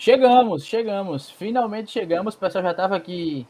[0.00, 1.28] Chegamos, chegamos.
[1.28, 2.34] Finalmente chegamos.
[2.34, 3.46] O pessoal já estava aqui.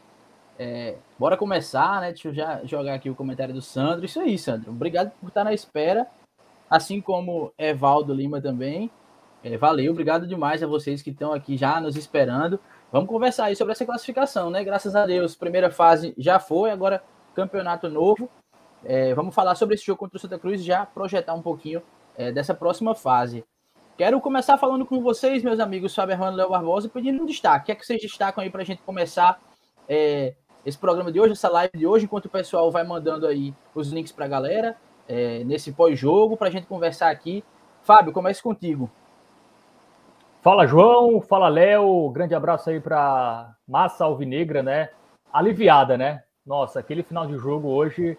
[0.59, 2.09] É, bora começar, né?
[2.09, 4.03] Deixa eu já jogar aqui o comentário do Sandro.
[4.03, 4.69] Isso aí, Sandro.
[4.69, 6.05] Obrigado por estar na espera.
[6.69, 8.91] Assim como Evaldo Lima também.
[9.41, 12.59] É, valeu, obrigado demais a vocês que estão aqui já nos esperando.
[12.91, 14.61] Vamos conversar aí sobre essa classificação, né?
[14.61, 17.01] Graças a Deus, primeira fase já foi, agora
[17.33, 18.29] campeonato novo.
[18.83, 21.81] É, vamos falar sobre esse jogo contra o Santa Cruz e já projetar um pouquinho
[22.17, 23.41] é, dessa próxima fase.
[23.97, 27.63] Quero começar falando com vocês, meus amigos Fábio Hermano Léo Barbosa, pedindo um destaque.
[27.63, 29.39] O que é que vocês destacam aí para a gente começar
[29.87, 30.33] é,
[30.65, 33.91] esse programa de hoje, essa live de hoje, enquanto o pessoal vai mandando aí os
[33.91, 37.43] links para a galera, é, nesse pós-jogo, para a gente conversar aqui.
[37.83, 38.89] Fábio, comece contigo.
[40.41, 41.21] Fala, João.
[41.21, 42.09] Fala, Léo.
[42.09, 44.89] Grande abraço aí para Massa Alvinegra, né?
[45.31, 46.23] Aliviada, né?
[46.45, 48.17] Nossa, aquele final de jogo hoje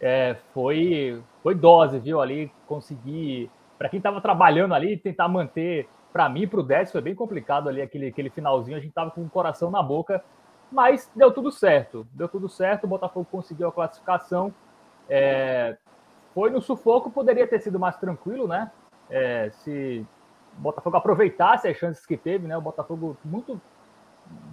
[0.00, 2.20] é, foi, foi dose, viu?
[2.20, 3.48] Ali, conseguir
[3.82, 7.68] para quem estava trabalhando ali, tentar manter, para mim, para o 10, foi bem complicado
[7.68, 8.76] ali aquele, aquele finalzinho.
[8.76, 10.22] A gente estava com o coração na boca,
[10.70, 12.06] mas deu tudo certo.
[12.12, 14.54] Deu tudo certo, o Botafogo conseguiu a classificação.
[15.10, 15.76] É,
[16.32, 18.70] foi no sufoco, poderia ter sido mais tranquilo, né?
[19.10, 20.06] É, se
[20.56, 22.56] o Botafogo aproveitasse as chances que teve, né?
[22.56, 23.60] O Botafogo muito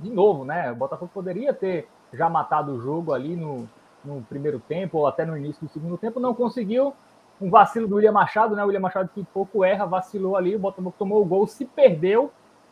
[0.02, 0.72] de novo, né?
[0.72, 3.70] O Botafogo poderia ter já matado o jogo ali no,
[4.04, 6.96] no primeiro tempo ou até no início do segundo tempo, não conseguiu
[7.42, 8.64] um vacilo do William Machado, né?
[8.64, 12.32] O William Machado que pouco erra, vacilou ali, o Botafogo tomou o gol, se perdeu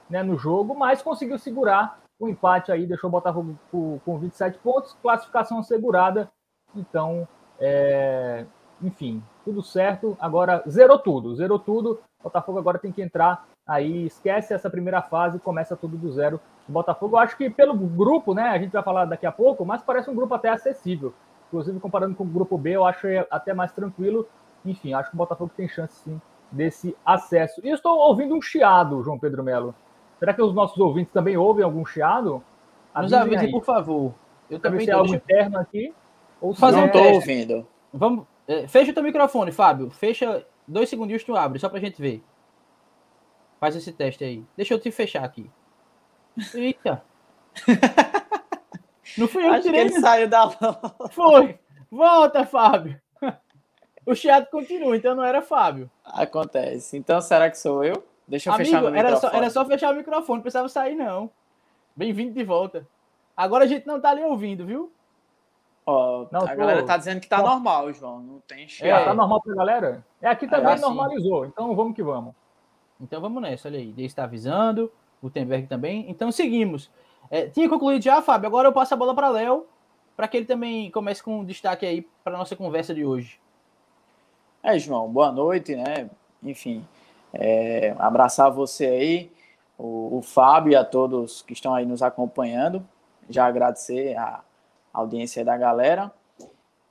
[0.10, 4.58] né, no jogo, mas conseguiu segurar o empate aí, deixou o Botafogo com, com 27
[4.60, 6.30] pontos, classificação assegurada.
[6.76, 7.28] Então,
[7.60, 8.46] é,
[8.82, 10.18] enfim, tudo certo.
[10.20, 12.00] Agora zerou tudo, zerou tudo.
[12.20, 16.40] O Botafogo agora tem que entrar aí, esquece essa primeira fase, começa tudo do zero.
[16.68, 18.50] O Botafogo, eu acho que pelo grupo, né?
[18.50, 21.14] A gente vai falar daqui a pouco, mas parece um grupo até acessível.
[21.48, 24.28] Inclusive, comparando com o grupo B, eu acho até mais tranquilo.
[24.70, 27.62] Enfim, acho que o Botafogo tem chance sim desse acesso.
[27.64, 29.76] E estou ouvindo um chiado, João Pedro Melo.
[30.20, 32.44] Será que os nossos ouvintes também ouvem algum chiado?
[32.96, 34.14] Nos avise, por favor.
[34.50, 35.94] Eu também tenho algo interno aqui.
[36.42, 37.68] Ou Fazer não estou ouvindo.
[37.94, 39.90] Vamos, é, fecha o teu microfone, Fábio.
[39.90, 42.24] Fecha dois segundinhos, tu abre, só pra gente ver.
[43.60, 44.44] Faz esse teste aí.
[44.56, 45.50] Deixa eu te fechar aqui.
[46.54, 47.04] Eita.
[49.18, 50.50] Não fui eu Acho que ele saiu da
[51.10, 51.60] Foi.
[51.90, 53.00] Volta, Fábio.
[54.08, 55.92] O chiado continua, então não era Fábio.
[56.06, 56.96] Acontece.
[56.96, 58.02] Então será que sou eu?
[58.26, 59.08] Deixa eu Amigo, fechar o microfone.
[59.12, 61.30] Era só, era só fechar o microfone, não precisava sair, não.
[61.94, 62.88] Bem-vindo de volta.
[63.36, 64.90] Agora a gente não tá ali ouvindo, viu?
[65.86, 66.56] Ó, não, a tô...
[66.56, 68.22] galera tá dizendo que tá normal, João.
[68.22, 69.02] Não tem chiado.
[69.02, 70.06] É, tá normal pra galera?
[70.22, 71.46] É, aqui também é, normalizou.
[71.46, 72.34] Então vamos que vamos.
[73.02, 73.92] Então vamos nessa, olha aí.
[73.92, 74.90] Deus está avisando,
[75.22, 76.10] o Temberg também.
[76.10, 76.90] Então seguimos.
[77.30, 78.48] É, tinha concluído já, Fábio.
[78.48, 79.66] Agora eu passo a bola para Léo,
[80.16, 83.38] para que ele também comece com um destaque aí para nossa conversa de hoje.
[84.64, 86.10] É, João, boa noite, né?
[86.42, 86.86] Enfim,
[87.32, 89.32] é, abraçar você aí,
[89.78, 92.86] o, o, Fábio e a todos que estão aí nos acompanhando.
[93.30, 94.42] Já agradecer a
[94.92, 96.12] audiência da galera.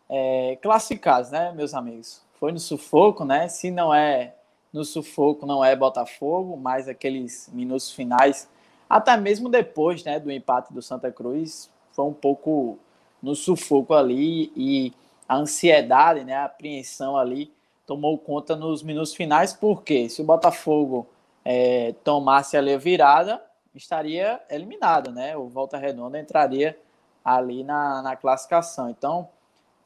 [0.08, 2.22] É, classificados, né, meus amigos?
[2.38, 3.48] Foi no sufoco, né?
[3.48, 4.34] Se não é
[4.72, 8.48] no sufoco, não é Botafogo, mas aqueles minutos finais,
[8.88, 12.78] até mesmo depois, né, do empate do Santa Cruz, foi um pouco
[13.22, 14.92] no sufoco ali e
[15.28, 17.52] a ansiedade, né, a apreensão ali
[17.86, 21.06] tomou conta nos minutos finais, porque se o Botafogo
[21.44, 23.40] é, tomasse ali a virada,
[23.74, 25.36] estaria eliminado, né?
[25.36, 26.76] O Volta Redonda entraria
[27.24, 28.90] ali na, na classificação.
[28.90, 29.28] Então,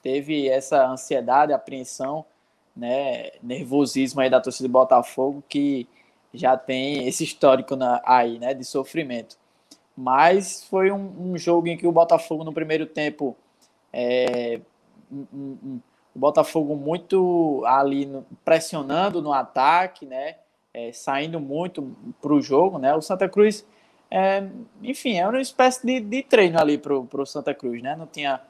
[0.03, 2.25] teve essa ansiedade, apreensão,
[2.75, 3.31] né?
[3.43, 5.87] Nervosismo aí da torcida do Botafogo, que
[6.33, 8.55] já tem esse histórico na, aí, né?
[8.55, 9.37] De sofrimento.
[9.97, 13.37] Mas foi um, um jogo em que o Botafogo, no primeiro tempo,
[13.93, 14.61] é,
[15.11, 15.81] um, um,
[16.15, 20.37] o Botafogo muito ali no, pressionando no ataque, né?
[20.73, 22.95] É, saindo muito para o jogo, né?
[22.95, 23.67] O Santa Cruz,
[24.11, 24.47] é,
[24.83, 27.97] enfim, é uma espécie de, de treino ali para o Santa Cruz, né?
[27.97, 28.41] Não tinha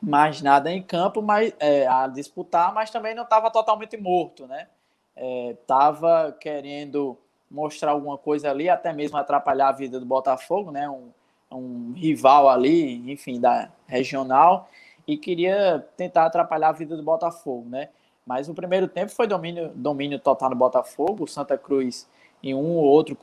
[0.00, 4.68] mais nada em campo mas, é, a disputar, mas também não estava totalmente morto, né?
[5.16, 7.16] Estava é, querendo
[7.48, 10.88] mostrar alguma coisa ali, até mesmo atrapalhar a vida do Botafogo, né?
[10.88, 11.10] Um,
[11.52, 14.68] um rival ali, enfim, da regional
[15.06, 17.88] e queria tentar atrapalhar a vida do Botafogo, né?
[18.26, 22.08] Mas o primeiro tempo foi domínio, domínio total no Botafogo, o Santa Cruz
[22.42, 23.16] em um ou outro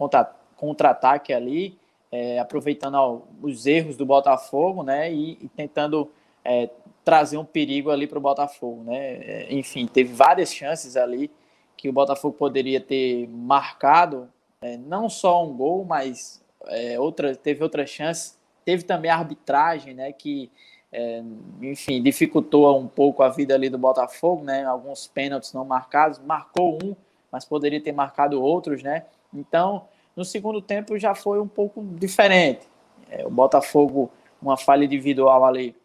[0.55, 1.77] contra-ataque ali,
[2.11, 5.11] é, aproveitando ó, os erros do Botafogo, né?
[5.11, 6.11] E, e tentando
[6.43, 6.69] é,
[7.03, 8.97] trazer um perigo ali para o Botafogo, né?
[8.97, 11.31] É, enfim, teve várias chances ali
[11.75, 14.29] que o Botafogo poderia ter marcado,
[14.61, 18.39] é, não só um gol, mas é, outra, teve outras chances.
[18.63, 20.11] Teve também a arbitragem, né?
[20.11, 20.51] Que
[20.91, 21.23] é,
[21.61, 24.65] enfim, dificultou um pouco a vida ali do Botafogo, né?
[24.65, 26.95] Alguns pênaltis não marcados, marcou um,
[27.31, 29.05] mas poderia ter marcado outros, né?
[29.33, 32.67] Então, No segundo tempo já foi um pouco diferente.
[33.09, 34.11] É, o Botafogo,
[34.41, 35.75] uma falha individual ali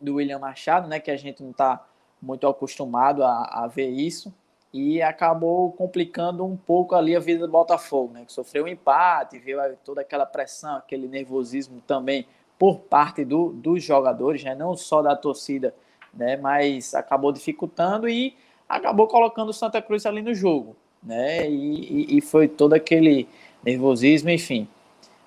[0.00, 1.84] do William Machado, né, que a gente não está
[2.22, 4.32] muito acostumado a, a, ver isso,
[4.72, 9.38] e acabou complicando um pouco ali a vida do Botafogo, né, que sofreu um empate,
[9.38, 12.26] viu toda aquela pressão, aquele nervosismo também
[12.58, 15.74] por parte do, dos jogadores, né, não só da torcida,
[16.12, 18.36] né, mas acabou dificultando e
[18.68, 23.28] acabou colocando o Santa Cruz ali no jogo, né, e, e, e foi todo aquele
[23.62, 24.68] nervosismo, enfim,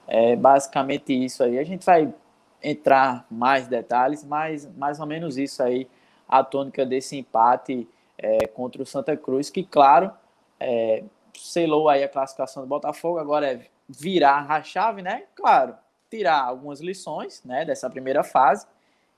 [0.08, 1.58] é basicamente isso aí.
[1.58, 2.14] A gente vai
[2.62, 5.88] entrar mais detalhes, mas mais ou menos isso aí,
[6.28, 7.88] a tônica desse empate
[8.18, 10.12] é, contra o Santa Cruz, que, claro,
[10.60, 15.24] é, selou aí a classificação do Botafogo, agora é virar a chave, né?
[15.36, 15.76] Claro,
[16.12, 18.68] tirar algumas lições, né, dessa primeira fase,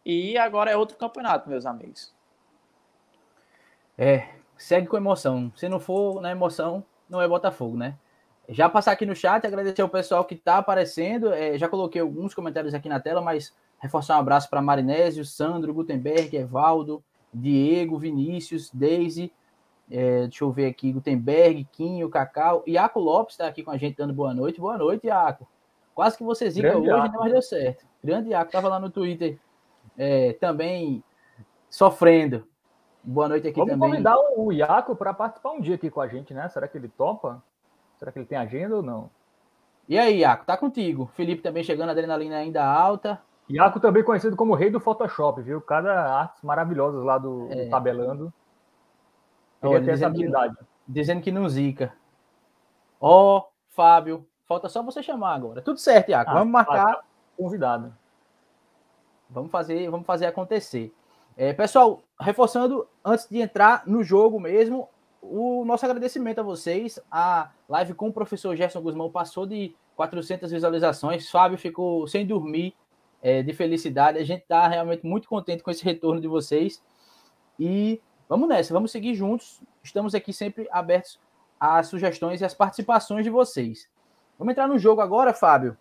[0.05, 2.13] e agora é outro campeonato, meus amigos.
[3.97, 5.51] É, segue com emoção.
[5.55, 7.97] Se não for na emoção, não é Botafogo, né?
[8.49, 11.33] Já passar aqui no chat, agradecer ao pessoal que está aparecendo.
[11.33, 15.73] É, já coloquei alguns comentários aqui na tela, mas reforçar um abraço para Marinésio, Sandro,
[15.73, 17.03] Gutenberg, Evaldo,
[17.33, 19.31] Diego, Vinícius, Daisy.
[19.89, 22.63] É, deixa eu ver aqui, Gutenberg, Quinho, Cacau.
[22.67, 24.59] Iaco Lopes está aqui com a gente dando boa noite.
[24.59, 25.47] Boa noite, Iaco.
[25.93, 27.17] Quase que você zica hoje, Iaco.
[27.19, 27.85] mas deu certo.
[28.03, 29.39] Grande Iaco, estava lá no Twitter
[29.97, 31.03] é, também
[31.69, 32.47] sofrendo.
[33.03, 34.01] Boa noite aqui Vamos também.
[34.01, 36.47] Vamos convidar o Iaco para participar um dia aqui com a gente, né?
[36.49, 37.43] Será que ele topa?
[37.97, 39.09] Será que ele tem agenda ou não?
[39.87, 41.09] E aí, Iaco, tá contigo.
[41.13, 43.21] Felipe também chegando, adrenalina ainda alta.
[43.49, 45.61] Iaco também conhecido como rei do Photoshop, viu?
[45.61, 47.65] Cada artes maravilhosas lá do, é.
[47.65, 48.33] do tabelando.
[49.61, 50.55] Ele tem essa habilidade.
[50.55, 51.93] Que, dizendo que não zica.
[52.99, 55.61] Ó, oh, Fábio, falta só você chamar agora.
[55.61, 56.31] Tudo certo, Iaco.
[56.31, 56.95] Ah, vamos marcar.
[56.95, 57.03] Tá
[57.37, 57.95] convidado.
[59.29, 60.93] Vamos fazer, vamos fazer acontecer.
[61.35, 64.87] É, pessoal, reforçando, antes de entrar no jogo mesmo,
[65.21, 66.99] o nosso agradecimento a vocês.
[67.11, 71.29] A live com o professor Gerson Guzmão passou de 400 visualizações.
[71.29, 72.75] Fábio ficou sem dormir
[73.21, 74.19] é, de felicidade.
[74.19, 76.83] A gente está realmente muito contente com esse retorno de vocês.
[77.59, 79.59] E vamos nessa, vamos seguir juntos.
[79.83, 81.19] Estamos aqui sempre abertos
[81.59, 83.89] às sugestões e às participações de vocês.
[84.37, 85.77] Vamos entrar no jogo agora, Fábio.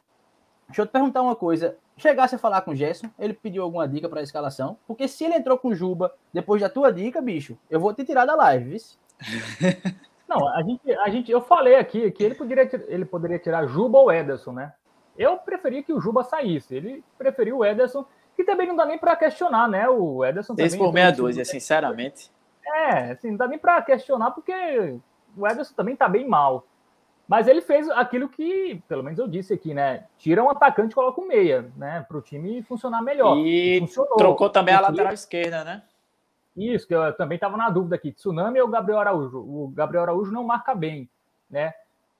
[0.69, 1.76] Deixa eu te perguntar uma coisa.
[1.96, 4.78] Chegasse a falar com o Gerson, ele pediu alguma dica para a escalação?
[4.87, 8.25] Porque se ele entrou com Juba depois da tua dica, bicho, eu vou te tirar
[8.25, 8.78] da live, viu?
[10.28, 13.99] Não, a gente, a gente, eu falei aqui que ele poderia, ele poderia tirar Juba
[13.99, 14.72] ou Ederson, né?
[15.16, 16.75] Eu preferia que o Juba saísse.
[16.75, 19.87] Ele preferiu o Ederson, que também não dá nem para questionar, né?
[19.90, 22.32] O Ederson Esse por 62, é sinceramente.
[22.64, 24.98] É, assim, não dá nem para questionar, porque
[25.37, 26.66] o Ederson também tá bem mal.
[27.28, 30.04] Mas ele fez aquilo que, pelo menos eu disse aqui, né?
[30.19, 32.04] Tira um atacante e coloca um meia, né?
[32.06, 33.38] Para o time funcionar melhor.
[33.38, 34.16] E Funcionou.
[34.16, 35.82] trocou também a lateral esquerda, né?
[36.56, 38.12] Isso, que eu também estava na dúvida aqui.
[38.12, 39.38] Tsunami ou Gabriel Araújo?
[39.38, 41.08] O Gabriel Araújo não marca bem,
[41.48, 41.72] né?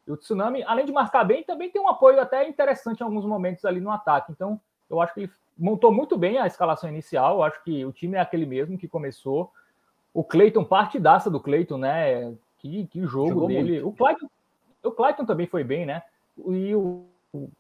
[0.07, 3.25] E o Tsunami, além de marcar bem, também tem um apoio até interessante em alguns
[3.25, 4.33] momentos ali no ataque.
[4.33, 7.37] Então, eu acho que ele montou muito bem a escalação inicial.
[7.37, 9.53] Eu acho que o time é aquele mesmo que começou.
[10.13, 12.35] O Cleiton, partidaça do Cleiton, né?
[12.59, 13.73] Que, que jogo Jogou dele.
[13.83, 13.89] Muito.
[13.89, 14.29] O Clayton,
[14.83, 16.03] o Clayton também foi bem, né?
[16.49, 17.05] E o,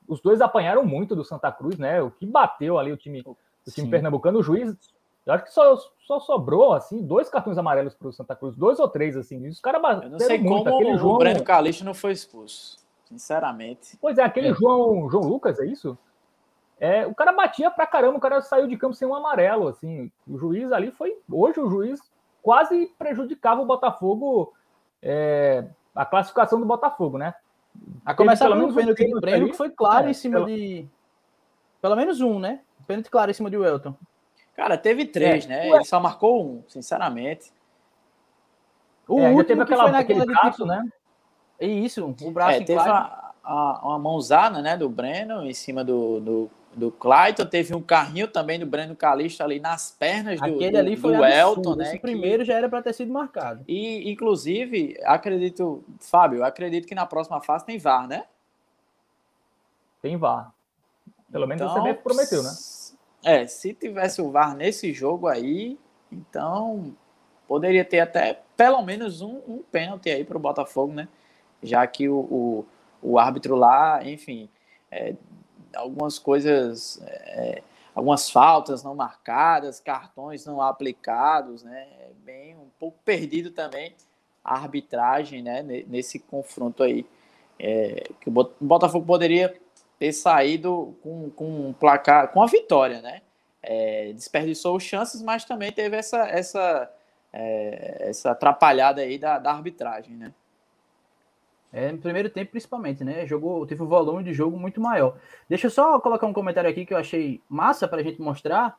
[0.09, 2.03] os dois apanharam muito do Santa Cruz, né?
[2.03, 3.37] O que bateu ali o time, o
[3.71, 4.39] time pernambucano.
[4.39, 4.77] O juiz
[5.25, 8.81] eu acho que só, só sobrou, assim, dois cartões amarelos para o Santa Cruz, dois
[8.81, 9.47] ou três, assim.
[9.49, 10.65] Os caras Eu não sei muito.
[10.65, 11.19] como aquele o João...
[11.19, 13.97] Breno Calixto não foi expulso, sinceramente.
[14.01, 14.55] Pois é, aquele é.
[14.55, 15.96] João, João Lucas, é isso?
[16.81, 20.11] É, o cara batia pra caramba, o cara saiu de campo sem um amarelo, assim.
[20.27, 21.17] O juiz ali foi...
[21.31, 22.01] Hoje o juiz
[22.43, 24.53] quase prejudicava o Botafogo,
[25.01, 27.34] é, a classificação do Botafogo, né?
[28.05, 30.46] A começar pelo menos pênalti do Breno, que foi claro é, em cima pelo...
[30.46, 30.87] de...
[31.81, 32.61] Pelo menos um, né?
[32.87, 33.94] Pênalti claro em cima de Welton.
[34.55, 35.49] Cara, teve três, é.
[35.49, 35.69] né?
[35.69, 37.53] Ele só marcou um, sinceramente.
[39.08, 40.67] O é, último teve aquela, aquele braço, tipo...
[40.67, 40.84] né?
[41.58, 45.84] É isso, o braço é, teve a, a, uma mãozada, né, do Breno em cima
[45.84, 47.46] do, do, do Clayton.
[47.46, 51.24] Teve um carrinho também do Breno Calixto ali nas pernas do, Aquele ali foi do
[51.24, 51.88] Elton, né?
[51.88, 52.46] Esse primeiro que...
[52.46, 53.64] já era para ter sido marcado.
[53.69, 58.24] E, inclusive, acredito, Fábio, acredito que na próxima fase tem VAR, né?
[60.00, 60.52] Tem VAR.
[61.31, 62.50] Pelo menos então, você prometeu, né?
[63.24, 65.79] É, se tivesse o VAR nesse jogo aí,
[66.10, 66.94] então
[67.46, 71.08] poderia ter até pelo menos um, um pênalti aí para o Botafogo, né?
[71.62, 72.67] Já que o, o,
[73.00, 74.48] o árbitro lá, enfim,
[74.91, 75.14] é,
[75.74, 77.62] algumas coisas, é,
[77.94, 81.86] algumas faltas não marcadas, cartões não aplicados, né?
[82.00, 83.94] É bem um pouco perdido também
[84.44, 85.62] a arbitragem, né?
[85.86, 87.06] Nesse confronto aí.
[87.58, 89.55] É, que o Botafogo poderia
[89.98, 93.22] ter saído com, com um placar, com a vitória, né?
[93.62, 96.93] É, desperdiçou chances, mas também teve essa, essa,
[97.32, 100.34] é, essa atrapalhada aí da, da arbitragem, né?
[101.72, 103.26] É, no primeiro tempo, principalmente, né?
[103.26, 105.17] Jogou, teve um volume de jogo muito maior.
[105.48, 108.79] Deixa eu só colocar um comentário aqui que eu achei massa para a gente mostrar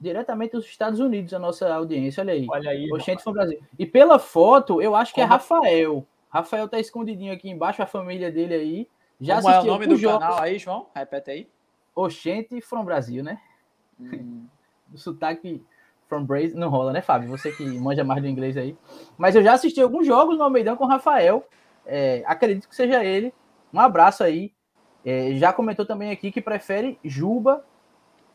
[0.00, 2.22] diretamente dos Estados Unidos, a nossa audiência.
[2.22, 2.46] Olha aí.
[2.50, 2.92] Olha aí.
[2.92, 3.60] Oxente foi Brasil.
[3.78, 5.32] E pela foto, eu acho que é Como...
[5.32, 6.06] é Rafael.
[6.28, 8.88] Rafael tá escondidinho aqui embaixo, a família dele aí.
[9.20, 10.18] Já Como é o nome do jogos...
[10.18, 10.88] canal aí, João?
[10.94, 11.48] Repete aí.
[11.94, 13.40] Oxente from Brasil, né?
[14.00, 14.46] Hum.
[14.92, 15.64] o sotaque
[16.08, 17.28] from Brasil não rola, né, Fábio?
[17.30, 18.76] Você que manja mais do inglês aí.
[19.16, 21.46] Mas eu já assisti alguns jogos no Almeidão com o Rafael.
[21.86, 23.32] É, acredito que seja ele.
[23.72, 24.52] Um abraço aí.
[25.04, 27.64] É, já comentou também aqui que prefere Juba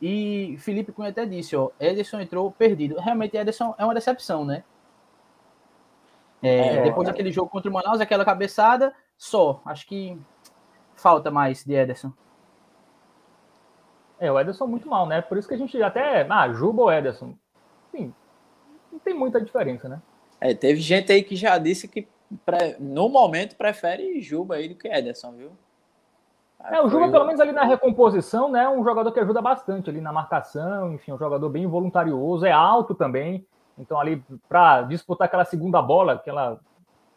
[0.01, 2.99] e Felipe Cunha até disse, ó, Ederson entrou perdido.
[2.99, 4.63] Realmente Ederson é uma decepção, né?
[6.41, 7.11] É, é, depois é.
[7.11, 9.61] daquele jogo contra o Manaus, aquela cabeçada, só.
[9.65, 10.17] Acho que
[10.95, 12.13] falta mais de Ederson.
[14.19, 15.21] É, o Ederson muito mal, né?
[15.21, 16.25] Por isso que a gente até.
[16.29, 17.33] Ah, Juba ou Ederson?
[17.91, 18.13] Sim,
[18.91, 20.01] não tem muita diferença, né?
[20.39, 22.07] É, teve gente aí que já disse que
[22.79, 25.51] no momento prefere Juba aí do que Ederson, viu?
[26.65, 28.67] É, o Juba, pelo menos ali na recomposição, né?
[28.67, 32.93] Um jogador que ajuda bastante ali na marcação, enfim, um jogador bem voluntarioso, é alto
[32.93, 33.45] também.
[33.77, 36.59] Então, ali, para disputar aquela segunda bola, aquela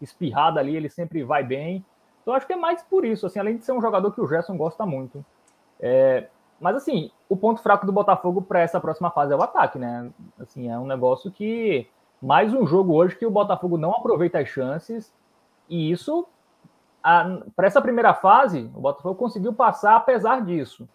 [0.00, 1.84] espirrada ali, ele sempre vai bem.
[2.22, 4.28] Então, acho que é mais por isso, assim, além de ser um jogador que o
[4.28, 5.24] Gerson gosta muito.
[5.80, 6.28] É,
[6.60, 10.08] mas, assim, o ponto fraco do Botafogo para essa próxima fase é o ataque, né?
[10.38, 11.88] Assim, é um negócio que.
[12.22, 15.12] Mais um jogo hoje que o Botafogo não aproveita as chances,
[15.68, 16.26] e isso
[17.02, 20.88] para essa primeira fase, o Botafogo conseguiu passar apesar disso.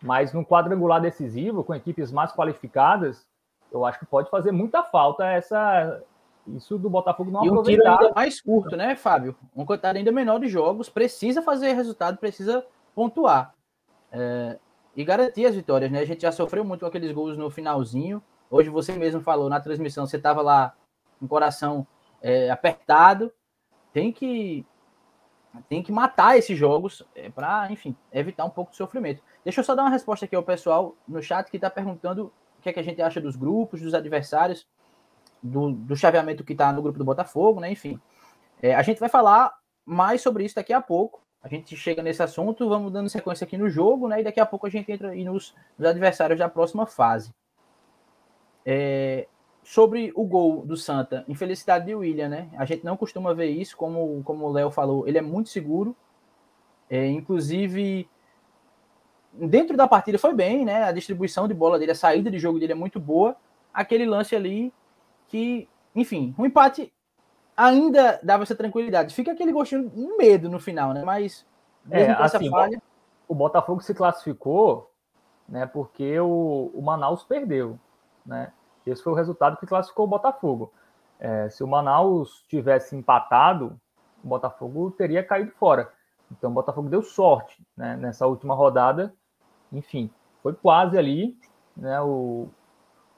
[0.00, 3.26] Mas no quadrangular decisivo, com equipes mais qualificadas,
[3.72, 6.00] eu acho que pode fazer muita falta essa
[6.46, 7.82] isso do Botafogo não e um aproveitar.
[7.82, 9.36] tiro ainda mais curto, né, Fábio?
[9.54, 12.64] Um quantidade ainda menor de jogos, precisa fazer resultado, precisa
[12.94, 13.54] pontuar.
[14.10, 14.58] É,
[14.96, 16.00] e garantir as vitórias, né?
[16.00, 18.22] A gente já sofreu muito com aqueles gols no finalzinho.
[18.52, 20.74] Hoje você mesmo falou na transmissão, você estava lá
[21.18, 21.86] com o coração
[22.20, 23.32] é, apertado.
[23.94, 24.66] Tem que
[25.70, 29.22] tem que matar esses jogos é, para, enfim, evitar um pouco de sofrimento.
[29.42, 32.62] Deixa eu só dar uma resposta aqui ao pessoal no chat que está perguntando o
[32.62, 34.66] que, é que a gente acha dos grupos, dos adversários,
[35.42, 37.72] do, do chaveamento que está no grupo do Botafogo, né?
[37.72, 37.98] Enfim,
[38.60, 41.22] é, a gente vai falar mais sobre isso daqui a pouco.
[41.42, 44.20] A gente chega nesse assunto, vamos dando sequência aqui no jogo, né?
[44.20, 47.32] E daqui a pouco a gente entra nos, nos adversários da próxima fase.
[48.64, 49.26] É,
[49.62, 52.48] sobre o gol do Santa, infelicidade de William, né?
[52.56, 55.96] A gente não costuma ver isso, como, como o Léo falou, ele é muito seguro.
[56.90, 58.08] É, inclusive,
[59.32, 60.84] dentro da partida foi bem, né?
[60.84, 63.36] A distribuição de bola dele, a saída de jogo dele é muito boa.
[63.72, 64.72] Aquele lance ali
[65.28, 66.92] que, enfim, um empate
[67.56, 69.14] ainda dava essa tranquilidade.
[69.14, 71.02] Fica aquele gostinho de medo no final, né?
[71.04, 71.46] Mas
[71.90, 72.82] é, assim, falha...
[73.28, 74.90] o Botafogo se classificou,
[75.48, 75.66] né?
[75.66, 77.78] Porque o, o Manaus perdeu,
[78.24, 78.52] né?
[78.86, 80.72] Esse foi o resultado que classificou o Botafogo.
[81.18, 83.78] É, se o Manaus tivesse empatado,
[84.24, 85.92] o Botafogo teria caído fora.
[86.30, 89.14] Então o Botafogo deu sorte né, nessa última rodada.
[89.72, 90.10] Enfim,
[90.42, 91.36] foi quase ali,
[91.76, 92.00] né?
[92.00, 92.48] O,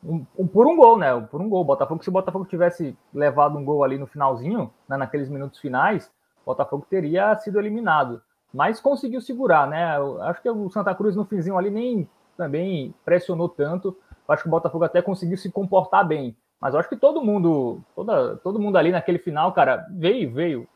[0.05, 1.19] um, um, por um gol, né?
[1.31, 1.65] Por um gol.
[1.65, 6.13] Botafogo, se o Botafogo tivesse levado um gol ali no finalzinho, né, naqueles minutos finais,
[6.43, 8.23] o Botafogo teria sido eliminado.
[8.53, 9.97] Mas conseguiu segurar, né?
[9.97, 13.97] Eu acho que o Santa Cruz no finzinho ali nem também pressionou tanto.
[14.27, 16.37] Eu acho que o Botafogo até conseguiu se comportar bem.
[16.61, 20.69] Mas eu acho que todo mundo, toda, todo mundo ali naquele final, cara, veio, veio,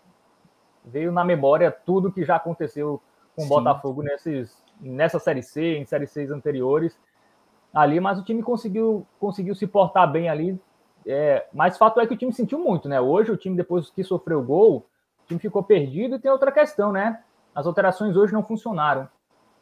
[0.84, 3.00] veio na memória tudo que já aconteceu
[3.34, 3.48] com o.
[3.48, 6.98] Botafogo nesses, nessa série C, em série C anteriores
[7.72, 10.60] ali, mas o time conseguiu, conseguiu se portar bem ali.
[11.06, 13.00] É, mas fato é que o time sentiu muito, né?
[13.00, 14.86] Hoje o time, depois que sofreu o gol,
[15.24, 17.22] o time ficou perdido e tem outra questão, né?
[17.54, 19.08] As alterações hoje não funcionaram.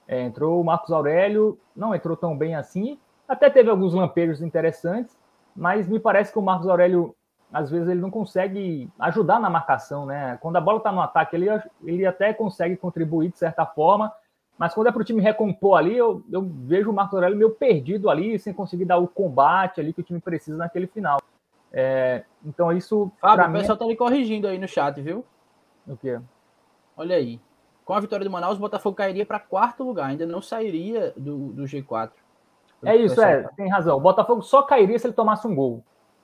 [0.09, 5.17] É, entrou o Marcos Aurélio, não entrou tão bem assim, até teve alguns lampejos interessantes,
[5.55, 7.15] mas me parece que o Marcos Aurélio,
[7.53, 10.39] às vezes, ele não consegue ajudar na marcação, né?
[10.41, 11.47] Quando a bola está no ataque, ele,
[11.85, 14.13] ele até consegue contribuir de certa forma,
[14.59, 17.51] mas quando é para o time recompor ali, eu, eu, vejo o Marcos Aurélio meio
[17.51, 21.21] perdido ali, sem conseguir dar o combate ali que o time precisa naquele final.
[21.73, 23.11] É, então isso.
[23.21, 25.25] Fábio, o pessoal está lhe corrigindo aí no chat, viu?
[25.87, 26.19] O quê?
[26.97, 27.39] Olha aí.
[27.85, 31.53] Com a vitória do Manaus, o Botafogo cairia para quarto lugar, ainda não sairia do,
[31.53, 32.11] do G4.
[32.85, 33.97] É isso, é, tem razão.
[33.97, 35.83] O Botafogo só cairia se ele tomasse um gol,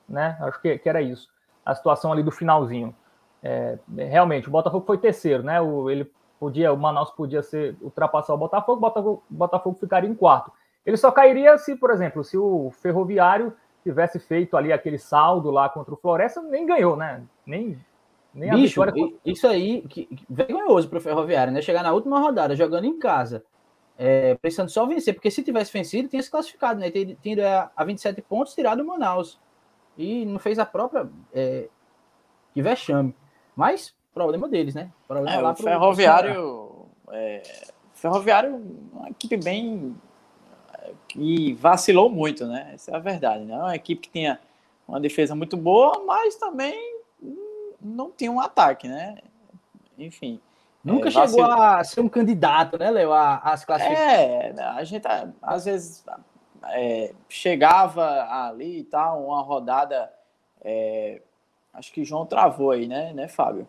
[0.09, 0.37] né?
[0.41, 1.29] Acho que, que era isso.
[1.65, 2.95] A situação ali do finalzinho.
[3.43, 5.61] É, realmente, o Botafogo foi terceiro, né?
[5.61, 10.09] O, ele podia, o Manaus podia ser ultrapassar o Botafogo, o Botafogo, o Botafogo ficaria
[10.09, 10.53] em quarto.
[10.85, 15.69] Ele só cairia se, por exemplo, se o Ferroviário tivesse feito ali aquele saldo lá
[15.69, 17.23] contra o Floresta, nem ganhou, né?
[17.47, 17.79] Nem,
[18.35, 19.15] nem Bicho, a vitória.
[19.25, 21.63] Isso aí, que, que vergonhoso para o Ferroviário, né?
[21.63, 23.45] Chegar na última rodada jogando em casa
[24.05, 26.91] é, precisando só vencer, porque se tivesse vencido, tinha se classificado, né?
[26.91, 29.39] Tendo a 27 pontos, tirado o Manaus.
[29.97, 31.09] E não fez a própria.
[31.33, 31.69] É,
[32.53, 33.15] que vexame.
[33.55, 34.91] Mas problema deles, né?
[35.07, 36.87] Problema é, lá o pro, Ferroviário.
[37.13, 37.43] É,
[37.95, 38.57] Ferroviário,
[38.93, 39.97] uma equipe bem.
[41.07, 42.73] que vacilou muito, né?
[42.75, 43.57] Essa é a verdade, né?
[43.57, 44.41] Uma equipe que tinha
[44.89, 46.99] uma defesa muito boa, mas também
[47.81, 49.19] não tinha um ataque, né?
[49.97, 50.41] Enfim.
[50.85, 54.11] Nunca é, chegou a ser um candidato, né, Léo, às classificações.
[54.11, 55.07] É, a gente
[55.41, 56.05] às vezes
[56.71, 58.05] é, chegava
[58.49, 60.13] ali e tal, uma rodada.
[60.61, 61.23] É,
[61.73, 63.69] acho que João travou aí, né, né, Fábio?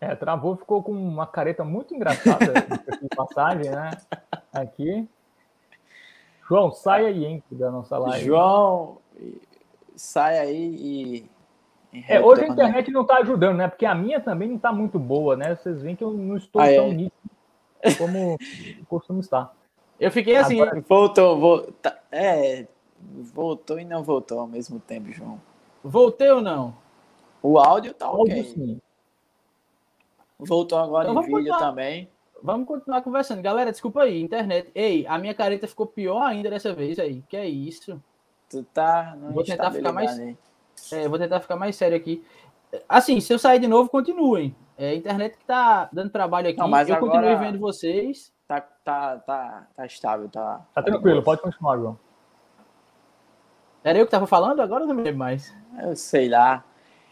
[0.00, 2.46] É, travou, ficou com uma careta muito engraçada
[3.02, 3.90] de passagem, né?
[4.52, 5.08] Aqui.
[6.48, 8.24] João, sai aí, hein, da nossa live.
[8.24, 8.98] João,
[9.96, 11.30] sai aí e
[12.06, 13.68] é, hoje a internet não está ajudando, né?
[13.68, 15.54] Porque a minha também não está muito boa, né?
[15.54, 16.94] Vocês veem que eu não estou ah, tão é.
[16.94, 17.30] nítido
[17.96, 18.38] como
[18.88, 19.54] costumo estar.
[19.98, 20.60] Eu fiquei assim.
[20.60, 20.84] Agora...
[20.86, 21.72] Voltou, voltou.
[21.80, 22.66] Tá, é,
[23.00, 25.40] voltou e não voltou ao mesmo tempo, João.
[25.82, 26.76] Voltei ou não?
[27.42, 28.44] O áudio tá o ok.
[28.44, 28.80] Sim.
[30.38, 31.58] Voltou agora então, em vídeo continuar.
[31.58, 32.08] também.
[32.42, 33.42] Vamos continuar conversando.
[33.42, 34.70] Galera, desculpa aí, internet.
[34.74, 37.22] Ei, a minha careta ficou pior ainda dessa vez aí.
[37.28, 38.00] Que é isso?
[38.48, 39.16] Tu tá.
[39.32, 40.18] Vou tentar ficar mais.
[40.18, 40.36] Aí.
[40.92, 42.24] É, vou tentar ficar mais sério aqui.
[42.88, 44.54] Assim, se eu sair de novo, continuem.
[44.76, 46.58] É a internet que tá dando trabalho aqui.
[46.58, 48.32] Não, mas eu continuo vendo vocês.
[48.46, 50.66] Tá, tá, tá, tá estável, tá.
[50.74, 51.98] Tá tranquilo, pode continuar, João.
[53.82, 54.60] Era eu que tava falando?
[54.60, 55.54] Agora eu não me lembro mais.
[55.82, 56.64] Eu sei lá.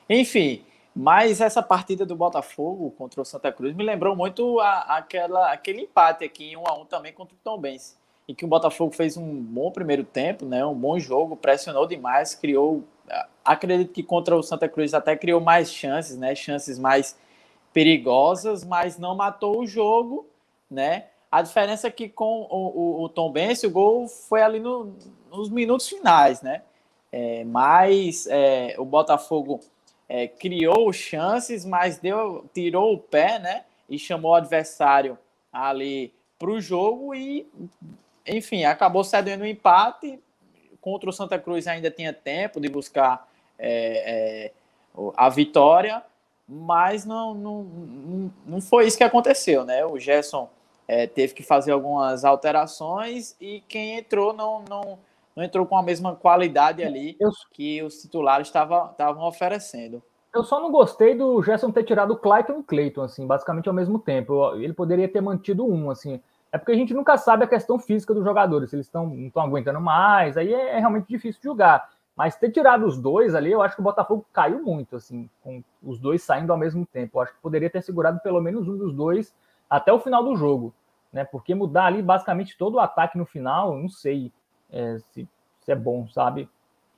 [0.09, 5.53] Enfim, mas essa partida do Botafogo contra o Santa Cruz me lembrou muito a, aquela,
[5.53, 7.99] aquele empate aqui em 1 a 1 também contra o Tom Benz.
[8.29, 10.65] Em que o Botafogo fez um bom primeiro tempo, né?
[10.65, 12.83] Um bom jogo, pressionou demais, criou
[13.45, 16.35] acredito que contra o Santa Cruz até criou mais chances, né?
[16.35, 17.17] Chances mais
[17.73, 20.27] perigosas, mas não matou o jogo,
[20.71, 21.07] né?
[21.31, 24.95] A diferença é que com o, o, o Tom Benz, o gol foi ali no,
[25.31, 26.63] nos minutos finais, né?
[27.13, 29.61] É, mas é, o Botafogo
[30.09, 33.65] é, criou chances, mas deu, tirou o pé, né?
[33.89, 35.19] E chamou o adversário
[35.53, 37.47] ali para o jogo e,
[38.26, 40.19] enfim, acabou cedendo o um empate.
[40.87, 44.53] Contra o Santa Cruz ainda tinha tempo de buscar é, é,
[45.17, 46.01] a vitória,
[46.49, 49.85] mas não, não, não foi isso que aconteceu, né?
[49.85, 50.49] O Gerson
[50.87, 54.97] é, teve que fazer algumas alterações e quem entrou não, não,
[55.35, 60.01] não entrou com a mesma qualidade ali eu, que os titulares estavam oferecendo.
[60.33, 63.69] Eu só não gostei do Gerson ter tirado o Clayton e o Clayton, assim, basicamente
[63.69, 64.55] ao mesmo tempo.
[64.55, 66.23] Ele poderia ter mantido um, assim.
[66.56, 69.26] É porque a gente nunca sabe a questão física dos jogadores, se eles estão não
[69.26, 71.90] estão aguentando mais, aí é, é realmente difícil julgar.
[72.16, 75.62] Mas ter tirado os dois ali, eu acho que o Botafogo caiu muito, assim, com
[75.82, 77.19] os dois saindo ao mesmo tempo.
[77.19, 79.34] Eu acho que poderia ter segurado pelo menos um dos dois
[79.69, 80.73] até o final do jogo,
[81.12, 81.26] né?
[81.26, 84.32] Porque mudar ali basicamente todo o ataque no final, não sei
[84.73, 85.28] é, se,
[85.60, 86.49] se, é bom, sabe?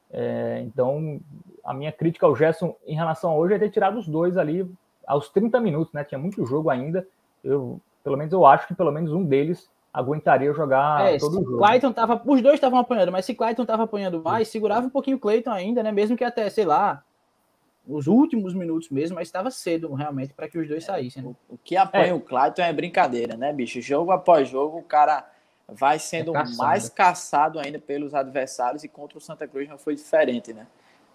[0.08, 1.20] É, então,
[1.64, 4.72] a minha crítica ao Gerson em relação a hoje é ter tirado os dois ali
[5.04, 6.04] aos 30 minutos, né?
[6.04, 7.04] Tinha muito jogo ainda.
[7.42, 11.44] Eu, pelo menos eu acho que pelo menos um deles aguentaria jogar é, todo o
[11.44, 11.58] jogo.
[11.58, 15.16] Clayton tava, os dois estavam apanhando, mas se Clayton tava apanhando mais, segurava um pouquinho
[15.16, 15.90] o Clayton ainda, né?
[15.90, 17.02] Mesmo que até, sei lá,
[17.87, 21.22] os últimos minutos mesmo, mas estava cedo realmente para que os dois saíssem.
[21.22, 21.30] Né?
[21.48, 22.14] O, o, que apanha é.
[22.14, 23.80] o Clayton é brincadeira, né, bicho?
[23.80, 25.26] Jogo após jogo, o cara
[25.66, 29.94] vai sendo é mais caçado ainda pelos adversários e contra o Santa Cruz não foi
[29.94, 30.66] diferente, né?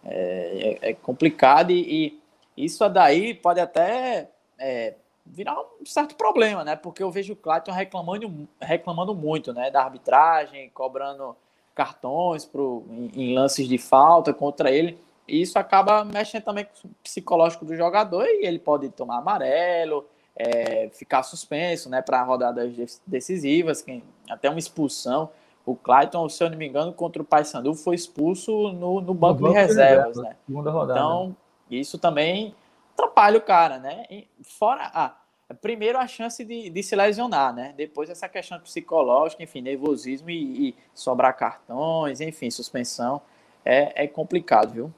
[0.03, 2.19] É, é, é complicado e,
[2.57, 6.75] e, isso daí pode até é, virar um certo problema, né?
[6.75, 9.71] Porque eu vejo o Clayton reclamando, reclamando muito, né?
[9.71, 11.35] Da arbitragem, cobrando
[11.73, 14.99] cartões pro, em, em lances de falta contra ele.
[15.27, 20.05] E isso acaba mexendo também com o psicológico do jogador e ele pode tomar amarelo,
[20.35, 22.01] é, ficar suspenso, né?
[22.01, 25.29] Para rodadas decisivas, quem, até uma expulsão.
[25.65, 29.39] O Clayton, se eu não me engano, contra o Paysandu foi expulso no, no banco,
[29.39, 30.91] no banco de reservas, de reserva, né?
[30.91, 31.37] Então,
[31.71, 32.53] isso também
[32.93, 34.05] atrapalha o cara, né?
[34.43, 35.15] Fora, ah,
[35.61, 37.73] primeiro a chance de, de, se lesionar, né?
[37.75, 43.21] Depois essa questão psicológica, enfim, nervosismo e, e sobrar cartões, enfim, suspensão.
[43.65, 44.93] É, é complicado, viu?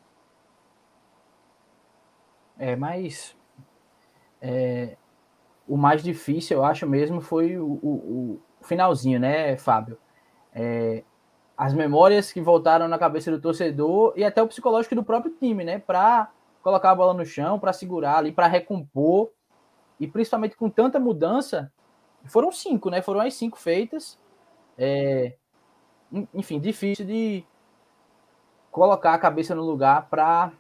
[2.58, 3.36] É, mas
[4.42, 4.96] é,
[5.68, 9.98] o mais difícil, eu acho mesmo, foi o, o, o finalzinho, né, Fábio?
[10.54, 11.04] É,
[11.58, 15.64] as memórias que voltaram na cabeça do torcedor e até o psicológico do próprio time,
[15.64, 15.80] né?
[15.80, 16.30] Para
[16.66, 19.30] colocar a bola no chão, para segurar ali, para recompor.
[20.00, 21.72] E principalmente com tanta mudança,
[22.26, 23.04] foram cinco, né?
[23.04, 24.20] Foram as cinco feitas.
[24.76, 25.36] É,
[26.34, 27.46] enfim, difícil de
[28.72, 30.52] colocar a cabeça no lugar para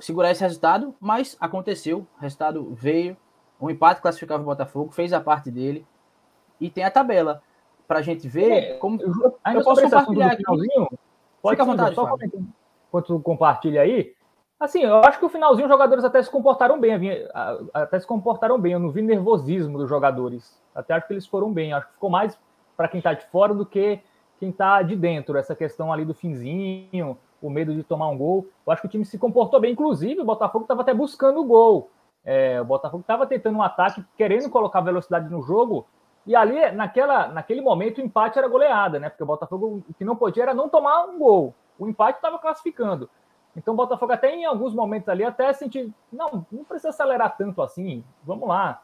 [0.00, 2.04] segurar esse resultado, mas aconteceu.
[2.18, 3.16] O resultado veio.
[3.60, 5.86] O empate classificava o Botafogo, fez a parte dele.
[6.60, 7.40] E tem a tabela
[7.86, 9.00] para a gente ver é, como.
[9.00, 10.42] Eu, eu posso compartilhar aqui.
[10.42, 12.16] Pode Fica à vontade, só
[12.88, 14.14] Enquanto compartilha aí,
[14.62, 16.92] Assim, eu acho que o finalzinho os jogadores até se comportaram bem,
[17.74, 18.74] até se comportaram bem.
[18.74, 20.56] Eu não vi nervosismo dos jogadores.
[20.72, 21.72] Até acho que eles foram bem.
[21.72, 22.38] Acho que ficou mais
[22.76, 24.00] para quem está de fora do que
[24.38, 25.36] quem está de dentro.
[25.36, 28.46] Essa questão ali do finzinho, o medo de tomar um gol.
[28.64, 29.72] Eu acho que o time se comportou bem.
[29.72, 31.90] Inclusive, o Botafogo estava até buscando o gol.
[32.24, 35.88] É, o Botafogo estava tentando um ataque, querendo colocar velocidade no jogo.
[36.24, 39.10] E ali, naquela, naquele momento, o empate era goleada, né?
[39.10, 41.52] Porque o Botafogo o que não podia era não tomar um gol.
[41.76, 43.10] O empate estava classificando.
[43.56, 47.60] Então o Botafogo até em alguns momentos ali até sentir, não, não precisa acelerar tanto
[47.60, 48.82] assim, vamos lá.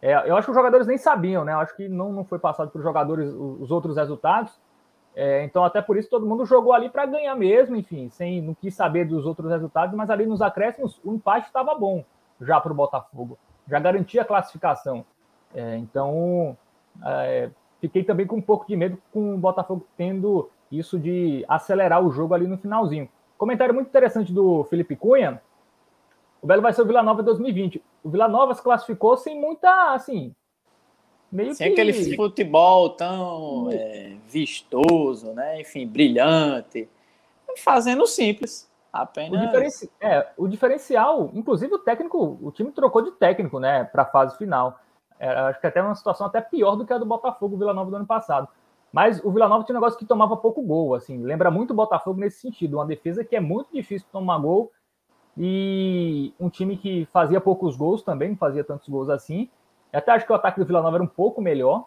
[0.00, 1.52] É, eu acho que os jogadores nem sabiam, né?
[1.52, 4.60] Eu acho que não, não foi passado para os jogadores os outros resultados.
[5.14, 8.54] É, então até por isso todo mundo jogou ali para ganhar mesmo, enfim, sem não
[8.54, 12.04] quis saber dos outros resultados, mas ali nos acréscimos o empate estava bom
[12.40, 15.04] já para o Botafogo, já garantia a classificação.
[15.54, 16.56] É, então
[17.04, 17.50] é,
[17.80, 22.10] fiquei também com um pouco de medo com o Botafogo tendo isso de acelerar o
[22.10, 23.08] jogo ali no finalzinho.
[23.38, 25.40] Comentário muito interessante do Felipe Cunha.
[26.42, 27.82] O Belo vai ser o Vila Nova 2020.
[28.02, 30.34] O Vila Nova se classificou sem muita, assim,
[31.30, 31.80] meio sem que...
[31.80, 35.60] aquele futebol tão é, vistoso, né?
[35.60, 36.88] Enfim, brilhante.
[37.56, 38.68] Fazendo simples.
[38.92, 39.40] Apenas.
[39.40, 39.90] O, diferenci...
[40.00, 44.36] é, o diferencial, inclusive o técnico, o time trocou de técnico, né, para a fase
[44.36, 44.80] final.
[45.18, 47.90] É, acho que até uma situação até pior do que a do Botafogo Vila Nova
[47.90, 48.48] do ano passado.
[48.92, 51.76] Mas o Vila Nova tinha um negócio que tomava pouco gol, assim, lembra muito o
[51.76, 54.72] Botafogo nesse sentido, uma defesa que é muito difícil tomar gol
[55.36, 59.48] e um time que fazia poucos gols também, não fazia tantos gols assim.
[59.92, 61.86] Até acho que o ataque do Vila Nova era um pouco melhor,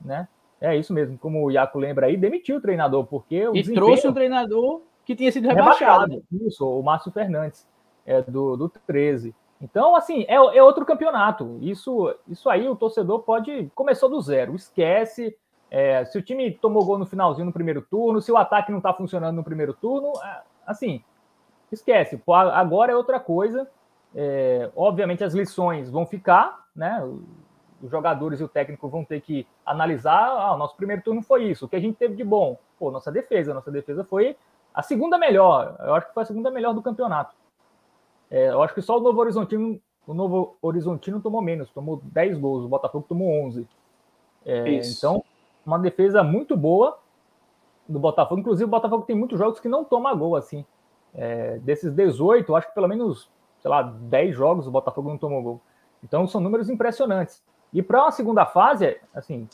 [0.00, 0.28] né?
[0.60, 4.06] É isso mesmo, como o Iaco lembra aí, demitiu o treinador, porque o E trouxe
[4.06, 6.12] um treinador que tinha sido rebaixado.
[6.12, 6.46] rebaixado.
[6.46, 7.66] Isso, o Márcio Fernandes,
[8.06, 9.34] é, do, do 13.
[9.60, 11.58] Então, assim, é, é outro campeonato.
[11.60, 13.70] Isso, isso aí o torcedor pode.
[13.74, 15.36] Começou do zero, esquece
[15.74, 18.76] é, se o time tomou gol no finalzinho no primeiro turno, se o ataque não
[18.76, 21.02] está funcionando no primeiro turno, é, assim,
[21.72, 22.22] esquece.
[22.28, 23.66] Agora é outra coisa.
[24.14, 27.02] É, obviamente as lições vão ficar, né?
[27.80, 30.28] Os jogadores e o técnico vão ter que analisar.
[30.28, 31.64] Ah, o nosso primeiro turno foi isso.
[31.64, 32.58] O que a gente teve de bom?
[32.78, 33.54] Pô, nossa defesa.
[33.54, 34.36] Nossa defesa foi
[34.74, 35.74] a segunda melhor.
[35.80, 37.34] Eu acho que foi a segunda melhor do campeonato.
[38.30, 42.36] É, eu acho que só o Novo Horizontino, o Novo Horizontino tomou menos, tomou 10
[42.36, 43.66] gols, o Botafogo tomou 11.
[44.44, 45.24] É, então,
[45.64, 46.98] uma defesa muito boa
[47.88, 48.40] do Botafogo.
[48.40, 50.64] Inclusive, o Botafogo tem muitos jogos que não toma gol, assim.
[51.14, 55.42] É, desses 18, acho que pelo menos, sei lá, 10 jogos o Botafogo não tomou
[55.42, 55.60] gol.
[56.02, 57.42] Então, são números impressionantes.
[57.72, 59.48] E para uma segunda fase, assim,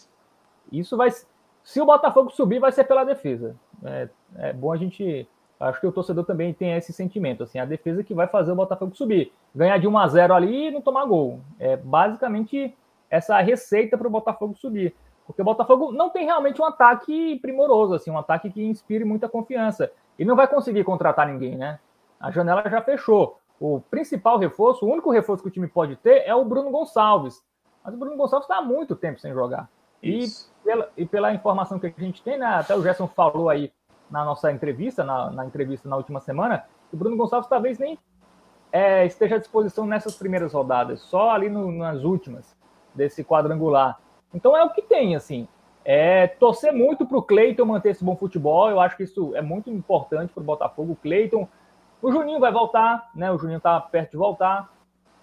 [0.72, 1.10] isso vai.
[1.62, 3.54] Se o Botafogo subir, vai ser pela defesa.
[3.84, 5.28] É, é bom a gente.
[5.60, 7.42] Acho que o torcedor também tem esse sentimento.
[7.42, 9.32] Assim, a defesa que vai fazer o Botafogo subir.
[9.54, 11.40] Ganhar de 1 a 0 ali e não tomar gol.
[11.58, 12.76] É basicamente
[13.10, 14.94] essa receita para o Botafogo subir.
[15.28, 19.28] Porque o Botafogo não tem realmente um ataque primoroso, assim, um ataque que inspire muita
[19.28, 19.92] confiança.
[20.18, 21.78] E não vai conseguir contratar ninguém, né?
[22.18, 23.38] A janela já fechou.
[23.60, 27.42] O principal reforço, o único reforço que o time pode ter é o Bruno Gonçalves.
[27.84, 29.68] Mas o Bruno Gonçalves está há muito tempo sem jogar.
[30.02, 30.24] E
[30.64, 33.70] pela, e pela, informação que a gente tem, né, até o Gerson falou aí
[34.10, 37.98] na nossa entrevista, na, na entrevista na última semana, que o Bruno Gonçalves talvez nem
[38.72, 42.56] é, esteja à disposição nessas primeiras rodadas, só ali no, nas últimas
[42.94, 44.00] desse quadrangular.
[44.32, 45.48] Então é o que tem, assim.
[45.84, 48.68] É torcer muito para o Cleiton manter esse bom futebol.
[48.68, 50.92] Eu acho que isso é muito importante para o Botafogo.
[50.92, 51.48] O Cleiton.
[52.02, 53.32] O Juninho vai voltar, né?
[53.32, 54.70] O Juninho está perto de voltar.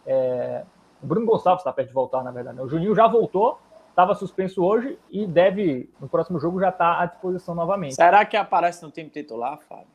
[0.06, 0.63] É...
[1.02, 2.58] O Bruno Gonçalves está perto de voltar, na verdade.
[2.58, 2.63] Né?
[2.63, 7.02] O Juninho já voltou, estava suspenso hoje e deve, no próximo jogo, já estar tá
[7.02, 7.96] à disposição novamente.
[7.96, 9.88] Será que aparece no time titular, Fábio?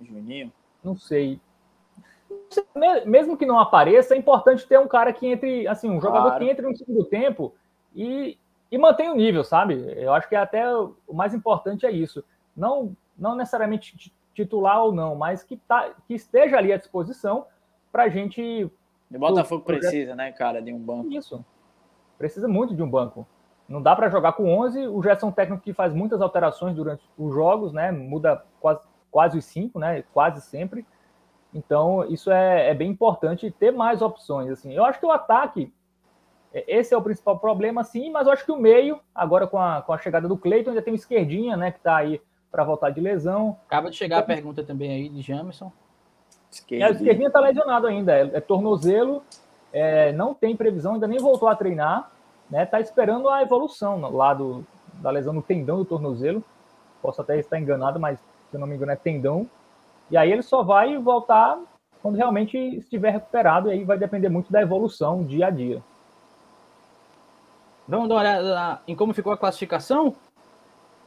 [0.00, 0.50] O Juninho?
[0.82, 1.38] Não sei.
[3.04, 6.44] Mesmo que não apareça, é importante ter um cara que entre, assim, um jogador claro.
[6.44, 7.54] que entre no segundo tempo
[7.94, 8.38] e,
[8.70, 9.74] e mantém o nível, sabe?
[9.96, 12.24] Eu acho que até o mais importante é isso.
[12.56, 17.46] Não, não necessariamente titular ou não, mas que, tá, que esteja ali à disposição
[17.92, 18.64] para a gente.
[19.10, 21.12] O Botafogo pro, precisa, né, cara, de um banco.
[21.12, 21.44] Isso.
[22.18, 23.26] Precisa muito de um banco.
[23.68, 24.88] Não dá para jogar com 11.
[24.88, 27.90] O Gerson técnico que faz muitas alterações durante os jogos, né?
[27.92, 30.02] Muda quase, quase os cinco, né?
[30.12, 30.84] Quase sempre.
[31.54, 34.50] Então, isso é, é bem importante ter mais opções.
[34.50, 34.72] Assim.
[34.72, 35.72] Eu acho que o ataque
[36.54, 39.82] esse é o principal problema, sim, mas eu acho que o meio, agora com a,
[39.82, 42.90] com a chegada do Cleiton, ainda tem o esquerdinha, né, que está aí para voltar
[42.90, 43.56] de lesão.
[43.66, 45.72] Acaba de chegar a pergunta também aí de Jamerson.
[46.70, 49.24] É, o esquerdinha está lesionado ainda, é, é tornozelo,
[49.72, 52.12] é, não tem previsão, ainda nem voltou a treinar,
[52.48, 54.64] né, tá esperando a evolução lá do,
[55.00, 56.42] da lesão no tendão do tornozelo.
[57.02, 59.50] Posso até estar enganado, mas se eu não me engano é tendão.
[60.10, 61.58] E aí ele só vai voltar
[62.00, 65.82] quando realmente estiver recuperado, e aí vai depender muito da evolução dia a dia.
[67.86, 70.14] Vamos dar uma olhada em como ficou a classificação?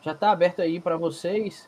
[0.02, 1.68] Já está aberto aí para vocês.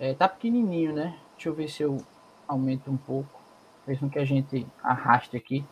[0.00, 1.18] É, tá pequenininho, né?
[1.34, 1.98] Deixa eu ver se eu
[2.46, 3.40] aumento um pouco.
[3.86, 5.64] mesmo que a gente arraste aqui.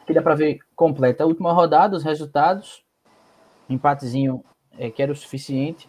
[0.00, 2.84] Aqui dá para ver completa a última rodada, os resultados.
[3.68, 4.44] Empatezinho
[4.78, 5.88] é, que era o suficiente.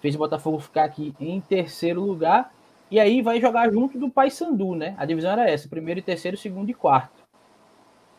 [0.00, 2.52] Fez o Botafogo ficar aqui em terceiro lugar.
[2.88, 4.94] E aí vai jogar junto do Paysandu, né?
[4.96, 7.22] A divisão era essa: primeiro e terceiro, segundo e quarto.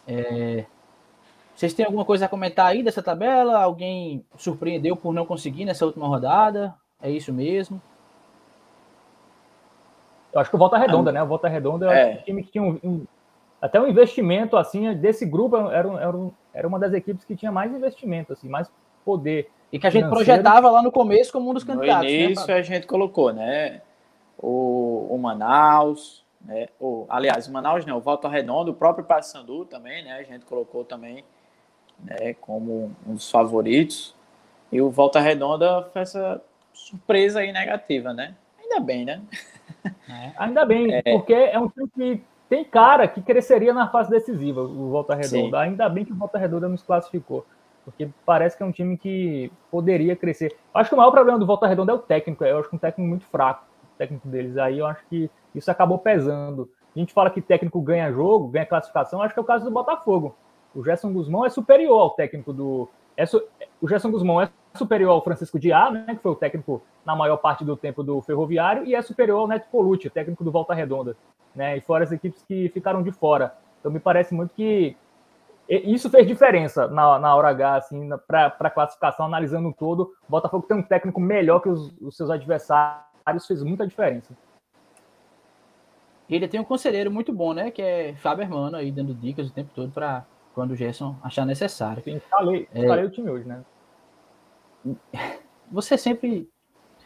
[0.06, 0.66] É...
[1.56, 3.62] Vocês têm alguma coisa a comentar aí dessa tabela?
[3.62, 6.74] Alguém surpreendeu por não conseguir nessa última rodada?
[7.02, 7.82] É isso mesmo?
[10.34, 11.24] Eu acho que o Volta Redonda, ah, né?
[11.24, 13.06] O Volta Redonda é um time que tinha um, um,
[13.62, 17.72] até um investimento assim desse grupo era, era, era uma das equipes que tinha mais
[17.74, 18.72] investimento, assim, mais
[19.04, 19.50] poder.
[19.72, 22.06] E que a gente projetava lá no começo como um dos candidatos.
[22.06, 23.82] No né, início né, a gente colocou, né?
[24.38, 26.68] O, o Manaus, né?
[26.80, 30.14] O, aliás, o Manaus não, o Volta Redonda, o próprio Paysandu também, né?
[30.14, 31.24] A gente colocou também
[32.04, 34.16] né, como um dos favoritos.
[34.72, 36.42] E o Volta Redonda foi essa
[36.74, 38.36] surpresa aí negativa, né?
[38.60, 39.22] Ainda bem, né?
[40.10, 41.02] É, ainda bem, é.
[41.02, 45.58] porque é um time que tem cara que cresceria na fase decisiva, o Volta Redonda.
[45.58, 45.64] Sim.
[45.64, 47.46] Ainda bem que o Volta Redonda nos classificou,
[47.84, 50.56] porque parece que é um time que poderia crescer.
[50.74, 52.80] Acho que o maior problema do Volta Redonda é o técnico, eu acho que um
[52.80, 54.58] técnico muito fraco, o técnico deles.
[54.58, 56.70] Aí eu acho que isso acabou pesando.
[56.96, 59.72] A gente fala que técnico ganha jogo, ganha classificação, acho que é o caso do
[59.72, 60.36] Botafogo.
[60.74, 62.90] O Gerson Guzmão é superior ao técnico do.
[63.18, 63.42] É su...
[63.82, 67.38] O Gerson Guzmão é superior ao Francisco Diá, né, que foi o técnico na maior
[67.38, 71.16] parte do tempo do Ferroviário, e é superior ao Neto Colucci, técnico do Volta Redonda.
[71.54, 73.54] Né, e fora as equipes que ficaram de fora.
[73.80, 74.96] Então me parece muito que
[75.68, 80.14] isso fez diferença na, na hora H, assim, para a classificação, analisando todo.
[80.28, 84.36] O Botafogo tem um técnico melhor que os, os seus adversários, fez muita diferença.
[86.30, 87.72] Ele tem um conselheiro muito bom, né?
[87.72, 91.46] Que é Fábio Hermano aí, dando dicas o tempo todo para quando o Gerson achar
[91.46, 92.04] necessário.
[92.04, 92.88] Sim, falei, é...
[92.88, 93.64] falei o time hoje, né?
[95.72, 96.50] Você sempre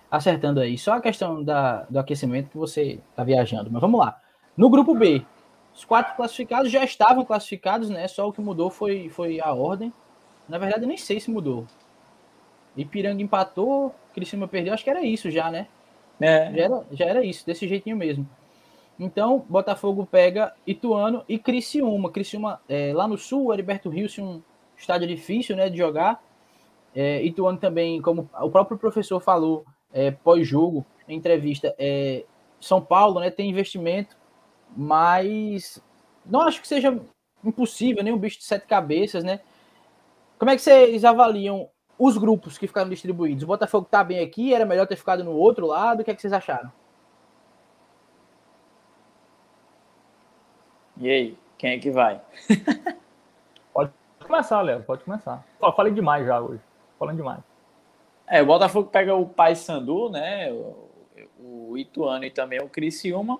[0.09, 0.77] acertando aí.
[0.77, 3.69] Só a questão da, do aquecimento que você está viajando.
[3.71, 4.19] Mas vamos lá.
[4.57, 5.23] No grupo B,
[5.73, 8.07] os quatro classificados já estavam classificados, né?
[8.07, 9.93] Só o que mudou foi, foi a ordem.
[10.47, 11.65] Na verdade, eu nem sei se mudou.
[12.77, 15.67] Ipiranga empatou, Criciúma perdeu, acho que era isso já, né?
[16.19, 16.51] É.
[16.51, 18.27] Já, era, já era isso, desse jeitinho mesmo.
[18.99, 22.09] Então, Botafogo pega Ituano e Criciúma.
[22.11, 24.41] Criciúma, é, lá no sul, Heriberto Rios, um
[24.77, 26.23] estádio difícil né, de jogar.
[26.95, 32.23] É, Ituano também, como o próprio professor falou é, pós-jogo, em entrevista, é,
[32.59, 34.17] São Paulo né, tem investimento,
[34.75, 35.81] mas
[36.25, 36.99] não acho que seja
[37.43, 39.41] impossível, nem um bicho de sete cabeças, né?
[40.39, 43.43] Como é que vocês avaliam os grupos que ficaram distribuídos?
[43.43, 46.15] O Botafogo tá bem aqui, era melhor ter ficado no outro lado, o que, é
[46.15, 46.71] que vocês acharam?
[50.97, 52.21] E aí, quem é que vai?
[53.73, 53.91] pode
[54.25, 55.45] começar, Léo, pode começar.
[55.75, 56.61] Falei demais já hoje.
[56.97, 57.41] Falando demais.
[58.27, 60.51] É, o Botafogo pega o Paysandu, né?
[60.51, 63.39] O, o Ituano e também o Criciúma.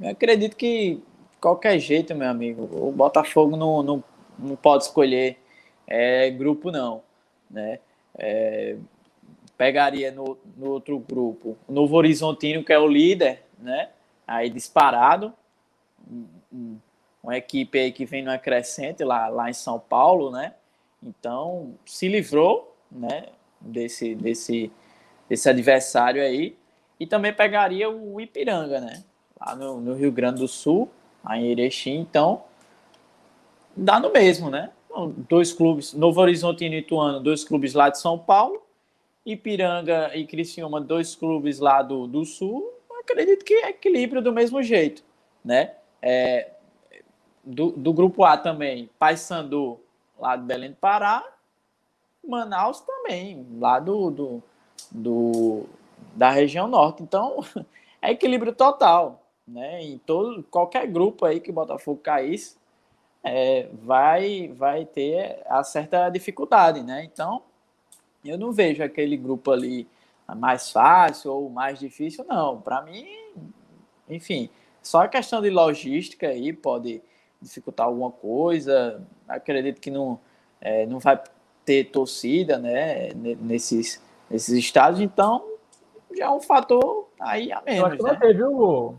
[0.00, 1.02] Eu acredito que,
[1.40, 4.04] qualquer jeito, meu amigo, o Botafogo não, não,
[4.38, 5.38] não pode escolher
[5.86, 7.02] é, grupo, não.
[7.50, 7.80] Né?
[8.16, 8.76] É,
[9.56, 13.90] pegaria no, no outro grupo o Novo Horizontino, que é o líder, né?
[14.26, 15.34] Aí disparado
[17.22, 20.54] uma equipe aí que vem no crescente lá, lá em São Paulo, né?
[21.02, 23.26] Então, se livrou, né,
[23.60, 24.70] desse, desse,
[25.28, 26.56] desse adversário aí
[26.98, 29.02] e também pegaria o Ipiranga, né?
[29.40, 30.90] Lá no, no Rio Grande do Sul,
[31.24, 32.44] aí em Erechim, então
[33.76, 34.70] dá no mesmo, né?
[35.28, 38.60] Dois clubes, Novo Horizonte e Ituano, dois clubes lá de São Paulo,
[39.24, 42.70] Ipiranga e Criciúma, dois clubes lá do, do Sul,
[43.00, 45.02] acredito que é equilíbrio do mesmo jeito,
[45.44, 45.72] né?
[46.02, 46.52] É,
[47.44, 49.80] do, do grupo A também, Paysandu,
[50.18, 51.24] lá de Belém do Pará,
[52.26, 54.42] Manaus também, lá do, do,
[54.90, 55.66] do,
[56.14, 57.02] da região norte.
[57.02, 57.44] Então,
[58.00, 59.22] é equilíbrio total.
[59.46, 59.82] Né?
[59.82, 62.56] Em todo, qualquer grupo aí que o Botafogo caísse,
[63.22, 66.82] é, vai, vai ter a certa dificuldade.
[66.82, 67.04] Né?
[67.04, 67.42] Então,
[68.24, 69.88] eu não vejo aquele grupo ali
[70.36, 72.60] mais fácil ou mais difícil, não.
[72.60, 73.06] Para mim,
[74.08, 74.48] enfim,
[74.82, 77.02] só a questão de logística aí pode
[77.40, 79.02] dificultar alguma coisa.
[79.28, 80.18] Acredito que não,
[80.60, 81.20] é, não vai
[81.64, 85.44] ter torcida né, nesses, nesses estados, então
[86.16, 87.80] já é um fator aí a menos.
[87.80, 88.08] Eu acho que né?
[88.10, 88.98] vai ter, viu?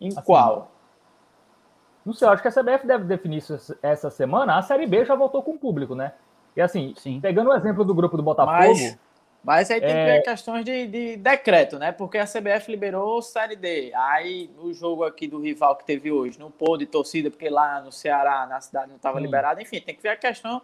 [0.00, 0.70] Em assim, qual?
[2.04, 4.56] Não sei, acho que a CBF deve definir isso essa semana.
[4.56, 6.14] A Série B já voltou com o público, né?
[6.56, 7.20] E assim, Sim.
[7.20, 8.56] pegando o exemplo do grupo do Botafogo.
[8.56, 8.98] Mas
[9.42, 9.92] mas aí tem é...
[9.92, 11.92] que ver questões de, de, decreto, né?
[11.92, 13.90] Porque a CBF liberou Série D.
[13.94, 17.90] Aí o jogo aqui do rival que teve hoje não pôde torcida, porque lá no
[17.90, 19.60] Ceará, na cidade, não estava liberado.
[19.60, 20.60] Enfim, tem que ver a questão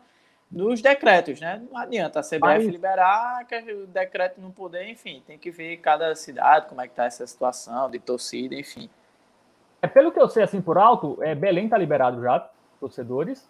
[0.51, 1.63] dos decretos, né?
[1.71, 2.67] Não adianta a CBF Mas...
[2.67, 3.47] liberar,
[3.83, 7.27] o decreto não poder, enfim, tem que ver cada cidade, como é que tá essa
[7.27, 8.89] situação de torcida, enfim.
[9.83, 13.49] É, pelo que eu sei, assim, por alto, é, Belém está liberado já, torcedores.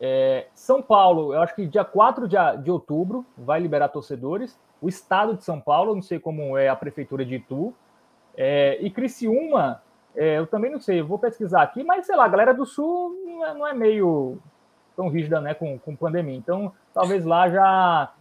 [0.00, 4.58] É, São Paulo, eu acho que dia 4 de, de outubro vai liberar torcedores.
[4.80, 7.74] O estado de São Paulo, não sei como é a prefeitura de Itu.
[8.36, 9.82] É, e Criciúma,
[10.14, 13.12] é, eu também não sei, vou pesquisar aqui, mas sei lá, a galera do Sul
[13.26, 14.38] não é, não é meio
[14.94, 16.36] tão rígida né, com, com pandemia.
[16.36, 18.12] Então, talvez lá já,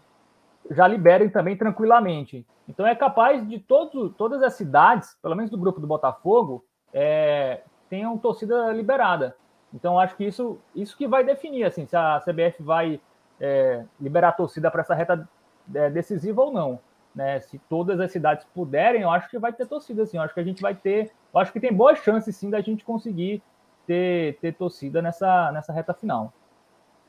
[0.71, 2.45] já liberem também tranquilamente.
[2.67, 7.61] Então, é capaz de todos, todas as cidades, pelo menos do grupo do Botafogo, é,
[7.89, 9.35] tenham torcida liberada.
[9.73, 12.99] Então, acho que isso, isso que vai definir assim, se a CBF vai
[13.39, 15.27] é, liberar a torcida para essa reta
[15.73, 16.79] é, decisiva ou não.
[17.13, 17.39] Né?
[17.41, 20.17] Se todas as cidades puderem, eu acho que vai ter torcida, assim.
[20.17, 21.11] Eu acho que a gente vai ter.
[21.33, 23.41] Eu acho que tem boas chances, sim, da gente conseguir
[23.87, 26.31] ter, ter torcida nessa, nessa reta final.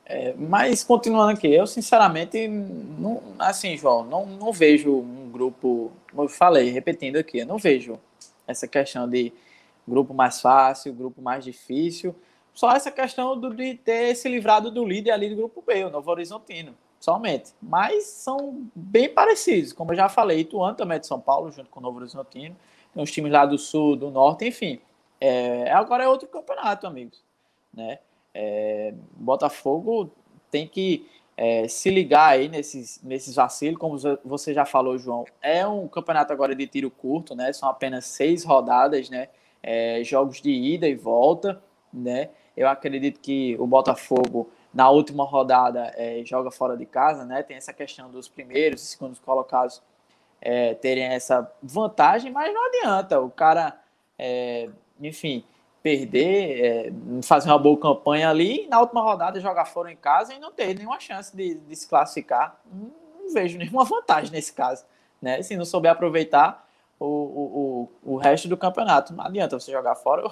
[0.05, 6.23] É, mas continuando aqui, eu sinceramente, não, assim, João, não, não vejo um grupo, como
[6.23, 7.99] eu falei, repetindo aqui, eu não vejo
[8.47, 9.31] essa questão de
[9.87, 12.15] grupo mais fácil, grupo mais difícil.
[12.53, 15.89] Só essa questão do, de ter se livrado do líder ali do grupo B, o
[15.89, 17.53] Novo Horizontino, somente.
[17.61, 21.69] Mas são bem parecidos, como eu já falei, Ituano também é de São Paulo, junto
[21.69, 22.55] com o Novo Horizontino.
[22.93, 24.79] Tem os times lá do Sul, do Norte, enfim.
[25.21, 27.23] É, agora é outro campeonato, amigos.
[27.73, 27.99] Né?
[28.33, 30.11] É, Botafogo
[30.49, 31.07] tem que
[31.37, 35.25] é, se ligar aí nesses, nesses vacilos, como você já falou, João.
[35.41, 37.53] É um campeonato agora de tiro curto, né?
[37.53, 39.29] São apenas seis rodadas, né?
[39.61, 41.61] é, jogos de ida e volta,
[41.93, 42.29] né?
[42.59, 47.41] Eu acredito que o Botafogo na última rodada é, joga fora de casa, né?
[47.41, 49.81] Tem essa questão dos primeiros e segundos colocados
[50.41, 53.79] é, terem essa vantagem, mas não adianta o cara,
[54.17, 54.69] é,
[54.99, 55.45] enfim,
[55.81, 56.93] perder, é,
[57.23, 60.75] fazer uma boa campanha ali, na última rodada jogar fora em casa e não ter
[60.75, 62.59] nenhuma chance de, de se classificar.
[62.69, 62.91] Não,
[63.23, 64.83] não vejo nenhuma vantagem nesse caso,
[65.21, 65.41] né?
[65.41, 66.67] Se não souber aproveitar,
[66.99, 69.13] o, o, o, resto do campeonato.
[69.13, 70.29] Não adianta você jogar fora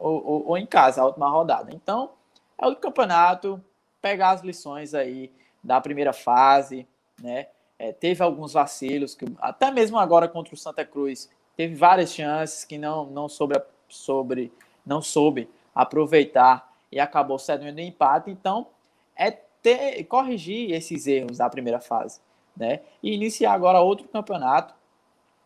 [0.00, 1.70] ou, ou, em casa, a última rodada.
[1.74, 2.10] Então,
[2.58, 3.62] é o campeonato,
[4.00, 5.30] pegar as lições aí
[5.62, 6.88] da primeira fase,
[7.20, 7.48] né?
[7.78, 12.64] É, teve alguns vacilos, que até mesmo agora contra o Santa Cruz, teve várias chances
[12.64, 14.52] que não, não, sobre, sobre,
[14.84, 18.30] não soube aproveitar e acabou cedendo em empate.
[18.30, 18.66] Então,
[19.16, 22.20] é ter, corrigir esses erros da primeira fase,
[22.56, 22.80] né?
[23.02, 24.74] E iniciar agora outro campeonato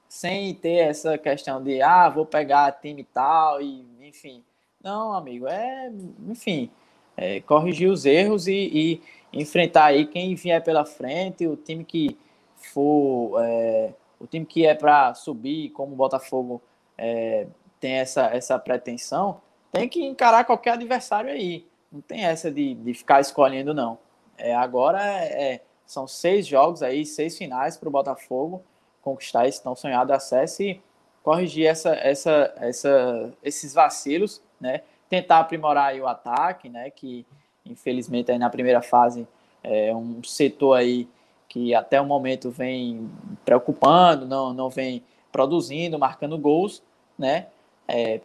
[0.09, 4.45] sem ter essa questão de, ah, vou pegar time tal, e enfim.
[4.83, 5.91] Não, amigo, é,
[6.29, 6.71] enfim,
[7.17, 12.19] é, corrigir os erros e, e, enfrentar aí quem vier pela frente, o time que
[12.55, 16.61] for, é, o time que é para subir, como o Botafogo
[16.99, 17.47] é,
[17.81, 19.41] tem essa, essa pretensão,
[19.73, 21.67] tem que encarar qualquer adversário aí.
[21.91, 23.99] Não tem essa de, de ficar escolhendo, não.
[24.37, 28.63] É, agora é, são seis jogos aí, seis finais para o Botafogo
[29.01, 30.81] conquistar esse tão sonhado acesso e
[31.25, 34.83] corrigir essa, essa, essa, esses vacilos, né?
[35.09, 36.91] Tentar aprimorar o ataque, né?
[36.91, 37.27] Que
[37.65, 39.27] infelizmente aí na primeira fase
[39.63, 41.09] é um setor aí
[41.49, 43.11] que até o momento vem
[43.43, 46.83] preocupando, não, não vem produzindo, marcando gols,
[47.19, 47.47] né?
[47.89, 48.21] É,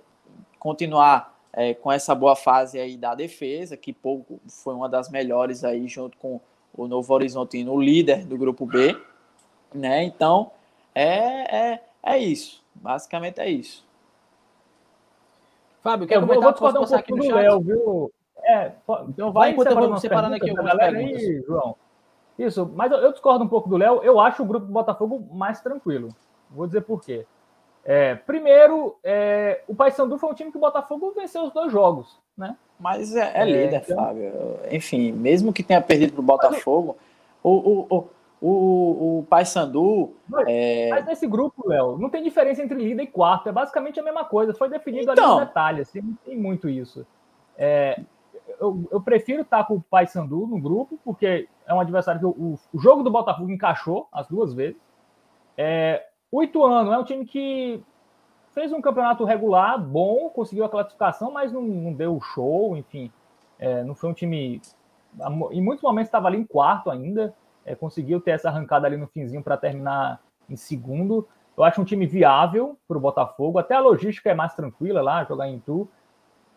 [0.59, 5.63] continuar é, com essa boa fase aí da defesa, que pouco foi uma das melhores
[5.63, 6.41] aí junto com
[6.75, 8.99] o Novo Horizontino, o líder do grupo B,
[9.73, 10.03] né?
[10.03, 10.51] Então,
[10.93, 12.63] é, é, é isso.
[12.75, 13.85] Basicamente é isso.
[15.81, 16.43] Fábio, quer eu comentar?
[16.43, 18.11] Vou discordar um pouco do Léo, viu?
[18.43, 18.71] É,
[19.09, 21.21] então vai, enquanto eu vou separando aqui algumas perguntas.
[21.21, 21.75] Aí, João.
[22.37, 24.01] Isso, mas eu, eu, discordo um pouco do Léo.
[24.01, 26.09] Eu acho o grupo do Botafogo mais tranquilo.
[26.49, 27.25] Vou dizer por quê.
[27.83, 32.17] É, primeiro, é, o Paysandu foi um time que o Botafogo venceu os dois jogos,
[32.37, 32.55] né?
[32.79, 33.97] Mas é, é líder, então...
[33.97, 34.31] Fábio.
[34.71, 36.97] Enfim, mesmo que tenha perdido para o Botafogo,
[37.43, 38.07] o, o, o,
[38.41, 40.15] o, o Paysandu.
[40.27, 40.89] Mas, é...
[40.89, 43.49] mas nesse grupo, Léo, não tem diferença entre líder e quarto.
[43.49, 44.53] É basicamente a mesma coisa.
[44.53, 45.31] Foi definido então...
[45.31, 45.81] ali no detalhe.
[45.81, 47.05] Assim, não tem muito isso.
[47.57, 47.99] É,
[48.59, 52.57] eu, eu, prefiro estar com o Paysandu no grupo, porque é um adversário que o,
[52.73, 54.79] o jogo do Botafogo encaixou as duas vezes.
[55.57, 57.83] É, o Ituano é um time que
[58.53, 63.11] fez um campeonato regular, bom, conseguiu a classificação, mas não, não deu show, enfim.
[63.59, 64.61] É, não foi um time.
[65.51, 67.35] Em muitos momentos estava ali em quarto ainda
[67.69, 71.27] é, conseguiu ter essa arrancada ali no finzinho para terminar em segundo.
[71.55, 75.23] Eu acho um time viável para o Botafogo, até a logística é mais tranquila lá,
[75.23, 75.87] jogar em Tu.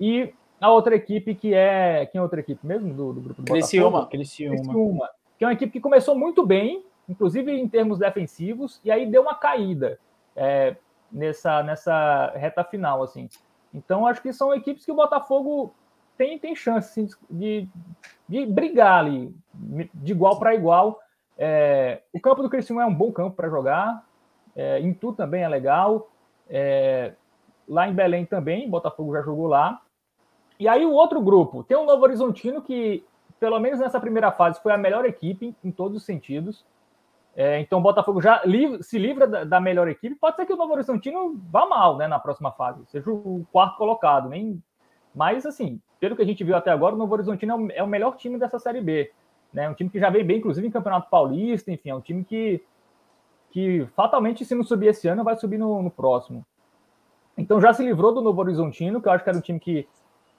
[0.01, 2.07] E a outra equipe que é.
[2.07, 3.91] Quem é outra equipe mesmo do, do grupo do Criciúma.
[3.91, 4.11] Botafogo?
[4.11, 4.57] Criciúma.
[4.57, 5.11] Criciúma.
[5.37, 9.23] Que é uma equipe que começou muito bem, inclusive em termos defensivos, e aí deu
[9.23, 9.99] uma caída
[10.35, 10.77] é,
[11.11, 13.29] nessa, nessa reta final, assim.
[13.75, 15.75] Então, acho que são equipes que o Botafogo
[16.17, 17.69] tem, tem chance assim, de,
[18.29, 19.35] de brigar ali,
[19.93, 21.02] de igual para igual.
[21.45, 24.07] É, o campo do Criciúma é um bom campo para jogar,
[24.55, 26.09] é, Intu também é legal.
[26.49, 27.15] É,
[27.69, 29.83] lá em Belém também, Botafogo já jogou lá.
[30.57, 33.05] E aí o outro grupo, tem o Novo Horizontino que,
[33.41, 36.65] pelo menos nessa primeira fase, foi a melhor equipe em todos os sentidos.
[37.35, 38.41] É, então o Botafogo já
[38.81, 40.15] se livra da, da, melhor equipe.
[40.15, 43.77] Pode ser que o Novo Horizontino vá mal né, na próxima fase, seja o quarto
[43.79, 44.29] colocado.
[44.29, 44.63] Nem...
[45.13, 47.83] Mas, assim, pelo que a gente viu até agora, o Novo Horizontino é o, é
[47.83, 49.11] o melhor time dessa Série B.
[49.53, 49.69] Né?
[49.69, 52.63] Um time que já veio bem, inclusive, em Campeonato Paulista, enfim, é um time que,
[53.51, 56.45] que fatalmente, se não subir esse ano, vai subir no, no próximo.
[57.37, 59.87] Então já se livrou do Novo Horizontino, que eu acho que era um time que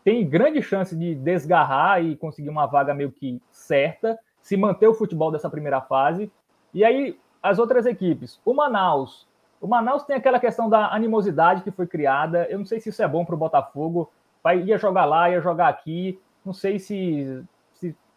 [0.03, 4.93] tem grande chance de desgarrar e conseguir uma vaga meio que certa, se manter o
[4.93, 6.31] futebol dessa primeira fase.
[6.73, 9.27] E aí, as outras equipes, o Manaus.
[9.61, 12.45] O Manaus tem aquela questão da animosidade que foi criada.
[12.49, 14.11] Eu não sei se isso é bom para o Botafogo.
[14.43, 16.19] Vai, ia jogar lá, ia jogar aqui.
[16.45, 17.45] Não sei se, se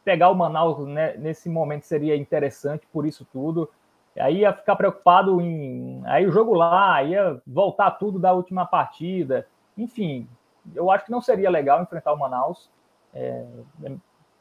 [0.06, 3.68] pegar o Manaus né, nesse momento seria interessante por isso tudo.
[4.16, 6.00] Aí ia ficar preocupado em.
[6.06, 9.48] Aí o jogo lá, ia voltar tudo da última partida.
[9.76, 10.28] Enfim,
[10.76, 12.70] eu acho que não seria legal enfrentar o Manaus.
[13.12, 13.44] É,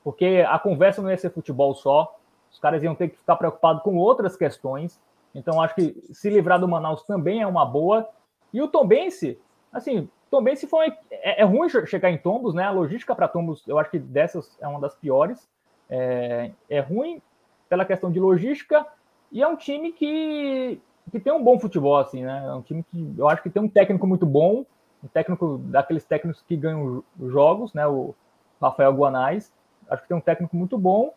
[0.04, 2.16] porque a conversa não ia ser futebol só.
[2.52, 5.02] Os caras iam ter que ficar preocupados com outras questões.
[5.34, 8.08] Então, acho que se livrar do Manaus também é uma boa.
[8.54, 9.42] E o Tombense,
[9.74, 10.94] assim, Tombense foi.
[11.10, 12.64] É, é ruim chegar em Tombos, né?
[12.64, 15.50] A logística para Tombos, eu acho que dessas é uma das piores.
[15.90, 17.22] É, é ruim
[17.70, 18.86] pela questão de logística.
[19.32, 20.80] E é um time que,
[21.12, 22.46] que tem um bom futebol, assim, né?
[22.46, 24.66] É um time que eu acho que tem um técnico muito bom,
[25.04, 27.86] um técnico daqueles técnicos que ganham os jogos, né?
[27.86, 28.16] O
[28.62, 29.54] Rafael Guanais.
[29.90, 31.14] Acho que tem um técnico muito bom.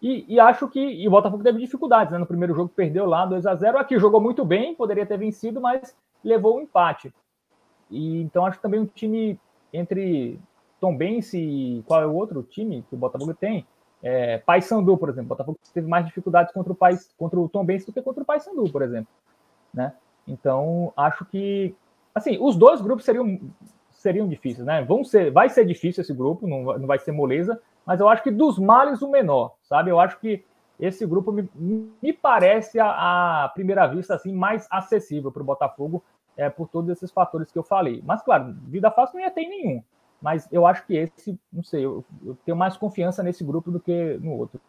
[0.00, 2.18] E, e, acho que e o Botafogo teve dificuldades, né?
[2.18, 5.60] No primeiro jogo perdeu lá 2 a 0 Aqui jogou muito bem, poderia ter vencido,
[5.60, 7.14] mas levou o um empate.
[7.88, 9.38] E, então acho também um time
[9.72, 10.40] entre
[10.80, 13.64] Tom Bense e qual é o outro time que o Botafogo tem?
[14.02, 15.26] É, Paysandu, por exemplo.
[15.26, 18.22] O Botafogo teve mais dificuldades contra o, Pai, contra o Tom Bense do que contra
[18.22, 19.08] o Paysandu, por exemplo.
[19.72, 19.92] Né?
[20.26, 21.74] Então acho que
[22.14, 23.38] assim os dois grupos seriam
[23.90, 24.82] seriam difíceis, né?
[24.82, 28.22] Vão ser, vai ser difícil esse grupo, não, não vai ser moleza, mas eu acho
[28.22, 29.90] que dos males o menor, sabe?
[29.90, 30.44] Eu acho que
[30.78, 36.02] esse grupo me, me parece a, a, primeira vista assim mais acessível para o Botafogo
[36.36, 38.02] é, por todos esses fatores que eu falei.
[38.04, 39.82] Mas claro, vida fácil não ia ter nenhum.
[40.22, 43.80] Mas eu acho que esse, não sei, eu, eu tenho mais confiança nesse grupo do
[43.80, 44.60] que no outro.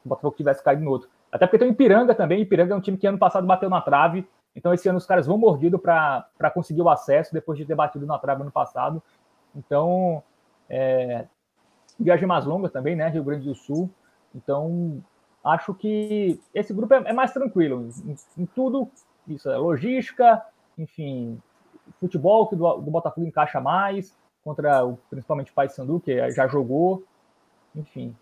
[0.00, 1.10] Se o Botafogo tivesse caído no outro.
[1.30, 2.40] Até porque tem o Ipiranga também.
[2.40, 4.26] Ipiranga é um time que ano passado bateu na trave.
[4.54, 8.06] Então esse ano os caras vão mordido para conseguir o acesso depois de ter batido
[8.06, 9.02] na trave ano passado.
[9.56, 10.22] Então,
[10.68, 11.26] é,
[11.98, 13.08] viagem mais longa também, né?
[13.08, 13.90] Rio Grande do Sul.
[14.32, 15.02] Então,
[15.42, 18.88] acho que esse grupo é, é mais tranquilo em, em, tudo.
[19.26, 20.44] Isso é logística,
[20.78, 21.40] enfim,
[21.98, 27.04] futebol que do, do Botafogo encaixa mais contra o, principalmente o Paysandu, que já jogou.
[27.74, 28.16] Enfim,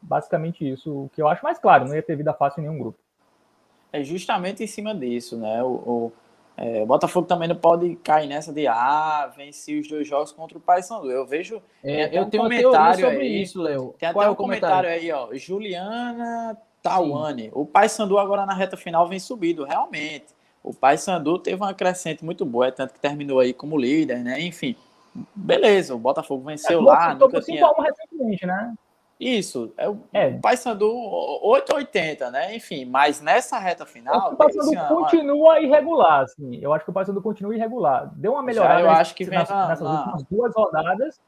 [0.00, 1.04] basicamente isso.
[1.04, 2.98] O que eu acho mais claro, não ia ter vida fácil em nenhum grupo.
[3.92, 5.62] É justamente em cima disso, né?
[5.62, 6.12] O, o
[6.56, 10.58] é, o Botafogo também não pode cair nessa de ah, venci os dois jogos contra
[10.58, 11.10] o Paysandu.
[11.10, 11.62] Eu vejo.
[11.82, 13.94] É, eu um tenho comentário sobre aí, isso, Léo.
[13.98, 14.88] Tem Qual até é um comentário?
[14.90, 15.28] aí, ó.
[15.32, 17.50] Juliana Tawane.
[17.54, 20.26] O Paysandu agora na reta final vem subido, realmente.
[20.62, 24.40] O Paysandu teve uma crescente muito boa, tanto que terminou aí como líder, né?
[24.40, 24.76] Enfim,
[25.34, 27.14] beleza, o Botafogo venceu é, lá.
[27.14, 27.66] Nunca tinha...
[27.78, 28.74] recentemente, né?
[29.20, 30.32] Isso, é o é.
[30.32, 32.56] Paysandu 880, né?
[32.56, 34.32] Enfim, mas nessa reta final.
[34.32, 36.58] O Paysandu continua irregular, assim.
[36.60, 38.10] Eu acho que o Paysandu continua irregular.
[38.16, 39.98] Deu uma melhorada eu acho que nessas, na, nessas na...
[39.98, 41.20] últimas duas rodadas.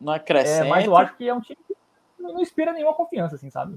[0.00, 0.66] Não é crescente.
[0.66, 1.74] É, mas eu acho que é um time que
[2.22, 3.76] não inspira nenhuma confiança, assim, sabe?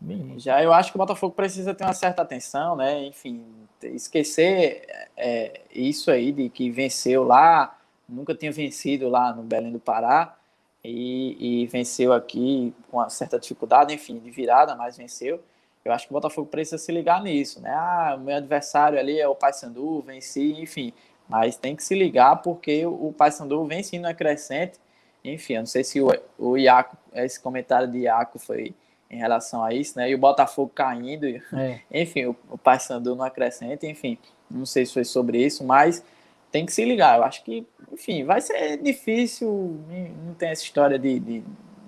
[0.00, 0.38] Nenhuma.
[0.38, 3.04] Já eu acho que o Botafogo precisa ter uma certa atenção, né?
[3.04, 3.44] Enfim,
[3.82, 7.78] esquecer é, isso aí de que venceu lá,
[8.12, 10.36] nunca tinha vencido lá no Belém do Pará
[10.84, 15.40] e, e, venceu aqui com uma certa dificuldade, enfim, de virada, mas venceu.
[15.84, 17.70] Eu acho que o Botafogo precisa se ligar nisso, né?
[17.70, 20.92] Ah, o meu adversário ali é o Paysandu, venci, enfim,
[21.28, 24.78] mas tem que se ligar porque o Paysandu vem sim no crescente.
[25.24, 26.08] Enfim, eu não sei se o,
[26.38, 28.74] o Iaco, esse comentário de Iaco foi
[29.10, 30.10] em relação a isso, né?
[30.10, 31.80] E o Botafogo caindo, é.
[31.90, 34.18] enfim, o, o Paysandu no acrescente, enfim,
[34.50, 36.02] não sei se foi sobre isso, mas
[36.52, 37.18] tem que se ligar.
[37.18, 39.80] Eu acho que, enfim, vai ser difícil.
[40.26, 41.18] Não tem essa história de.
[41.18, 41.42] de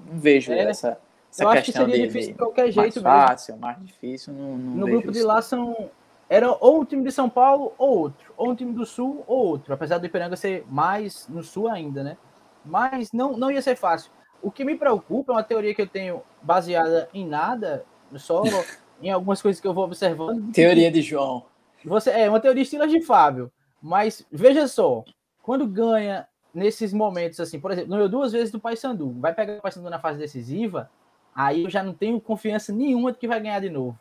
[0.06, 0.98] não vejo é, essa,
[1.30, 4.32] essa eu acho que seria de, difícil de qualquer jeito mais fácil, mais difícil.
[4.32, 5.90] Não, não no grupo de lá são.
[6.28, 8.32] Era ou um time de São Paulo ou outro.
[8.36, 9.74] Ou um time do Sul ou outro.
[9.74, 12.16] Apesar do Ipiranga ser mais no Sul ainda, né?
[12.64, 14.10] Mas não, não ia ser fácil.
[14.40, 17.84] O que me preocupa é uma teoria que eu tenho baseada em nada,
[18.16, 18.42] só
[19.02, 20.50] em algumas coisas que eu vou observando.
[20.50, 21.44] Teoria de João.
[21.84, 23.52] Você, é uma teoria estilo de Fábio.
[23.84, 25.04] Mas veja só,
[25.42, 29.60] quando ganha nesses momentos assim, por exemplo, ganhou duas vezes do Paysandu, vai pegar o
[29.60, 30.90] Paysandu na fase decisiva,
[31.36, 33.94] aí eu já não tenho confiança nenhuma de que vai ganhar de novo.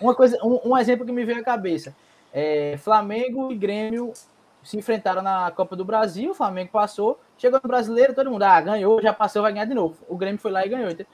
[0.00, 1.94] Uma coisa, um, um exemplo que me veio à cabeça
[2.32, 4.14] é Flamengo e Grêmio
[4.62, 8.60] se enfrentaram na Copa do Brasil, o Flamengo passou, chegou no Brasileiro, todo mundo, ah,
[8.62, 9.98] ganhou, já passou, vai ganhar de novo.
[10.08, 10.90] O Grêmio foi lá e ganhou.
[10.90, 11.04] Então,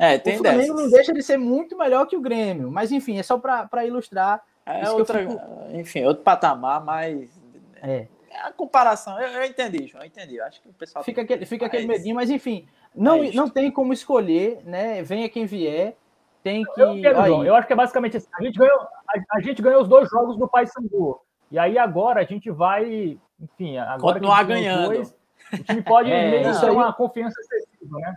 [0.00, 0.82] é, tem o Flamengo dessas.
[0.82, 4.42] não deixa de ser muito melhor que o Grêmio, mas enfim, é só para ilustrar.
[4.66, 5.40] É outra, fico...
[5.72, 7.41] enfim, outro patamar, mas
[7.82, 8.06] é.
[8.44, 10.36] a comparação, eu, eu entendi, João, eu entendi.
[10.36, 13.48] Eu acho que o pessoal fica aquele, fica aquele medinho, mas enfim, não, é não
[13.48, 15.02] tem como escolher, né?
[15.02, 15.96] Venha quem vier,
[16.42, 16.80] tem que.
[16.80, 18.28] Eu, quero, João, eu acho que é basicamente assim.
[18.38, 21.20] A gente ganhou, a, a gente ganhou os dois jogos do Paysandu.
[21.50, 24.86] E aí agora a gente vai, enfim, agora continuar ganhando.
[24.86, 25.14] Dois,
[25.52, 28.16] o time pode é, meio ter uma confiança excessiva, né?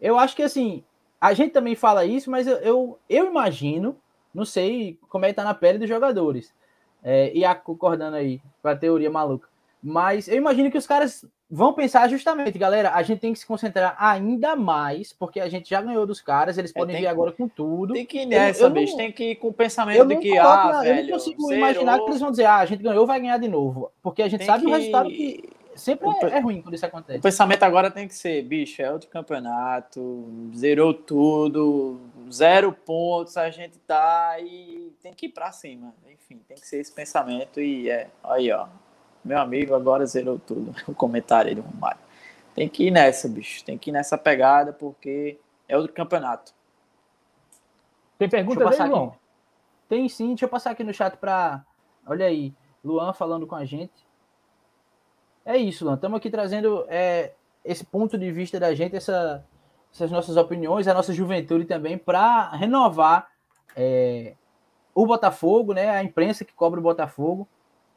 [0.00, 0.82] Eu acho que assim,
[1.20, 3.96] a gente também fala isso, mas eu, eu, eu imagino,
[4.32, 6.54] não sei como é que tá na pele dos jogadores.
[7.02, 9.48] É, e a, concordando aí com a teoria maluca.
[9.82, 13.46] Mas eu imagino que os caras vão pensar justamente, galera, a gente tem que se
[13.46, 17.08] concentrar ainda mais, porque a gente já ganhou dos caras, eles é, podem vir que,
[17.08, 17.94] agora com tudo.
[17.94, 20.16] Tem que ir nessa, eu, eu bicho, não, tem que ir com o pensamento de
[20.16, 22.82] que, ah, na, velho, Eu não consigo imaginar que eles vão dizer, ah, a gente
[22.82, 24.70] ganhou, vai ganhar de novo, porque a gente sabe que...
[24.70, 27.18] o resultado que sempre o, é, é, ruim quando isso acontece.
[27.18, 31.98] O pensamento agora tem que ser, bicho, é outro campeonato, zerou tudo,
[32.30, 36.78] zero pontos, a gente tá e tem que ir pra cima, enfim, tem que ser
[36.78, 38.68] esse pensamento e é, aí, ó,
[39.24, 40.74] meu amigo agora zerou tudo.
[40.88, 42.00] O comentário do Romário.
[42.54, 43.64] Tem que ir nessa, bicho.
[43.64, 46.52] Tem que ir nessa pegada, porque é outro campeonato.
[48.18, 49.14] Tem pergunta aí, João?
[49.88, 50.28] Tem sim.
[50.28, 51.64] Deixa eu passar aqui no chat para.
[52.06, 52.52] Olha aí.
[52.84, 54.06] Luan falando com a gente.
[55.44, 55.94] É isso, Luan.
[55.94, 57.32] Estamos aqui trazendo é,
[57.64, 59.44] esse ponto de vista da gente, essa,
[59.92, 63.28] essas nossas opiniões, a nossa juventude também, para renovar
[63.76, 64.34] é,
[64.94, 65.90] o Botafogo, né?
[65.90, 67.48] A imprensa que cobre o Botafogo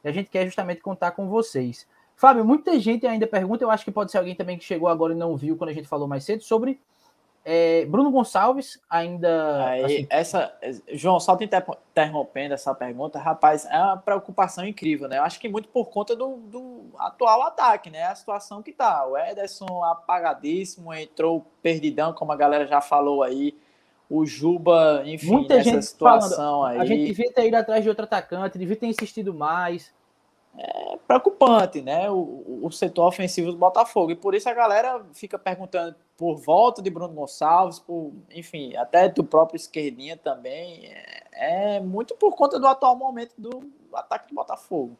[0.02, 1.86] e a gente quer justamente contar com vocês.
[2.16, 5.12] Fábio, muita gente ainda pergunta, eu acho que pode ser alguém também que chegou agora
[5.12, 6.80] e não viu quando a gente falou mais cedo, sobre
[7.44, 9.66] é, Bruno Gonçalves ainda.
[9.66, 10.06] Aí, assim...
[10.08, 10.54] essa,
[10.92, 15.18] João, só te interrompendo essa pergunta, rapaz, é uma preocupação incrível, né?
[15.18, 18.04] Eu acho que muito por conta do, do atual ataque, né?
[18.04, 19.06] A situação que tá.
[19.06, 23.54] O Ederson apagadíssimo, entrou perdidão, como a galera já falou aí.
[24.08, 26.78] O Juba, enfim, Muita gente situação falando, aí.
[26.78, 29.92] A gente devia ter ido atrás de outro atacante, devia ter insistido mais.
[30.56, 32.08] É preocupante, né?
[32.10, 34.12] O, o setor ofensivo do Botafogo.
[34.12, 39.08] E por isso a galera fica perguntando por volta de Bruno Gonçalves, por, enfim, até
[39.08, 40.86] do próprio esquerdinha também.
[40.86, 44.96] É, é muito por conta do atual momento do ataque do Botafogo.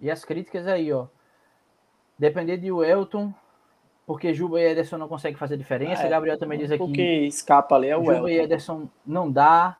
[0.00, 1.06] E as críticas aí, ó.
[2.16, 3.32] Depender de Welton,
[4.06, 6.02] porque Juba e Ederson não conseguem fazer diferença.
[6.02, 6.78] É, Gabriel também diz aqui.
[6.78, 8.28] Porque escapa ali é o Juba Elton.
[8.28, 9.76] e Ederson não dá.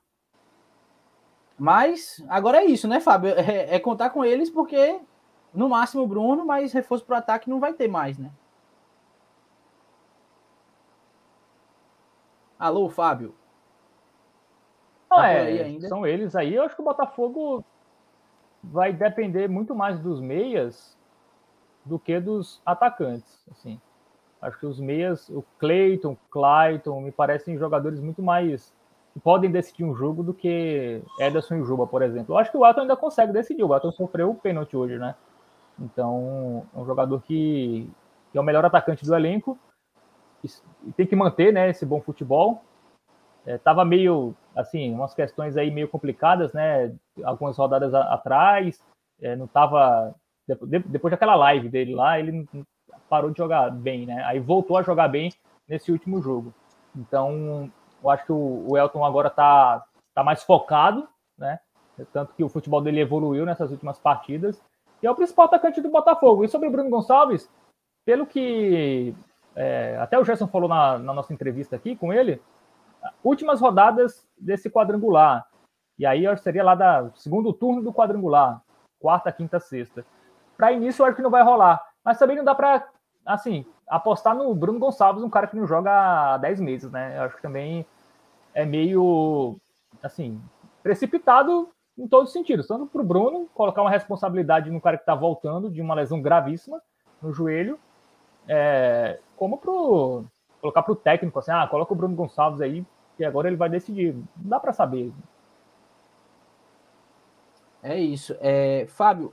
[1.58, 3.30] Mas agora é isso, né, Fábio?
[3.36, 5.00] É, é contar com eles porque
[5.52, 8.30] no máximo o Bruno, mas reforço para o ataque não vai ter mais, né?
[12.58, 13.34] Alô, Fábio.
[15.08, 16.54] Tá é, são eles aí.
[16.54, 17.64] Eu acho que o Botafogo
[18.62, 20.96] vai depender muito mais dos meias
[21.84, 23.80] do que dos atacantes, assim.
[24.40, 28.72] Acho que os meias, o Cleiton, Clayton, me parecem jogadores muito mais
[29.18, 32.34] podem decidir um jogo do que Ederson e Juba, por exemplo.
[32.34, 33.64] Eu acho que o Elton ainda consegue decidir.
[33.64, 35.14] O Elton sofreu o pênalti hoje, né?
[35.80, 37.88] Então, é um jogador que,
[38.32, 39.58] que é o melhor atacante do elenco
[40.84, 42.62] e tem que manter né, esse bom futebol.
[43.46, 46.94] É, tava meio, assim, umas questões aí meio complicadas, né?
[47.24, 48.82] Algumas rodadas a, atrás,
[49.20, 50.14] é, não tava...
[50.86, 52.48] Depois daquela live dele lá, ele
[53.08, 54.22] parou de jogar bem, né?
[54.24, 55.30] Aí voltou a jogar bem
[55.68, 56.54] nesse último jogo.
[56.96, 57.70] Então,
[58.02, 59.84] eu acho que o, Elton agora está
[60.14, 61.58] tá mais focado, né?
[62.12, 64.62] Tanto que o futebol dele evoluiu nessas últimas partidas.
[65.02, 66.44] E é o principal atacante do Botafogo.
[66.44, 67.50] E sobre o Bruno Gonçalves,
[68.04, 69.14] pelo que
[69.56, 72.40] é, até o Gerson falou na, na, nossa entrevista aqui com ele,
[73.24, 75.46] últimas rodadas desse quadrangular.
[75.98, 78.62] E aí seria lá da segundo turno do quadrangular,
[79.00, 80.06] quarta, quinta, sexta.
[80.56, 81.84] Para início, eu acho que não vai rolar.
[82.04, 82.88] Mas também não dá para
[83.28, 87.18] assim, apostar no Bruno Gonçalves, um cara que não joga há 10 meses, né?
[87.18, 87.86] Eu acho que também
[88.54, 89.56] é meio,
[90.02, 90.40] assim,
[90.82, 92.66] precipitado em todos os sentidos.
[92.66, 96.22] Tanto para o Bruno, colocar uma responsabilidade no cara que está voltando de uma lesão
[96.22, 96.80] gravíssima
[97.20, 97.78] no joelho,
[98.48, 100.24] é, como pro,
[100.60, 102.84] colocar para o técnico, assim, ah, coloca o Bruno Gonçalves aí,
[103.16, 104.14] que agora ele vai decidir.
[104.14, 105.12] Não dá para saber.
[107.82, 108.34] É isso.
[108.40, 109.32] É, Fábio,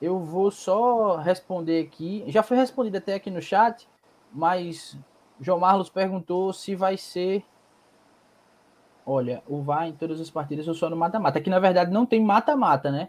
[0.00, 2.24] eu vou só responder aqui.
[2.28, 3.88] Já foi respondido até aqui no chat,
[4.32, 4.96] mas
[5.40, 7.44] João Marlos perguntou se vai ser.
[9.04, 11.38] Olha, o VAR em todas as partidas ou só no mata-mata.
[11.38, 13.08] Aqui, na verdade, não tem mata-mata, né?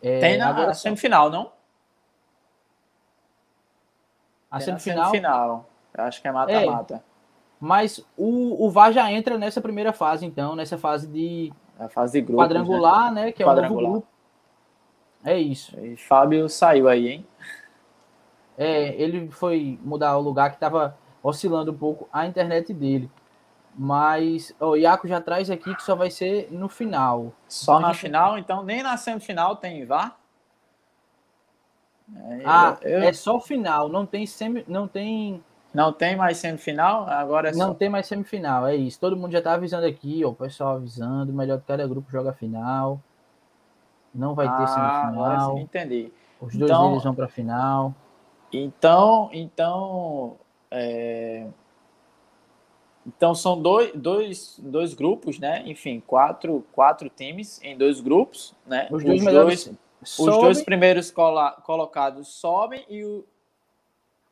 [0.00, 1.52] É, tem na agora, semifinal, não?
[4.50, 5.06] A semifinal?
[5.06, 5.66] semifinal.
[5.92, 6.94] Eu acho que é mata-mata.
[6.94, 7.00] É,
[7.60, 11.52] mas o, o VAR já entra nessa primeira fase, então, nessa fase de.
[11.78, 12.42] A fase de grupo.
[12.42, 13.24] Quadrangular, né?
[13.24, 14.13] né que é o novo grupo
[15.24, 15.78] É isso.
[15.80, 17.26] E Fábio saiu aí, hein?
[18.56, 23.10] É, ele foi mudar o lugar que estava oscilando um pouco a internet dele.
[23.76, 27.32] Mas o Iaco já traz aqui que só vai ser no final.
[27.48, 30.16] Só na final, então nem na semifinal tem VAR?
[32.14, 37.08] É, ah, eu, é só final, não tem semi, não tem não tem mais semifinal,
[37.08, 37.74] agora é Não só...
[37.74, 39.00] tem mais semifinal, é isso.
[39.00, 42.32] Todo mundo já tá avisando aqui, ó, o pessoal avisando, melhor que cada grupo joga
[42.32, 43.00] final.
[44.14, 45.50] Não vai ah, ter semifinal.
[45.50, 46.12] Agora entendi.
[46.40, 47.94] Os dois então, deles vão para final.
[48.52, 50.36] Então, então,
[50.70, 51.46] é...
[53.06, 55.62] então são dois, dois, dois grupos, né?
[55.66, 58.86] Enfim, quatro, quatro times em dois grupos, né?
[58.90, 63.24] Os dois, os dois, os dois primeiros colocados sobem e o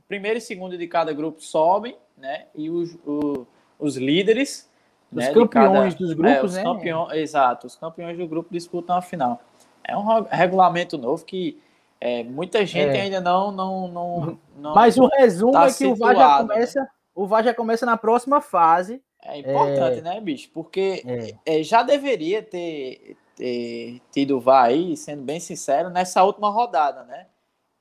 [0.06, 2.46] primeiro e segundo de cada grupo sobem, né?
[2.54, 3.46] E os, o,
[3.78, 4.70] os líderes.
[5.10, 6.62] Os né, campeões cada, dos grupos, é, né?
[6.62, 9.42] Campeões, exato, os campeões do grupo disputam a final.
[9.84, 11.60] É um regulamento novo que
[12.04, 13.02] é, muita gente é.
[13.02, 16.88] ainda não, não, não, não, Mas o resumo tá é que o VAR já começa.
[17.14, 19.00] O VAR já começa na próxima fase.
[19.22, 20.02] É importante, é...
[20.02, 20.50] né, bicho?
[20.52, 21.02] Porque
[21.46, 21.60] é.
[21.60, 21.62] é.
[21.62, 27.26] já deveria ter, ter tido VAR aí, sendo bem sincero, nessa última rodada, né?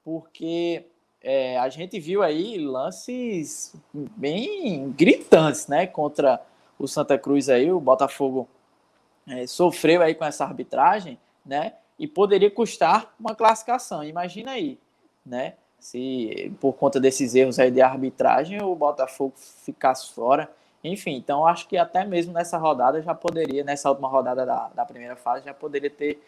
[0.04, 0.86] Porque
[1.24, 6.42] é, a gente viu aí lances bem gritantes, né, contra
[6.78, 8.48] o Santa Cruz aí, o Botafogo
[9.48, 14.04] sofreu aí com essa arbitragem, né, e poderia custar uma classificação.
[14.04, 14.80] Imagina aí,
[15.24, 20.50] né, se por conta desses erros aí de arbitragem o Botafogo ficasse fora.
[20.84, 24.84] Enfim, então acho que até mesmo nessa rodada já poderia, nessa última rodada da, da
[24.84, 26.20] primeira fase, já poderia ter,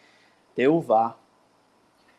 [0.54, 1.16] ter o VAR.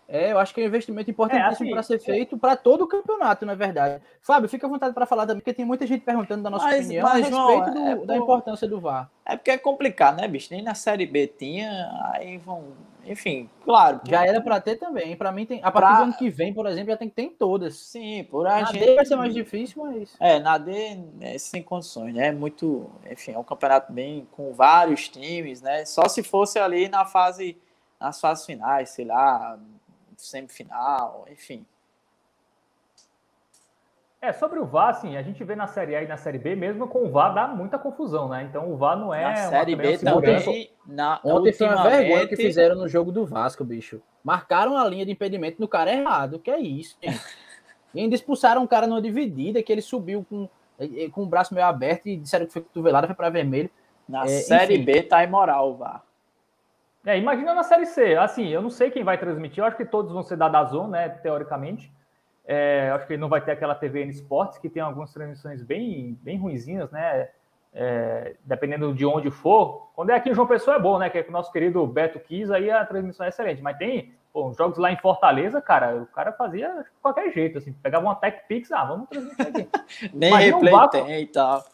[0.08, 2.84] É, eu acho que é um investimento importantíssimo é, assim, para ser feito para todo
[2.84, 4.04] o campeonato, na verdade.
[4.22, 6.86] Fábio, fica à vontade para falar também, porque tem muita gente perguntando da nossa mas,
[6.86, 9.10] opinião mas, a respeito João, do, é, da importância do VAR.
[9.26, 10.50] É porque é complicado, né, bicho?
[10.52, 12.66] Nem na Série B tinha, aí vão.
[13.06, 14.02] Enfim, claro.
[14.06, 15.16] Já era para ter também.
[15.16, 15.98] Para mim, tem, a partir pra...
[15.98, 17.78] do ano que vem, por exemplo, já tem que ter em todas.
[17.78, 18.86] Sim, por a na gente.
[18.86, 20.16] D vai ser mais difícil, mas.
[20.20, 22.28] É, na D é sem condições, né?
[22.28, 22.90] É muito.
[23.10, 25.86] Enfim, é um campeonato bem com vários times, né?
[25.86, 27.58] Só se fosse ali na fase.
[27.98, 29.58] Nas fases finais, sei lá,
[30.18, 31.66] semifinal, enfim.
[34.26, 36.56] É, sobre o VAR, assim, a gente vê na Série A e na Série B,
[36.56, 38.42] mesmo com o VAR dá muita confusão, né?
[38.50, 39.22] Então o VAR não é.
[39.22, 40.72] Na Série B também.
[40.84, 44.02] Na, Ontem foi uma vergonha que fizeram no jogo do Vasco, bicho.
[44.24, 46.40] Marcaram a linha de impedimento no cara errado.
[46.40, 47.22] Que é isso, gente?
[47.94, 50.50] e ainda expulsaram um cara numa dividida que ele subiu com,
[50.80, 53.70] eh, com o braço meio aberto e disseram que foi cotovelada, foi para vermelho.
[54.10, 54.86] Na é, Série enfim.
[54.86, 56.04] B tá imoral o VAR.
[57.06, 58.16] É, imagina na Série C.
[58.16, 59.60] Assim, eu não sei quem vai transmitir.
[59.60, 61.10] Eu acho que todos vão ser da Dazon, né?
[61.10, 61.94] Teoricamente.
[62.48, 66.38] É, acho que não vai ter aquela TVN Sports, que tem algumas transmissões bem, bem
[66.38, 67.30] ruinzinhas, né?
[67.74, 69.90] É, dependendo de onde for.
[69.96, 71.10] Quando é aqui em João Pessoa é bom, né?
[71.10, 73.62] Que é com o nosso querido Beto Kiss, aí a transmissão é excelente.
[73.62, 77.74] Mas tem pô, jogos lá em Fortaleza, cara, o cara fazia de qualquer jeito, assim.
[77.74, 79.70] Pegava uma Tech Pix, ah, vamos transmitir aqui.
[80.14, 81.66] Nem imagina replay um vácuo, tem e tal.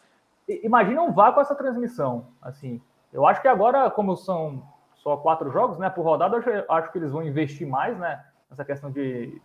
[0.48, 2.80] Imagina um vácuo essa transmissão, assim.
[3.12, 4.62] Eu acho que agora, como são
[4.94, 5.90] só quatro jogos, né?
[5.90, 8.24] Por rodada, eu acho que eles vão investir mais, né?
[8.48, 9.40] Nessa questão de,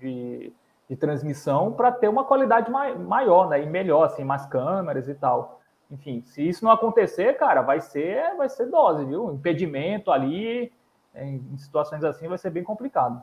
[0.00, 0.52] de,
[0.88, 3.62] de transmissão para ter uma qualidade mai, maior, né?
[3.62, 5.60] E melhor, assim, mais câmeras e tal.
[5.90, 9.32] Enfim, se isso não acontecer, cara, vai ser, vai ser dose, viu?
[9.32, 10.72] Impedimento ali,
[11.14, 13.22] em, em situações assim, vai ser bem complicado.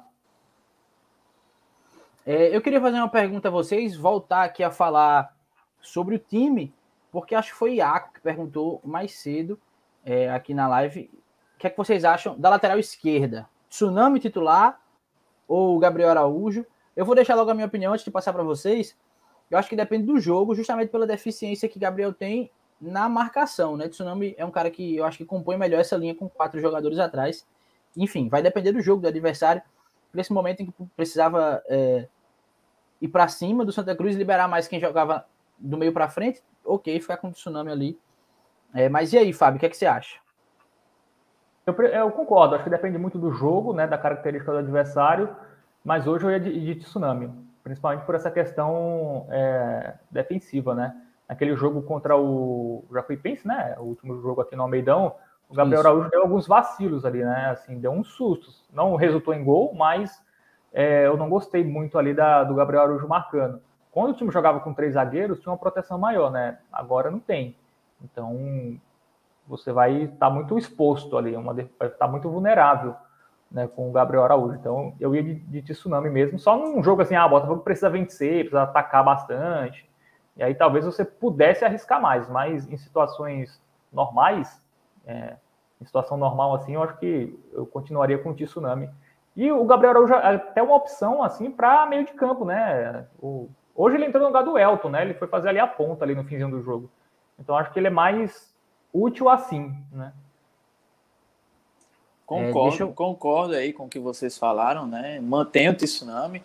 [2.26, 5.34] É, eu queria fazer uma pergunta a vocês, voltar aqui a falar
[5.82, 6.74] sobre o time,
[7.12, 9.58] porque acho que foi Iaco que perguntou mais cedo
[10.06, 11.10] é, aqui na live
[11.58, 13.50] o que é que vocês acham da lateral esquerda?
[13.68, 14.80] Tsunami titular
[15.48, 16.66] ou Gabriel Araújo?
[16.96, 18.96] Eu vou deixar logo a minha opinião antes de passar para vocês.
[19.50, 23.88] Eu acho que depende do jogo, justamente pela deficiência que Gabriel tem na marcação, né?
[23.88, 27.00] Tsunami é um cara que eu acho que compõe melhor essa linha com quatro jogadores
[27.00, 27.48] atrás.
[27.96, 29.62] Enfim, vai depender do jogo, do adversário.
[30.14, 32.08] Nesse momento em que precisava é,
[33.02, 35.26] ir para cima do Santa Cruz, liberar mais quem jogava
[35.58, 38.00] do meio para frente, ok, ficar com o Tsunami ali.
[38.74, 40.20] É, mas e aí, Fábio, o que, é que você acha?
[41.68, 45.36] Eu, eu, concordo, acho que depende muito do jogo, né, da característica do adversário,
[45.84, 47.30] mas hoje eu ia de, de tsunami,
[47.62, 50.96] principalmente por essa questão é, defensiva, né?
[51.28, 55.14] Naquele jogo contra o Jacuipense, né, o último jogo aqui no Almeidão,
[55.50, 55.90] o Gabriel Isso.
[55.90, 58.66] Araújo deu alguns vacilos ali, né, assim, deu uns sustos.
[58.72, 60.24] Não resultou em gol, mas
[60.72, 63.62] é, eu não gostei muito ali da, do Gabriel Araújo marcando.
[63.92, 66.60] Quando o time jogava com três zagueiros, tinha uma proteção maior, né?
[66.72, 67.58] Agora não tem.
[68.02, 68.80] Então,
[69.48, 72.96] você vai estar muito exposto ali, uma, vai estar muito vulnerável
[73.52, 74.56] né, com o Gabriel Araújo.
[74.56, 77.90] Então, eu ia de, de tsunami mesmo, só num jogo assim, ah, o Botafogo precisa
[77.90, 79.90] vencer, precisa atacar bastante.
[80.36, 84.62] E aí talvez você pudesse arriscar mais, mas em situações normais,
[85.06, 85.36] é,
[85.82, 88.90] em situação normal assim, eu acho que eu continuaria com o tsunami
[89.36, 93.08] E o Gabriel Araújo é até uma opção assim para meio de campo, né?
[93.20, 95.02] O, hoje ele entrou no lugar do Elton, né?
[95.02, 96.90] Ele foi fazer ali a ponta ali no finzinho do jogo.
[97.40, 98.56] Então acho que ele é mais
[99.04, 100.14] útil assim, né?
[102.26, 102.94] Concordo, é, eu...
[102.94, 105.20] concordo aí com o que vocês falaram, né?
[105.22, 106.44] Mantenha o Tsunami,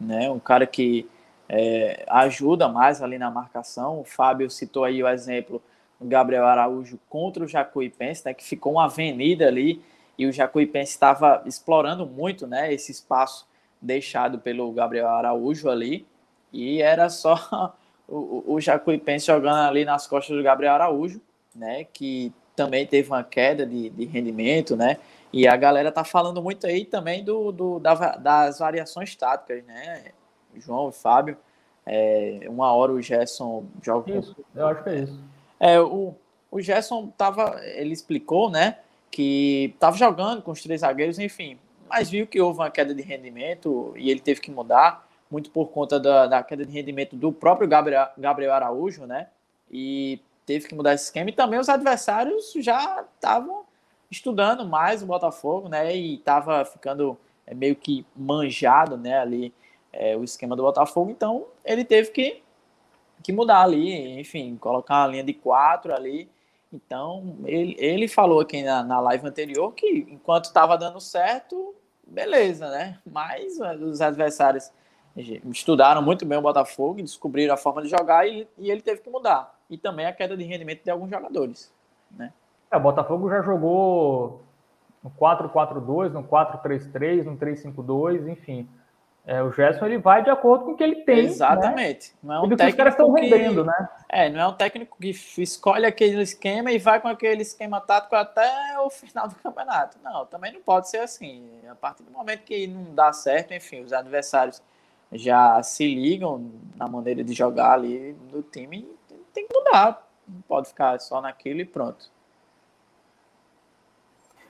[0.00, 0.28] né?
[0.28, 1.08] Um cara que
[1.48, 4.00] é, ajuda mais ali na marcação.
[4.00, 5.62] O Fábio citou aí o exemplo
[6.00, 8.34] do Gabriel Araújo contra o Jacuipense, né?
[8.34, 9.80] Que ficou uma avenida ali
[10.18, 12.72] e o Jacuipense estava explorando muito, né?
[12.72, 13.46] Esse espaço
[13.80, 16.06] deixado pelo Gabriel Araújo ali
[16.52, 17.72] e era só
[18.08, 21.20] o, o Jacuipense jogando ali nas costas do Gabriel Araújo,
[21.54, 21.84] né?
[21.84, 24.98] Que também teve uma queda de, de rendimento, né?
[25.32, 30.12] E a galera tá falando muito aí também do, do da, das variações táticas, né?
[30.56, 31.36] João e Fábio.
[31.86, 34.12] É, uma hora o Gerson joga.
[34.18, 35.20] Isso, eu acho que é isso.
[35.58, 36.14] É, o,
[36.50, 37.60] o Gerson tava.
[37.64, 38.78] Ele explicou, né?
[39.10, 41.58] Que tava jogando com os três zagueiros, enfim.
[41.88, 45.68] Mas viu que houve uma queda de rendimento e ele teve que mudar, muito por
[45.70, 49.28] conta da, da queda de rendimento do próprio Gabriel, Gabriel Araújo, né?
[49.70, 51.30] E teve que mudar esse esquema.
[51.30, 53.64] E também os adversários já estavam
[54.10, 55.94] estudando mais o Botafogo, né?
[55.94, 57.16] E estava ficando
[57.46, 59.18] é, meio que manjado, né?
[59.18, 59.54] Ali
[59.92, 61.10] é, o esquema do Botafogo.
[61.10, 62.42] Então ele teve que,
[63.22, 66.28] que mudar ali, enfim, colocar uma linha de quatro ali.
[66.72, 71.74] Então ele, ele falou aqui na, na live anterior que enquanto estava dando certo,
[72.06, 72.98] beleza, né?
[73.06, 74.70] Mas é, os adversários
[75.50, 79.10] estudaram muito bem o Botafogo, descobriram a forma de jogar e, e ele teve que
[79.10, 79.54] mudar.
[79.68, 81.72] E também a queda de rendimento de alguns jogadores,
[82.10, 82.32] né?
[82.70, 84.42] É, o Botafogo já jogou
[85.02, 88.68] no 4-4-2, no 4-3-3, no 3-5-2, enfim.
[89.26, 91.16] É, o Gerson ele vai de acordo com o que ele tem.
[91.16, 91.22] Né?
[91.22, 92.12] Exatamente.
[92.12, 92.18] Né?
[92.22, 93.88] Não é um e técnico que os caras estão rendendo, né?
[94.08, 98.16] É, não é um técnico que escolhe aquele esquema e vai com aquele esquema tático
[98.16, 99.98] até o final do campeonato.
[100.02, 101.48] Não, também não pode ser assim.
[101.70, 104.62] A partir do momento que não dá certo, enfim, os adversários
[105.12, 108.88] já se ligam na maneira de jogar ali do time,
[109.32, 110.08] tem que mudar.
[110.26, 112.10] Não pode ficar só naquilo e pronto.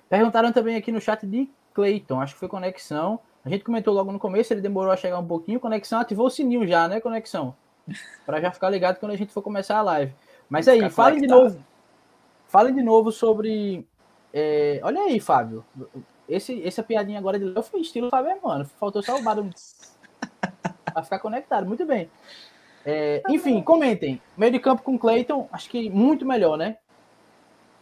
[0.09, 3.21] Perguntaram também aqui no chat de Clayton, acho que foi conexão.
[3.45, 5.61] A gente comentou logo no começo, ele demorou a chegar um pouquinho.
[5.61, 7.55] Conexão ativou o sininho já, né, Conexão?
[8.27, 10.13] Para já ficar ligado quando a gente for começar a live.
[10.49, 11.65] Mas aí, falem de novo.
[12.47, 13.87] Falem de novo sobre.
[14.33, 15.65] É, olha aí, Fábio.
[16.29, 18.65] Esse, essa piadinha agora de Léo foi estilo Fábio mano.
[18.65, 19.51] Faltou só o barulho
[20.93, 21.67] para ficar conectado.
[21.67, 22.11] Muito bem.
[22.85, 24.21] É, enfim, comentem.
[24.37, 26.77] Meio de campo com Clayton, acho que muito melhor, né?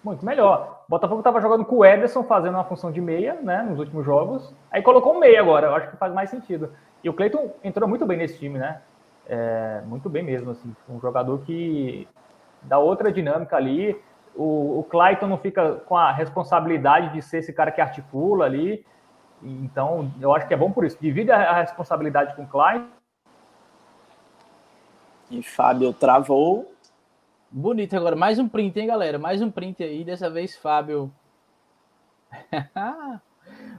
[0.03, 0.85] Muito melhor.
[0.89, 4.55] Botafogo estava jogando com o Ederson, fazendo uma função de meia, né, nos últimos jogos.
[4.71, 6.73] Aí colocou um meia agora, eu acho que faz mais sentido.
[7.03, 8.81] E o Cleiton entrou muito bem nesse time, né?
[9.29, 10.75] É, muito bem mesmo, assim.
[10.89, 12.09] Um jogador que
[12.63, 14.01] dá outra dinâmica ali.
[14.35, 18.85] O, o Clayton não fica com a responsabilidade de ser esse cara que articula ali.
[19.43, 20.97] Então, eu acho que é bom por isso.
[21.01, 22.98] Divide a, a responsabilidade com o Clayton.
[25.31, 26.73] E Fábio travou.
[27.51, 28.17] Bonito agora.
[28.17, 29.19] Mais um print, hein, galera?
[29.19, 30.05] Mais um print aí.
[30.05, 31.13] Dessa vez, Fábio.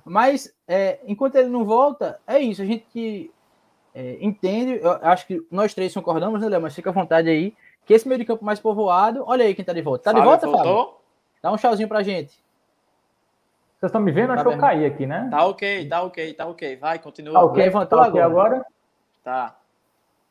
[0.06, 2.62] Mas, é, enquanto ele não volta, é isso.
[2.62, 3.32] A gente
[3.94, 4.80] é, entende.
[4.82, 6.62] Eu acho que nós três concordamos, né, Léo?
[6.62, 7.56] Mas fica à vontade aí.
[7.86, 9.24] Que esse meio de campo mais povoado.
[9.26, 10.04] Olha aí quem tá de volta.
[10.04, 10.86] Tá Fábio de volta, voltou?
[10.86, 11.00] Fábio?
[11.42, 12.34] Dá um tchauzinho pra gente.
[13.80, 14.28] Vocês estão me vendo?
[14.28, 15.28] Tá acho que eu caí aqui, né?
[15.32, 16.76] Tá ok, tá ok, tá ok.
[16.76, 17.34] Vai, continua.
[17.34, 18.56] Tá ok, levantou tá okay agora.
[18.56, 18.66] agora?
[19.24, 19.59] Tá.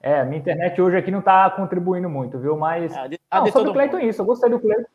[0.01, 2.57] É, minha internet hoje aqui não está contribuindo muito, viu?
[2.57, 2.97] Mas.
[2.97, 4.23] É, de, não, sobre o Cleiton, isso.
[4.23, 4.89] Eu gostei do Cleiton.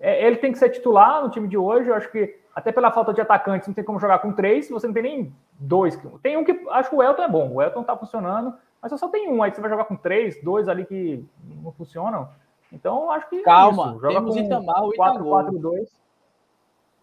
[0.00, 1.88] É, ele tem que ser titular no time de hoje.
[1.88, 4.68] Eu acho que, até pela falta de atacantes, não tem como jogar com três.
[4.68, 5.98] Você não tem nem dois.
[6.22, 6.60] Tem um que.
[6.70, 7.52] Acho que o Elton é bom.
[7.52, 8.54] O Elton está funcionando.
[8.82, 9.42] Mas você só tem um.
[9.42, 12.28] Aí você vai jogar com três, dois ali que não funcionam.
[12.72, 13.42] Então, acho que.
[13.42, 14.00] Calma, isso.
[14.00, 15.86] joga temos com Itamar, o 4-4-2.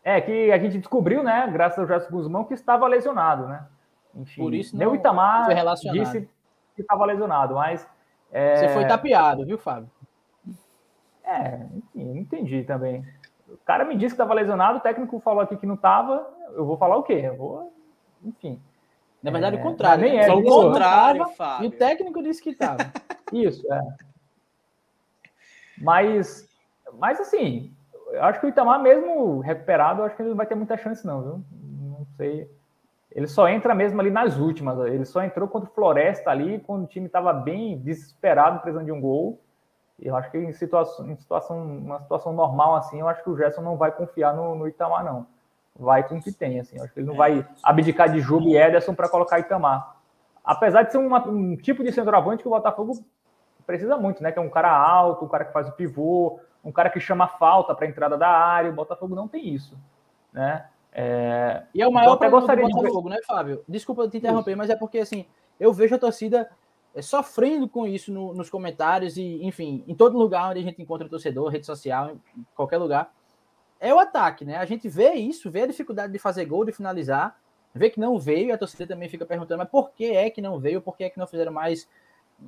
[0.03, 3.65] É, que a gente descobriu, né, graças ao Gerson Guzmão, que estava lesionado, né?
[4.13, 5.47] Enfim, Por isso não o Itamar
[5.93, 6.29] disse
[6.75, 7.87] que estava lesionado, mas.
[8.31, 8.55] É...
[8.57, 9.89] Você foi tapeado, viu, Fábio?
[11.23, 13.05] É, enfim, não entendi também.
[13.47, 16.27] O cara me disse que estava lesionado, o técnico falou aqui que não estava.
[16.53, 17.13] Eu vou falar o quê?
[17.13, 17.73] Eu vou,
[18.23, 18.61] enfim.
[19.21, 20.03] Na verdade, é, o contrário.
[20.03, 20.27] Nem né?
[20.27, 21.65] é, o contrário, Fábio.
[21.65, 22.77] E o técnico disse que estava.
[23.31, 23.81] Isso, é.
[25.77, 26.47] Mas,
[26.99, 27.73] mas assim,
[28.11, 30.77] eu acho que o Itamar, mesmo recuperado, eu acho que ele não vai ter muita
[30.77, 31.43] chance, não, viu?
[31.51, 32.49] Não sei.
[33.15, 34.77] Ele só entra mesmo ali nas últimas.
[34.87, 38.91] Ele só entrou contra o Floresta ali, quando o time estava bem desesperado, precisando de
[38.91, 39.39] um gol.
[39.99, 43.29] E eu acho que em situação, em situação, uma situação normal assim, eu acho que
[43.29, 45.27] o Gerson não vai confiar no, no Itamar, não.
[45.75, 46.77] Vai com o que tem, assim.
[46.77, 49.95] Eu acho que ele não vai abdicar de Júlio e Ederson para colocar Itamar.
[50.43, 52.93] Apesar de ser uma, um tipo de centroavante que o Botafogo
[53.65, 54.31] precisa muito, né?
[54.31, 57.27] Que é um cara alto, um cara que faz o pivô, um cara que chama
[57.27, 58.71] falta para a entrada da área.
[58.71, 59.77] O Botafogo não tem isso,
[60.31, 60.65] né?
[60.93, 61.63] É...
[61.73, 63.15] E é o maior problema do Botafogo, de...
[63.15, 63.63] né, Fábio?
[63.67, 64.57] Desculpa te interromper, Isso.
[64.57, 65.25] mas é porque assim,
[65.59, 66.49] eu vejo a torcida
[66.93, 70.81] é, sofrendo com isso no, nos comentários e, enfim, em todo lugar onde a gente
[70.81, 73.11] encontra torcedor, rede social, em qualquer lugar,
[73.79, 74.57] é o ataque, né?
[74.57, 77.37] A gente vê isso, vê a dificuldade de fazer gol, de finalizar,
[77.73, 80.41] vê que não veio, e a torcida também fica perguntando, mas por que é que
[80.41, 81.89] não veio, por que é que não fizeram mais,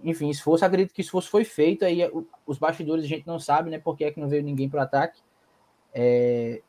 [0.04, 2.00] enfim, esforço, acredito que esforço foi feito, aí
[2.46, 4.80] os bastidores a gente não sabe, né, por que é que não veio ninguém para
[4.80, 5.22] o ataque,
[5.93, 6.62] é...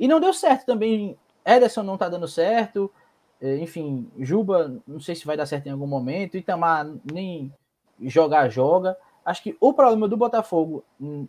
[0.00, 2.90] e não deu certo também, Ederson não tá dando certo,
[3.38, 7.52] é, enfim, Juba, não sei se vai dar certo em algum momento, Itamar nem
[8.00, 10.82] jogar, joga, acho que o problema do Botafogo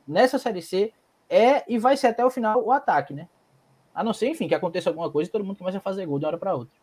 [0.08, 0.94] nessa Série C
[1.30, 3.28] é e vai ser até o final o ataque, né?
[3.94, 6.18] A não ser, enfim, que aconteça alguma coisa e todo mundo começa a fazer gol
[6.18, 6.80] de uma hora para outra.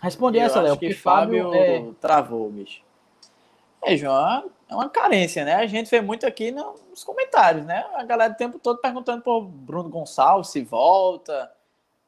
[0.00, 0.78] Responde essa, Léo.
[0.78, 1.86] Que Fábio é...
[2.00, 2.85] travou, bicho.
[3.82, 5.54] É, João, é uma carência, né?
[5.54, 7.86] A gente vê muito aqui nos comentários, né?
[7.94, 11.52] A galera o tempo todo perguntando por Bruno Gonçalves se volta.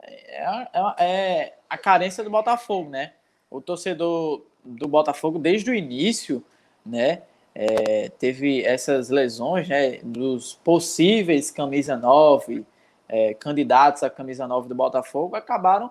[0.03, 3.13] É, é, é a carência do Botafogo, né?
[3.51, 6.45] O torcedor do Botafogo, desde o início,
[6.85, 7.23] né?
[7.61, 12.65] é, teve essas lesões né, dos possíveis camisa 9,
[13.09, 15.91] é, candidatos à camisa 9 do Botafogo, acabaram.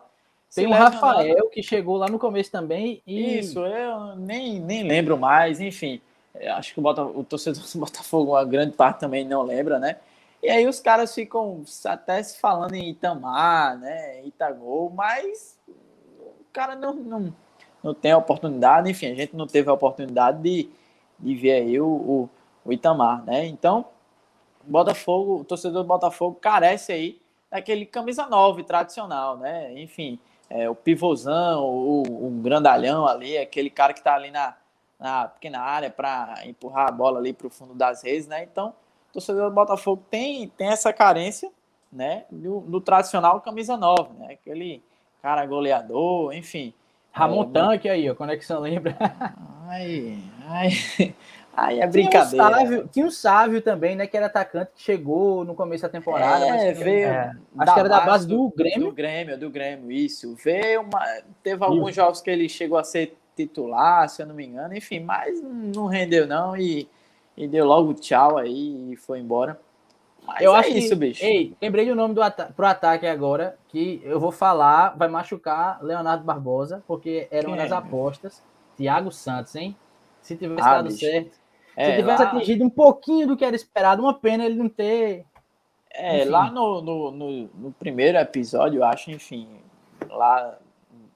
[0.54, 3.02] Tem o Rafael que chegou lá no começo também.
[3.06, 3.39] E...
[3.39, 6.02] Isso, eu nem, nem lembro mais, enfim.
[6.56, 9.98] Acho que o, Bota, o torcedor do Botafogo, uma grande parte também não lembra, né?
[10.41, 14.26] E aí os caras ficam até se falando em Itamar, né?
[14.26, 17.34] Itagol, mas o cara não, não,
[17.84, 20.70] não tem a oportunidade, enfim, a gente não teve a oportunidade de,
[21.20, 22.30] de ver aí o, o,
[22.64, 23.45] o Itamar, né?
[23.48, 23.86] Então,
[24.64, 27.20] Botafogo, o torcedor do Botafogo carece aí
[27.50, 29.74] daquele camisa 9 tradicional, né?
[29.80, 30.20] Enfim,
[30.50, 34.56] é, o pivôzão, o, o grandalhão ali, aquele cara que tá ali na,
[35.00, 38.43] na pequena área para empurrar a bola ali para o fundo das redes, né?
[38.43, 38.70] Então,
[39.10, 41.52] o torcedor do Botafogo tem, tem essa carência,
[41.91, 42.26] né?
[42.32, 44.34] Do, do tradicional camisa 9, né?
[44.34, 44.82] Aquele
[45.22, 46.74] cara goleador, enfim.
[47.12, 48.95] Ramon é, Tanque aí, ó, conexão lembra?
[49.68, 50.18] Ai,
[50.48, 50.70] ai,
[51.58, 52.30] ai é brincadeira.
[52.30, 55.82] Tinha um, Sávio, tinha um Sávio também, né, que era atacante que chegou no começo
[55.82, 56.45] da temporada.
[56.45, 57.08] É, veio.
[57.08, 58.89] É, acho que era da base do, do, Grêmio.
[58.89, 60.36] Do Grêmio, do Grêmio, isso.
[60.36, 61.03] Veio uma,
[61.41, 61.95] teve alguns isso.
[61.95, 65.86] jogos que ele chegou a ser titular, se eu não me engano, enfim, mas não
[65.86, 66.88] rendeu não e,
[67.36, 69.60] e deu logo tchau aí e foi embora.
[70.26, 71.24] Mas eu é acho isso, que, bicho.
[71.24, 75.82] Ei, lembrei do nome do ata pro ataque agora, que eu vou falar, vai machucar
[75.82, 78.43] Leonardo Barbosa, porque era uma das apostas.
[78.76, 79.76] Thiago Santos, hein?
[80.22, 80.99] Se tivesse ah, dado bicho.
[80.99, 81.47] certo.
[81.78, 82.30] É, se tivesse lá...
[82.32, 85.23] atingido um pouquinho do que era esperado, uma pena ele não ter.
[85.91, 86.30] É, enfim.
[86.30, 89.47] lá no, no, no, no primeiro episódio, eu acho, enfim,
[90.09, 90.57] lá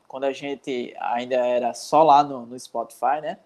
[0.08, 3.40] quando a gente ainda era só lá no, no Spotify, né?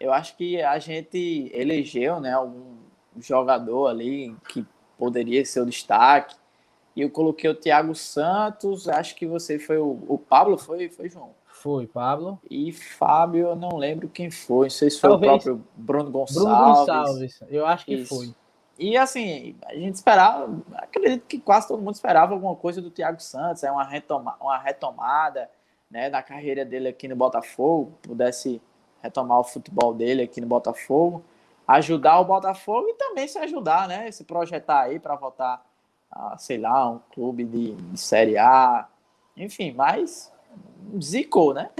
[0.00, 2.76] Eu acho que a gente elegeu, né, algum
[3.18, 4.64] jogador ali que
[4.96, 6.34] poderia ser o destaque.
[6.96, 11.10] E eu coloquei o Thiago Santos, acho que você foi o, o Pablo, foi, foi
[11.10, 11.34] João?
[11.64, 12.38] Foi, Pablo.
[12.50, 15.32] E Fábio, eu não lembro quem foi, não sei se foi Talvez.
[15.32, 16.44] o próprio Bruno Gonçalves.
[16.44, 18.14] Bruno Gonçalves, eu acho que Isso.
[18.14, 18.34] foi.
[18.78, 23.18] E assim, a gente esperava, acredito que quase todo mundo esperava alguma coisa do Thiago
[23.22, 25.48] Santos, é uma, retoma, uma retomada
[25.90, 28.60] né, da carreira dele aqui no Botafogo, pudesse
[29.00, 31.24] retomar o futebol dele aqui no Botafogo
[31.66, 34.10] ajudar o Botafogo e também se ajudar, né?
[34.10, 35.64] Se projetar aí para voltar
[36.10, 38.86] a, sei lá, um clube de, de Série A,
[39.34, 40.30] enfim, mas
[41.00, 41.70] zicou, né?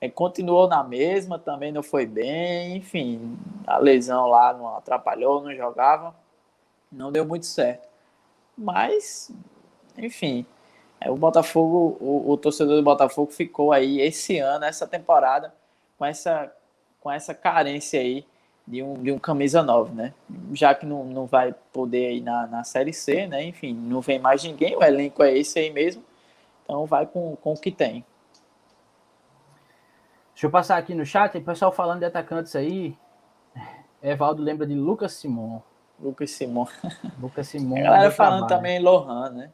[0.00, 5.54] É, continuou na mesma, também não foi bem, enfim, a lesão lá não atrapalhou, não
[5.54, 6.12] jogava,
[6.90, 7.88] não deu muito certo.
[8.58, 9.30] Mas,
[9.96, 10.44] enfim,
[11.00, 15.54] é, o Botafogo, o, o torcedor do Botafogo ficou aí esse ano, essa temporada,
[15.96, 16.52] com essa,
[17.00, 18.26] com essa carência aí
[18.66, 20.14] de um, de um camisa 9, né?
[20.52, 23.42] Já que não, não vai poder ir na, na Série C, né?
[23.44, 26.02] Enfim, não vem mais ninguém, o elenco é esse aí mesmo,
[26.64, 28.04] então vai com, com o que tem.
[30.34, 32.96] Deixa eu passar aqui no chat, o pessoal falando de atacantes aí.
[34.02, 35.60] Evaldo lembra de Lucas Simon.
[36.00, 36.66] Lucas Simon.
[37.20, 37.78] Lucas Simon.
[37.80, 38.56] A galera falando trabalho.
[38.56, 39.50] também Lohan, né?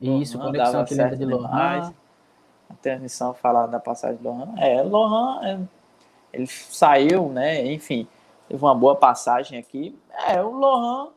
[0.00, 1.92] Isso, Lohan conexão que lembra de Lohan.
[2.70, 4.54] A transmissão falar da passagem de Lohan.
[4.58, 5.58] É, Lohan, é,
[6.32, 7.66] ele saiu, né?
[7.72, 8.06] Enfim,
[8.46, 9.98] teve uma boa passagem aqui.
[10.28, 11.08] É, o Lohan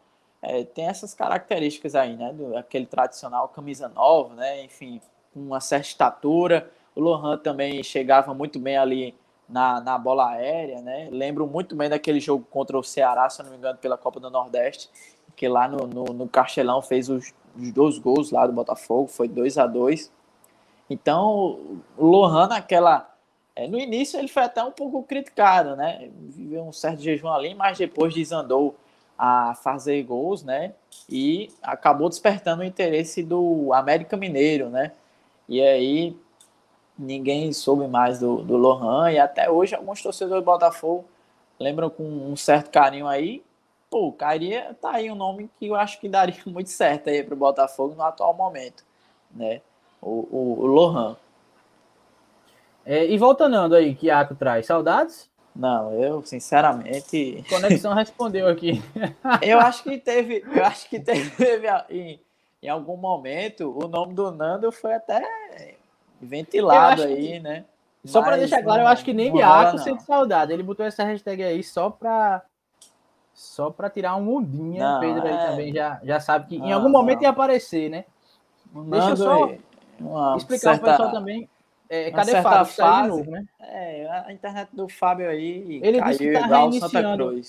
[0.41, 2.33] é, tem essas características aí, né?
[2.33, 4.63] Do, aquele tradicional camisa nova, né?
[4.63, 4.99] Enfim,
[5.33, 6.69] com uma certa estatura.
[6.95, 9.15] O Lohan também chegava muito bem ali
[9.47, 11.09] na, na bola aérea, né?
[11.11, 14.29] Lembro muito bem daquele jogo contra o Ceará, se não me engano, pela Copa do
[14.29, 14.89] Nordeste,
[15.35, 19.27] que lá no, no, no Castelão fez os, os, dois gols lá do Botafogo, foi
[19.27, 20.11] 2 a 2
[20.89, 23.11] Então, o Lohan naquela
[23.55, 26.09] é, no início ele foi até um pouco criticado, né?
[26.29, 28.75] Viveu um certo jejum ali, mas depois desandou
[29.17, 30.73] a fazer gols, né?
[31.09, 34.93] E acabou despertando o interesse do América Mineiro, né?
[35.47, 36.15] E aí
[36.97, 41.05] ninguém soube mais do, do Lohan e até hoje alguns torcedores do Botafogo
[41.59, 43.43] lembram com um certo carinho aí.
[43.89, 47.33] Pô, cairia, tá aí um nome que eu acho que daria muito certo aí para
[47.33, 48.83] o Botafogo no atual momento,
[49.31, 49.61] né?
[50.01, 51.17] O, o, o Lohan.
[52.85, 55.29] É, e voltando aí, que Iaco traz, saudades?
[55.55, 57.43] Não, eu sinceramente.
[57.49, 58.81] Conexão respondeu aqui.
[59.41, 61.31] eu acho que teve, eu acho que teve
[61.89, 62.19] em,
[62.61, 65.75] em algum momento o nome do Nando foi até
[66.21, 67.65] ventilado aí, que, né?
[68.05, 70.51] Só para deixar claro, eu acho que nem Iaco sente saudade.
[70.51, 72.41] Ele botou essa hashtag aí só para
[73.33, 74.97] só para tirar um ondinha.
[74.99, 75.47] Pedro aí é...
[75.47, 78.05] também já, já sabe que em algum momento ia aparecer, né?
[78.73, 79.51] Deixa eu só
[80.35, 80.87] explicar certa...
[80.87, 81.49] o pessoal também.
[81.89, 82.73] É, cadê Fábio?
[82.73, 83.43] Fase, novo, né?
[83.59, 87.41] É, a internet do Fábio aí ele disse que tá reiniciando.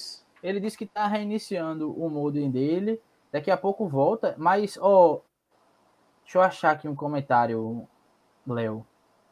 [0.43, 3.01] Ele disse que tá reiniciando o modem dele.
[3.33, 5.23] Daqui a pouco volta, mas ó,
[6.23, 7.89] deixa eu achar aqui um comentário,
[8.47, 8.87] Léo.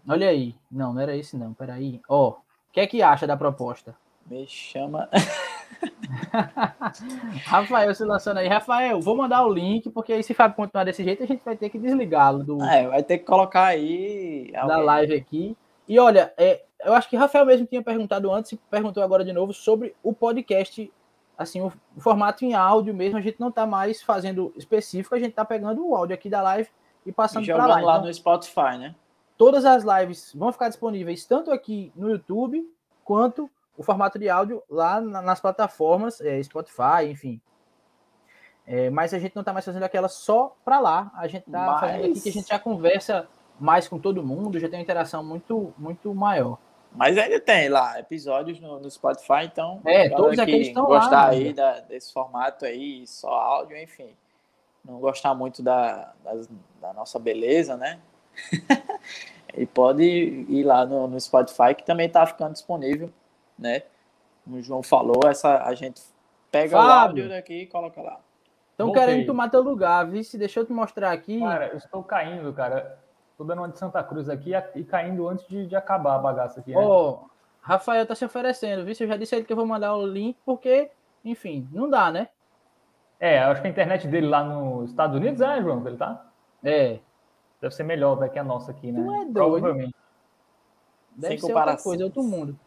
[0.08, 0.54] Olha aí.
[0.70, 1.52] Não, não era esse não.
[1.52, 2.00] Peraí.
[2.08, 2.36] Ó, o
[2.72, 3.94] que é que acha da proposta?
[4.26, 5.08] Me chama.
[7.44, 8.48] Rafael se lançando aí.
[8.48, 11.56] Rafael, vou mandar o link, porque aí se Fábio continuar desse jeito, a gente vai
[11.56, 12.62] ter que desligá-lo do.
[12.62, 14.50] É, vai ter que colocar aí.
[14.52, 15.56] Da live aqui.
[15.88, 19.32] E olha, é, eu acho que Rafael mesmo tinha perguntado antes, e perguntou agora de
[19.32, 20.90] novo sobre o podcast.
[21.40, 25.18] Assim, o, o formato em áudio mesmo, a gente não está mais fazendo específico, a
[25.18, 26.68] gente está pegando o áudio aqui da live
[27.06, 27.80] e passando para lá.
[27.80, 28.94] lá então, no Spotify, né?
[29.38, 32.70] Todas as lives vão ficar disponíveis tanto aqui no YouTube
[33.02, 37.40] quanto o formato de áudio lá nas plataformas, é, Spotify, enfim.
[38.66, 41.10] É, mas a gente não está mais fazendo aquela só para lá.
[41.14, 41.80] A gente está mas...
[41.80, 43.26] fazendo aqui que a gente já conversa
[43.58, 46.58] mais com todo mundo, já tem uma interação muito, muito maior.
[46.92, 49.80] Mas ainda tem lá episódios no, no Spotify, então.
[49.84, 51.26] É, todos aqueles estão gostar lá.
[51.26, 54.14] Gostar aí da, desse formato aí, só áudio, enfim.
[54.84, 56.32] Não gostar muito da, da,
[56.80, 58.00] da nossa beleza, né?
[59.56, 63.12] e pode ir lá no, no Spotify, que também está ficando disponível
[63.60, 63.82] né?
[64.42, 66.00] Como o João falou, essa, a gente
[66.50, 66.88] pega Fábio.
[66.88, 68.18] o áudio daqui e coloca lá.
[68.70, 70.38] Estão querendo tomar teu lugar, vice.
[70.38, 71.38] Deixa eu te mostrar aqui.
[71.38, 72.98] Cara, eu estou caindo, cara.
[73.40, 76.60] Estou dando uma de Santa Cruz aqui e caindo antes de, de acabar a bagaça
[76.60, 76.72] aqui.
[76.72, 76.76] Né?
[76.78, 77.20] Ó,
[77.62, 78.94] Rafael tá se oferecendo, viu?
[79.00, 80.90] Eu já disse a ele que eu vou mandar o link, porque,
[81.24, 82.28] enfim, não dá, né?
[83.18, 86.22] É, acho que a internet dele lá nos Estados Unidos é, João, ele tá?
[86.62, 86.98] É.
[87.62, 89.00] Deve ser melhor do que a nossa aqui, né?
[89.00, 89.32] Não é doido.
[89.32, 89.94] Provavelmente.
[91.16, 92.58] Deve Sem ser outra coisa, outro mundo.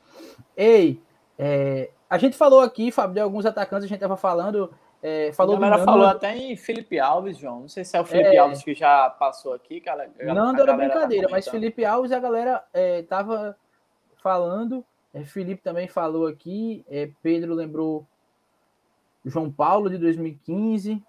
[0.57, 0.99] Ei,
[1.37, 4.73] é, a gente falou aqui, Fábio, de alguns atacantes, a gente estava falando.
[5.05, 7.59] É, falou a galera falou até em Felipe Alves, João.
[7.59, 9.81] Não sei se é o Felipe é, Alves que já passou aqui.
[9.81, 14.15] Que a, a, Nando era tá brincadeira, tá mas Felipe Alves a galera estava é,
[14.21, 14.85] falando.
[15.13, 16.85] É, Felipe também falou aqui.
[16.89, 18.07] É, Pedro lembrou
[19.25, 21.03] João Paulo de 2015.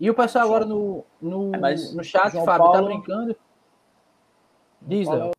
[0.00, 2.72] E o pessoal agora no, no, no chat, João Fábio, tá Paulo...
[2.72, 3.36] tá brincando.
[4.80, 5.32] Diz, Léo.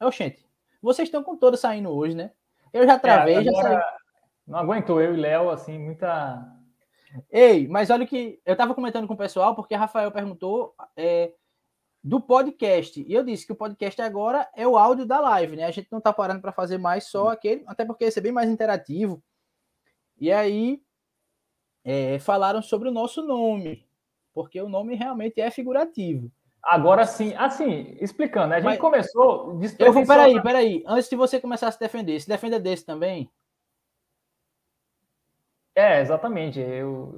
[0.00, 0.46] É o gente.
[0.80, 2.30] Vocês estão com todas saindo hoje, né?
[2.72, 3.96] Eu já travei, é, já saí.
[4.46, 6.46] Não aguentou eu e Léo, assim, muita.
[7.30, 11.32] Ei, mas olha que eu estava comentando com o pessoal, porque Rafael perguntou é,
[12.02, 13.02] do podcast.
[13.02, 15.64] E eu disse que o podcast agora é o áudio da live, né?
[15.64, 18.32] A gente não está parando para fazer mais só aquele, até porque esse é bem
[18.32, 19.20] mais interativo.
[20.20, 20.80] E aí
[21.84, 23.84] é, falaram sobre o nosso nome,
[24.32, 26.30] porque o nome realmente é figurativo.
[26.62, 28.56] Agora sim, assim, explicando, né?
[28.56, 29.60] a gente Mas, começou.
[29.78, 30.84] Eu vou, peraí, peraí.
[30.86, 33.30] Antes de você começar a se defender, se defenda desse também.
[35.76, 36.58] É, exatamente.
[36.58, 37.14] Eu,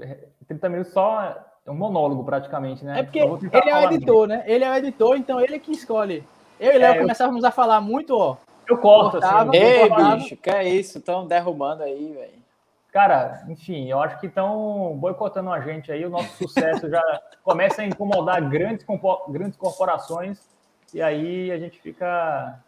[0.48, 1.22] 30 minutos só
[1.64, 2.98] é um monólogo, praticamente, né?
[2.98, 4.42] É porque ele é o editor, né?
[4.46, 6.24] Ele é o editor, então ele é que escolhe.
[6.58, 7.48] Eu e Léo é, começávamos eu...
[7.48, 8.36] a falar muito, ó.
[8.68, 9.64] Eu corto, cortava, assim.
[9.64, 10.98] Ei, bicho, que é isso?
[10.98, 12.48] Estão derrubando aí, velho.
[12.92, 16.04] Cara, enfim, eu acho que estão boicotando a gente aí.
[16.04, 17.02] O nosso sucesso já
[17.44, 18.84] começa a incomodar grandes,
[19.28, 20.40] grandes corporações
[20.92, 22.58] e aí a gente fica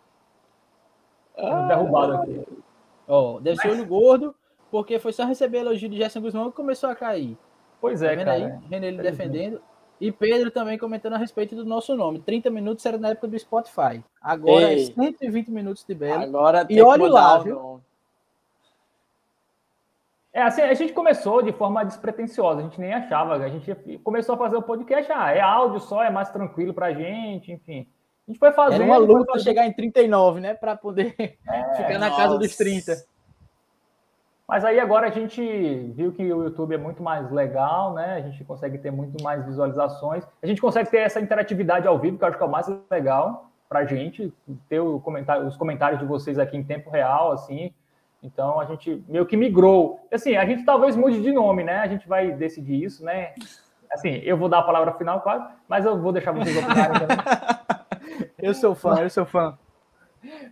[1.36, 2.46] ah, derrubado aqui.
[3.08, 3.62] Ó, deve Mas...
[3.62, 4.34] ser olho gordo,
[4.70, 7.36] porque foi só receber elogio de Gerson Guzmão que começou a cair.
[7.80, 8.32] Pois é, tá cara.
[8.32, 8.68] Aí?
[8.70, 9.60] René ele defendendo.
[10.00, 12.20] E Pedro também comentando a respeito do nosso nome.
[12.20, 14.02] 30 minutos era na época do Spotify.
[14.20, 14.84] Agora Ei.
[14.84, 16.22] é 120 minutos de Belo.
[16.22, 17.82] Agora e olha lá, viu?
[20.32, 24.36] É, assim, a gente começou de forma despretensiosa, a gente nem achava, a gente começou
[24.36, 27.84] a fazer o podcast, ah, é áudio só, é mais tranquilo pra gente, enfim.
[28.28, 28.82] A gente foi fazendo...
[28.82, 29.42] Era uma luta fazer...
[29.42, 32.22] chegar em 39, né, para poder é, ficar na nossa.
[32.22, 33.04] casa dos 30.
[34.50, 35.40] Mas aí agora a gente
[35.94, 39.46] viu que o YouTube é muito mais legal, né, a gente consegue ter muito mais
[39.46, 42.50] visualizações, a gente consegue ter essa interatividade ao vivo, que eu acho que é o
[42.50, 44.34] mais legal pra gente,
[44.68, 47.72] ter comentário, os comentários de vocês aqui em tempo real, assim,
[48.20, 50.00] Então a gente meio que migrou.
[50.12, 51.78] Assim, a gente talvez mude de nome, né?
[51.78, 53.32] A gente vai decidir isso, né?
[53.88, 57.16] Assim, eu vou dar a palavra final, claro, mas eu vou deixar vocês opinarem também.
[58.36, 59.56] eu sou fã, eu sou fã.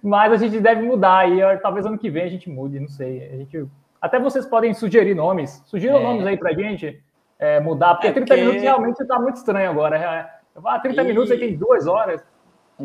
[0.03, 3.29] Mas a gente deve mudar e talvez ano que vem a gente mude, não sei.
[3.33, 3.69] A gente...
[4.01, 5.63] Até vocês podem sugerir nomes.
[5.67, 6.03] Sugiram é.
[6.03, 7.03] nomes aí pra gente
[7.39, 8.41] é, mudar, porque é 30 porque...
[8.41, 9.97] minutos realmente tá muito estranho agora.
[9.97, 10.31] É,
[10.65, 11.05] ah, 30 e...
[11.07, 12.23] minutos aí tem duas horas.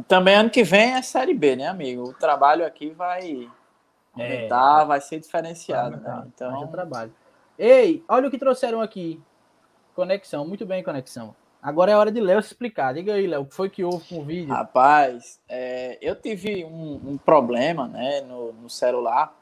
[0.08, 2.10] Também ano que vem é Série B, né, amigo?
[2.10, 3.48] O trabalho aqui vai
[4.14, 4.86] aumentar, é.
[4.86, 6.24] vai ser diferenciado, vai né?
[6.34, 7.14] Então, trabalho.
[7.58, 9.22] Ei, olha o que trouxeram aqui.
[9.96, 11.36] Conexão, muito bem, conexão.
[11.62, 12.94] Agora é hora de Léo se explicar.
[12.94, 14.54] Diga aí, Léo, o que foi que houve com o vídeo?
[14.54, 19.34] Rapaz, é, eu tive um, um, problema né, no, no celular.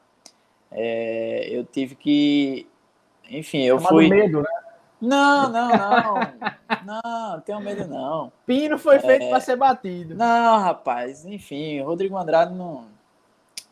[0.72, 2.66] É, eu tive que.
[3.30, 4.08] Enfim, eu Chamado fui.
[4.08, 4.62] medo, né?
[5.00, 5.68] Não, não,
[6.86, 7.00] não.
[7.02, 8.32] não, tenho medo, não.
[8.46, 9.28] Pino foi feito é...
[9.30, 10.14] para ser batido.
[10.14, 11.26] Não, rapaz.
[11.26, 12.86] Enfim, Rodrigo Andrade não,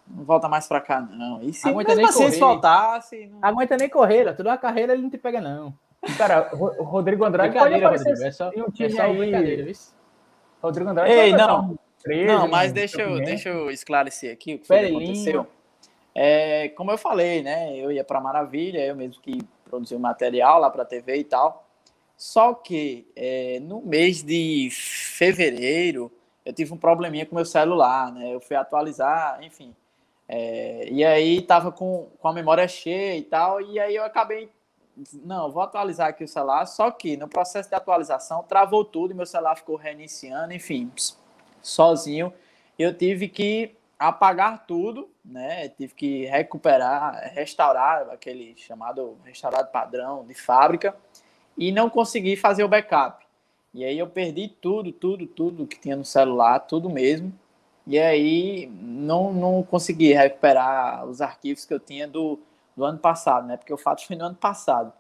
[0.09, 1.41] não volta mais para cá, não.
[1.43, 2.39] E se Aguenta nem correr.
[2.39, 3.27] voltasse.
[3.29, 3.39] Não...
[3.43, 5.73] Aguenta nem correr, toda a carreira ele não te pega, não.
[6.17, 9.63] Cara, o Rodrigo Andrade pode aparecer Rodrigo, é só, um time é só aí.
[9.63, 9.75] Viu?
[10.63, 11.79] Rodrigo Andrade Ei, não.
[12.03, 15.47] 13, não, mas deixa eu, deixa eu esclarecer aqui o que, foi que aconteceu.
[16.15, 17.77] É, como eu falei, né?
[17.77, 21.25] Eu ia para Maravilha, eu mesmo que produzir um material lá para a TV e
[21.25, 21.67] tal.
[22.17, 26.13] Só que é, no mês de fevereiro
[26.45, 28.35] eu tive um probleminha com meu celular, né?
[28.35, 29.75] Eu fui atualizar, enfim.
[30.29, 34.51] É, e aí tava com, com a memória cheia e tal, e aí eu acabei.
[35.25, 36.67] Não, vou atualizar aqui o celular.
[36.67, 40.91] Só que no processo de atualização travou tudo meu celular ficou reiniciando, enfim,
[41.63, 42.33] sozinho.
[42.79, 45.69] Eu tive que apagar tudo, né?
[45.69, 50.97] Tive que recuperar, restaurar aquele chamado restaurado padrão de fábrica
[51.57, 53.27] e não consegui fazer o backup.
[53.75, 57.31] E aí eu perdi tudo, tudo, tudo que tinha no celular, tudo mesmo.
[57.87, 62.41] E aí não, não consegui recuperar os arquivos que eu tinha do,
[62.75, 63.59] do ano passado, né?
[63.59, 64.95] Porque o fato foi no ano passado.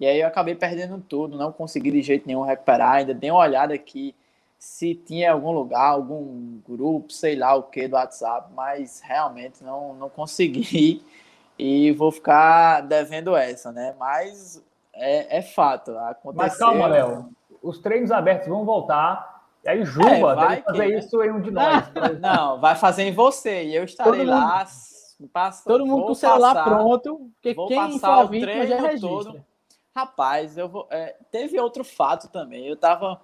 [0.00, 2.92] E aí eu acabei perdendo tudo, não consegui de jeito nenhum recuperar.
[2.94, 4.14] Ainda dei uma olhada aqui
[4.58, 9.94] se tinha algum lugar, algum grupo, sei lá o que do WhatsApp, mas realmente não,
[9.94, 11.04] não consegui
[11.56, 13.94] e vou ficar devendo essa, né?
[13.98, 15.96] Mas é, é fato.
[15.98, 16.34] Aconteceu...
[16.34, 17.30] Mas calma, Léo.
[17.62, 19.44] Os treinos abertos vão voltar.
[19.64, 20.98] E aí Juba é, vai fazer que, né?
[20.98, 21.84] isso em um de nós.
[22.20, 23.64] Não, vai fazer em você.
[23.64, 24.66] E eu estarei todo lá.
[25.20, 27.30] Mundo, passa, todo mundo com o celular passar, pronto.
[27.34, 29.08] Porque quem for o vítima já registra.
[29.08, 29.44] Todo.
[29.94, 30.86] Rapaz, eu vou.
[30.90, 32.66] É, teve outro fato também.
[32.66, 33.20] Eu tava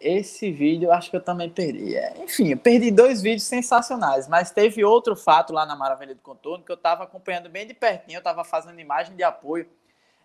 [0.00, 1.96] esse vídeo acho que eu também perdi.
[1.96, 6.20] É, enfim, eu perdi dois vídeos sensacionais, mas teve outro fato lá na Maravilha do
[6.20, 9.66] Contorno que eu estava acompanhando bem de pertinho, eu estava fazendo imagem de apoio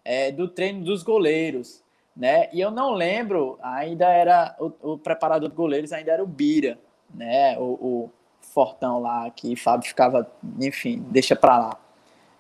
[0.06, 1.84] é, do treino dos goleiros,
[2.16, 2.48] né?
[2.54, 6.78] E eu não lembro, ainda era o, o preparador de goleiros ainda era o Bira,
[7.14, 7.58] né?
[7.58, 10.32] O, o Fortão lá que Fábio ficava,
[10.62, 11.78] enfim, deixa para lá.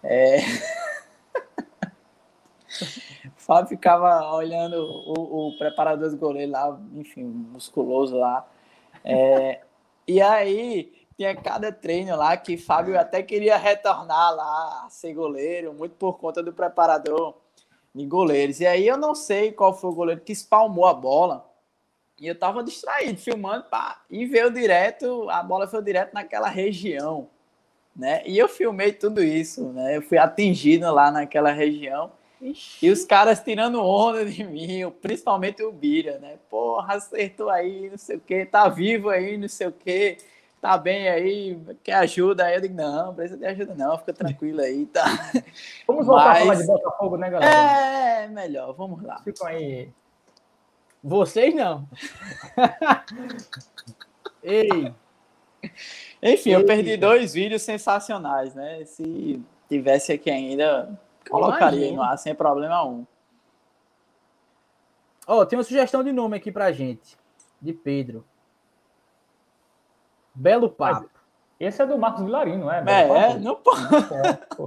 [0.03, 0.41] É...
[3.49, 8.47] Fábio ficava olhando o, o preparador do goleiro lá, enfim, musculoso lá.
[9.03, 9.61] É,
[10.07, 15.73] e aí tinha cada treino lá que Fábio até queria retornar lá a ser goleiro,
[15.73, 17.37] muito por conta do preparador
[17.95, 18.59] de goleiros.
[18.59, 21.43] E aí eu não sei qual foi o goleiro que espalmou a bola.
[22.19, 27.27] E eu tava distraído, filmando, pá, e veio direto, a bola foi direto naquela região,
[27.95, 28.21] né?
[28.27, 29.97] E eu filmei tudo isso, né?
[29.97, 32.11] Eu fui atingido lá naquela região.
[32.41, 32.85] Ixi.
[32.85, 36.37] E os caras tirando onda de mim, principalmente o Bira, né?
[36.49, 40.17] Porra, acertou aí, não sei o que, tá vivo aí, não sei o que,
[40.61, 42.55] tá bem aí, quer ajuda aí?
[42.55, 45.03] Eu digo, não, não precisa de ajuda não, fica tranquilo aí, tá?
[45.85, 46.37] Vamos voltar Mas...
[46.37, 48.23] a falar de Botafogo, né, galera?
[48.23, 49.19] É, melhor, vamos lá.
[49.23, 49.89] Ficam aí.
[51.03, 51.87] Vocês não.
[54.43, 54.93] Ei!
[56.21, 56.55] Enfim, Ei.
[56.55, 58.83] eu perdi dois vídeos sensacionais, né?
[58.85, 60.99] Se tivesse aqui ainda,
[61.29, 63.05] Colocaria no ar sem problema algum.
[65.27, 67.17] Ó, oh, tem uma sugestão de nome aqui pra gente.
[67.61, 68.25] De Pedro.
[70.33, 71.09] Belo Papo.
[71.59, 72.81] Esse é do Marcos Vilarino, não é?
[72.81, 73.81] Belo é, é não pode.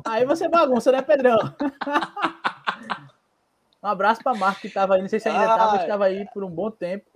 [0.04, 1.38] Aí você bagunça, né, Pedrão?
[3.82, 5.00] um abraço pra Marcos que tava aí.
[5.00, 7.10] Não sei se ainda tava, estava aí por um bom tempo.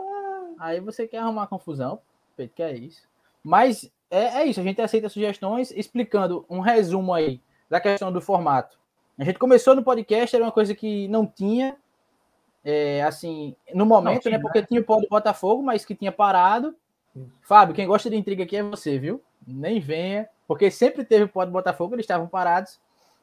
[0.58, 2.00] Aí você quer arrumar confusão.
[2.36, 3.06] Pedro, que é isso.
[3.44, 8.20] Mas é, é isso, a gente aceita sugestões explicando um resumo aí da questão do
[8.20, 8.78] formato.
[9.18, 11.76] A gente começou no podcast, era uma coisa que não tinha,
[12.62, 14.42] é, assim, no momento, tinha, né?
[14.42, 14.66] Porque né?
[14.66, 16.76] tinha o pó do Botafogo, mas que tinha parado.
[17.40, 19.22] Fábio, quem gosta de intriga aqui é você, viu?
[19.46, 22.78] Nem venha, porque sempre teve o pó do Botafogo, eles estavam parados.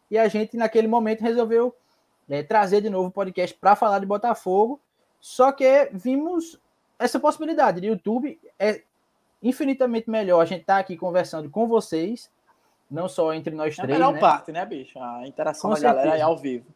[0.10, 1.76] E a gente, naquele momento, resolveu
[2.28, 4.80] é, trazer de novo o podcast para falar de Botafogo.
[5.20, 6.60] Só que vimos
[6.98, 8.40] essa possibilidade de YouTube.
[8.57, 8.82] É
[9.41, 12.32] infinitamente melhor a gente estar tá aqui conversando com vocês
[12.94, 13.90] não só entre nós é três.
[13.90, 14.20] É a melhor né?
[14.20, 14.99] parte, né, bicho?
[14.99, 15.95] A interação Com da certeza.
[15.95, 16.68] galera aí ao vivo.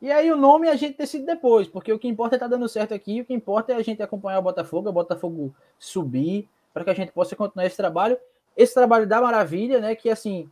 [0.00, 2.56] E aí o nome a gente decide depois, porque o que importa é estar tá
[2.56, 6.48] dando certo aqui, o que importa é a gente acompanhar o Botafogo, o Botafogo subir,
[6.72, 8.16] para que a gente possa continuar esse trabalho.
[8.56, 9.94] Esse trabalho da Maravilha, né?
[9.94, 10.50] Que assim,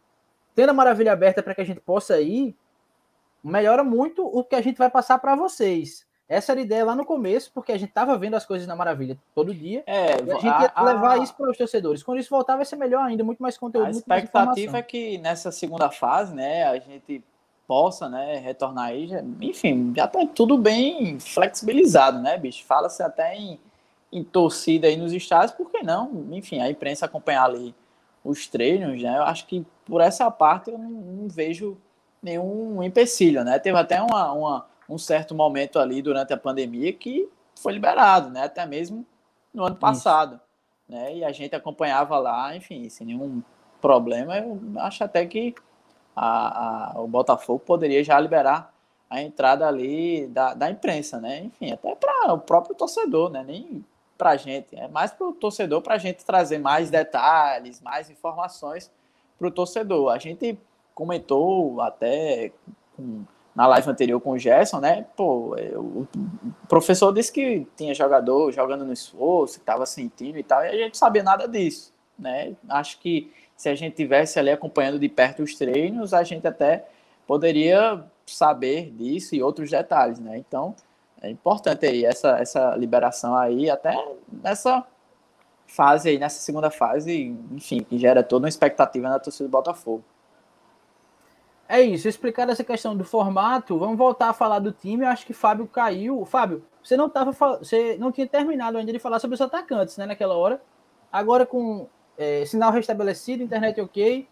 [0.55, 2.55] tendo a Maravilha aberta para que a gente possa ir,
[3.43, 6.05] melhora muito o que a gente vai passar para vocês.
[6.29, 8.77] Essa era a ideia lá no começo, porque a gente estava vendo as coisas na
[8.77, 9.83] Maravilha todo dia.
[9.87, 11.19] É, a gente ia a, levar a...
[11.19, 12.03] isso para os torcedores.
[12.03, 13.87] Quando isso voltar, vai ser melhor ainda, muito mais conteúdo.
[13.87, 17.25] A expectativa é que nessa segunda fase, né, a gente
[17.67, 19.09] possa, né, retornar aí.
[19.09, 22.63] Já, enfim, já está tudo bem flexibilizado, né, bicho?
[22.65, 23.59] Fala-se até em,
[24.13, 26.27] em torcida aí nos estádios, por que não?
[26.33, 27.75] Enfim, a imprensa acompanhar ali
[28.23, 29.17] os treinos, né?
[29.17, 31.79] Eu acho que por essa parte eu não, não vejo
[32.23, 33.59] nenhum empecilho, né?
[33.59, 38.45] Teve até uma, uma um certo momento ali durante a pandemia que foi liberado, né?
[38.45, 39.05] Até mesmo
[39.53, 40.43] no ano passado, Isso.
[40.89, 41.17] né?
[41.17, 43.43] E a gente acompanhava lá, enfim, sem nenhum
[43.81, 44.39] problema.
[44.39, 45.55] Eu acho até que
[46.15, 48.73] a, a, o Botafogo poderia já liberar
[49.11, 51.45] a entrada ali da, da imprensa, né?
[51.45, 53.43] Enfim, até para o próprio torcedor, né?
[53.45, 53.85] Nem
[54.17, 58.11] para a gente, é mais para o torcedor, para a gente trazer mais detalhes, mais
[58.11, 58.91] informações
[59.39, 60.11] para o torcedor.
[60.11, 60.59] A gente
[60.93, 62.51] comentou até
[62.97, 63.25] com
[63.59, 65.05] na live anterior com o Gerson, né?
[65.17, 66.09] Pô, eu, o
[66.69, 70.73] professor disse que tinha jogador jogando no esforço, que estava sentindo e tal, e a
[70.73, 72.55] gente não sabia nada disso, né?
[72.69, 76.87] Acho que se a gente tivesse ali acompanhando de perto os treinos, a gente até
[77.27, 80.39] poderia saber disso e outros detalhes, né?
[80.39, 80.77] Então,
[81.21, 83.93] é importante aí essa, essa liberação aí, até
[84.41, 84.87] nessa
[85.67, 90.05] fase aí, nessa segunda fase, enfim, que gera toda uma expectativa na torcida do Botafogo.
[91.69, 95.05] É isso, explicar essa questão do formato, vamos voltar a falar do time.
[95.05, 96.25] Eu acho que Fábio caiu.
[96.25, 100.07] Fábio, você não tava, você não tinha terminado ainda de falar sobre os atacantes, né,
[100.07, 100.63] naquela hora.
[101.13, 101.87] Agora com
[102.17, 104.27] é, sinal restabelecido, internet ok.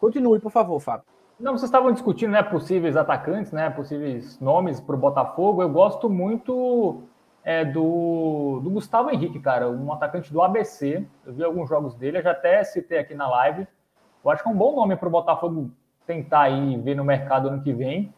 [0.00, 1.06] Continue, por favor, Fábio.
[1.38, 5.62] Não, vocês estavam discutindo, né, possíveis atacantes, né, possíveis nomes para o Botafogo.
[5.62, 7.02] Eu gosto muito
[7.44, 11.06] é, do, do Gustavo Henrique, cara, um atacante do ABC.
[11.24, 13.68] Eu vi alguns jogos dele, eu já até citei aqui na live.
[14.24, 15.70] Eu acho que é um bom nome para o Botafogo
[16.06, 18.12] tentar aí ver no mercado ano que vem.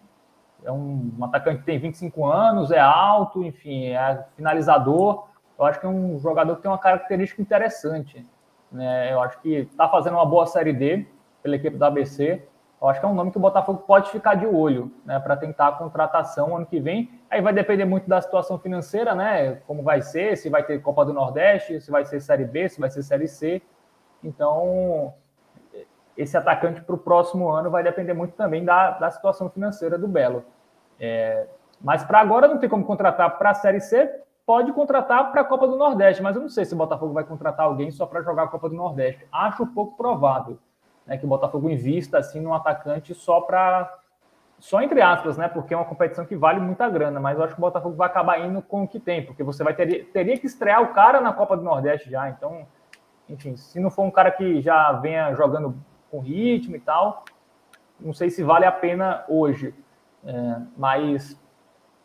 [0.65, 5.28] É um, um, atacante que tem 25 anos, é alto, enfim, é finalizador.
[5.59, 8.27] Eu acho que é um jogador que tem uma característica interessante.
[8.73, 9.12] Né?
[9.12, 11.06] Eu acho que está fazendo uma boa Série D
[11.43, 12.43] pela equipe do ABC.
[12.81, 15.36] Eu acho que é um nome que o Botafogo pode ficar de olho né, para
[15.36, 17.11] tentar a contratação ano que vem.
[17.31, 19.55] Aí vai depender muito da situação financeira, né?
[19.66, 22.81] Como vai ser, se vai ter Copa do Nordeste, se vai ser Série B, se
[22.81, 23.62] vai ser Série C.
[24.23, 25.15] Então,
[26.16, 30.06] esse atacante para o próximo ano vai depender muito também da, da situação financeira do
[30.06, 30.44] Belo.
[30.98, 31.46] É,
[31.80, 35.44] mas para agora não tem como contratar para a Série C, pode contratar para a
[35.44, 38.22] Copa do Nordeste, mas eu não sei se o Botafogo vai contratar alguém só para
[38.22, 39.26] jogar a Copa do Nordeste.
[39.32, 40.58] Acho pouco provável
[41.06, 43.98] né, que o Botafogo invista assim num atacante só para.
[44.58, 45.48] Só entre aspas, né?
[45.48, 48.06] Porque é uma competição que vale muita grana, mas eu acho que o Botafogo vai
[48.06, 51.20] acabar indo com o que tem, porque você vai ter, teria que estrear o cara
[51.20, 52.30] na Copa do Nordeste já.
[52.30, 52.66] Então,
[53.28, 55.76] enfim, se não for um cara que já venha jogando
[56.14, 57.24] com ritmo e tal.
[57.98, 59.74] Não sei se vale a pena hoje,
[60.24, 61.40] é, mas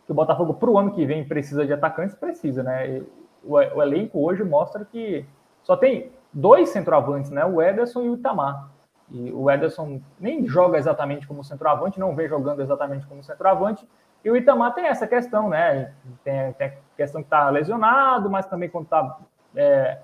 [0.05, 3.03] que o Botafogo para o ano que vem precisa de atacantes, precisa, né?
[3.43, 5.25] O, o, elenco hoje mostra que
[5.61, 7.45] só tem dois centroavantes, né?
[7.45, 8.71] O Ederson e o Itamar.
[9.11, 13.87] E o Ederson nem joga exatamente como centroavante, não vem jogando exatamente como centroavante.
[14.23, 15.93] E o Itamar tem essa questão, né?
[16.23, 19.19] Tem, tem a questão que está lesionado, mas também quando está
[19.55, 19.99] é,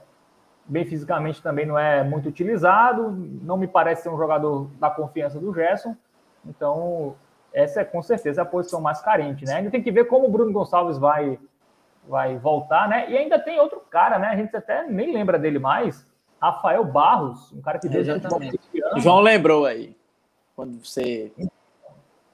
[0.68, 3.12] bem fisicamente também não é muito utilizado,
[3.42, 5.96] não me parece ser um jogador da confiança do Gerson,
[6.46, 7.16] então
[7.54, 9.56] essa é com certeza a posição mais carente, né?
[9.56, 11.40] Ainda tem que ver como o Bruno Gonçalves vai
[12.08, 13.10] vai voltar, né?
[13.10, 14.28] E ainda tem outro cara, né?
[14.28, 16.06] A gente até nem lembra dele mais,
[16.40, 18.60] Rafael Barros, um cara que veio Exatamente.
[18.98, 19.96] João lembrou aí
[20.56, 21.32] quando você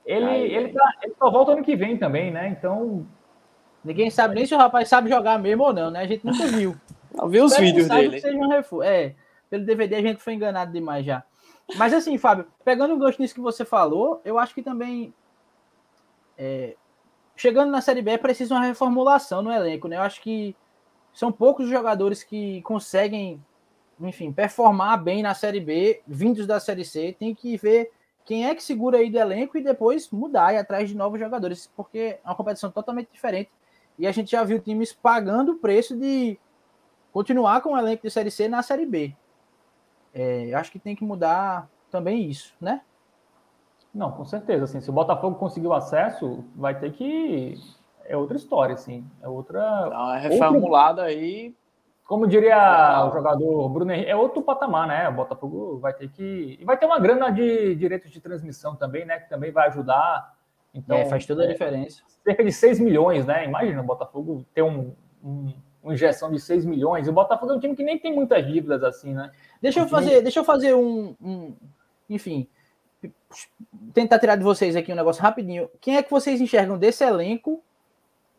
[0.05, 2.49] ele, aí, ele, tá, ele só volta ano que vem também, né?
[2.49, 3.05] Então
[3.83, 6.01] ninguém sabe nem se o rapaz sabe jogar mesmo ou não, né?
[6.01, 6.75] A gente nunca viu.
[7.13, 8.19] Eu vi os vídeos dele.
[8.19, 8.83] Seja um refúgio.
[8.83, 9.15] É,
[9.49, 11.23] pelo DVD a gente foi enganado demais já.
[11.75, 15.13] Mas assim, Fábio, pegando o gosto nisso que você falou, eu acho que também
[16.37, 16.75] é,
[17.35, 19.97] chegando na Série B é preciso uma reformulação no elenco, né?
[19.97, 20.55] Eu acho que
[21.13, 23.43] são poucos os jogadores que conseguem,
[23.99, 27.15] enfim, performar bem na Série B, vindos da Série C.
[27.17, 27.91] Tem que ver
[28.25, 31.71] quem é que segura aí do elenco e depois mudar e atrás de novos jogadores,
[31.75, 33.49] porque é uma competição totalmente diferente.
[33.99, 36.39] E a gente já viu times pagando o preço de
[37.11, 39.15] continuar com o elenco de Série C na Série B.
[40.13, 42.81] É, acho que tem que mudar também isso, né?
[43.93, 44.63] Não, com certeza.
[44.63, 47.55] Assim, se o Botafogo conseguiu acesso, vai ter que.
[48.05, 49.05] É outra história, assim.
[49.21, 49.59] É outra.
[49.59, 51.17] Dá uma reformulada outro...
[51.17, 51.55] aí.
[52.05, 55.09] como diria o jogador Bruno Henrique, é outro patamar, né?
[55.09, 56.57] O Botafogo vai ter que.
[56.59, 59.19] E vai ter uma grana de direitos de transmissão também, né?
[59.19, 60.33] Que também vai ajudar.
[60.73, 62.01] Então, é, faz toda a é, diferença.
[62.23, 63.45] Cerca de 6 milhões, né?
[63.45, 67.07] Imagina o Botafogo ter um, um, uma injeção de 6 milhões.
[67.07, 69.31] O Botafogo é um time que nem tem muitas dívidas assim, né?
[69.61, 71.53] Deixa eu fazer, deixa eu fazer um, um.
[72.09, 72.47] Enfim,
[73.93, 75.69] tentar tirar de vocês aqui um negócio rapidinho.
[75.79, 77.63] Quem é que vocês enxergam desse elenco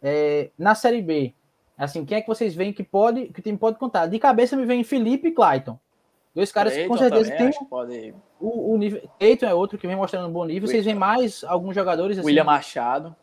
[0.02, 1.34] é, na Série B?
[1.76, 4.06] Assim, quem é que vocês veem que pode, que o time pode contar?
[4.06, 5.78] De cabeça me vem Felipe e Clayton.
[6.34, 8.14] Dois caras que com certeza tem pode...
[8.40, 9.02] o, o nível.
[9.18, 10.68] Clayton é outro que vem mostrando um bom nível.
[10.68, 12.26] Vocês veem mais alguns jogadores assim?
[12.26, 13.14] William Machado.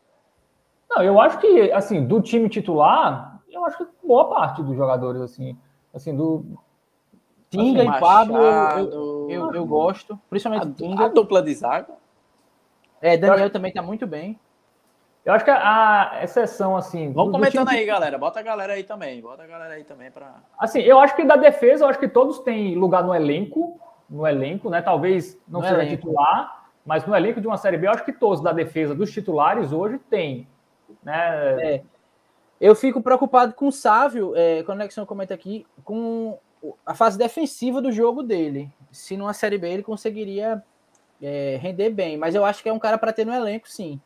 [0.90, 5.22] Não, eu acho que assim, do time titular, eu acho que boa parte dos jogadores
[5.22, 5.58] assim,
[5.94, 6.46] assim do
[7.50, 11.06] Tinga assim, e Pablo, eu, eu, eu, gosto, principalmente a, Tinga.
[11.06, 11.94] A dupla de zaga.
[13.02, 13.54] É, Daniel acho...
[13.54, 14.40] também tá muito bem.
[15.26, 17.12] Eu acho que a, a exceção, assim.
[17.12, 18.18] Vamos comentando aí, galera.
[18.18, 19.22] Bota a galera aí também.
[19.22, 20.36] Bota a galera aí também para.
[20.58, 23.80] Assim, eu acho que da defesa, eu acho que todos têm lugar no elenco.
[24.10, 24.82] No elenco, né?
[24.82, 25.98] Talvez não no seja elenco.
[25.98, 29.12] titular, mas no elenco de uma Série B, eu acho que todos da defesa dos
[29.12, 30.48] titulares hoje têm.
[31.04, 31.76] Né?
[31.76, 31.84] É.
[32.60, 36.38] Eu fico preocupado com o Sávio, é, Conexão comenta aqui, com
[36.86, 38.70] a fase defensiva do jogo dele.
[38.92, 40.62] Se numa Série B ele conseguiria
[41.22, 44.00] é, render bem, mas eu acho que é um cara para ter no elenco, sim.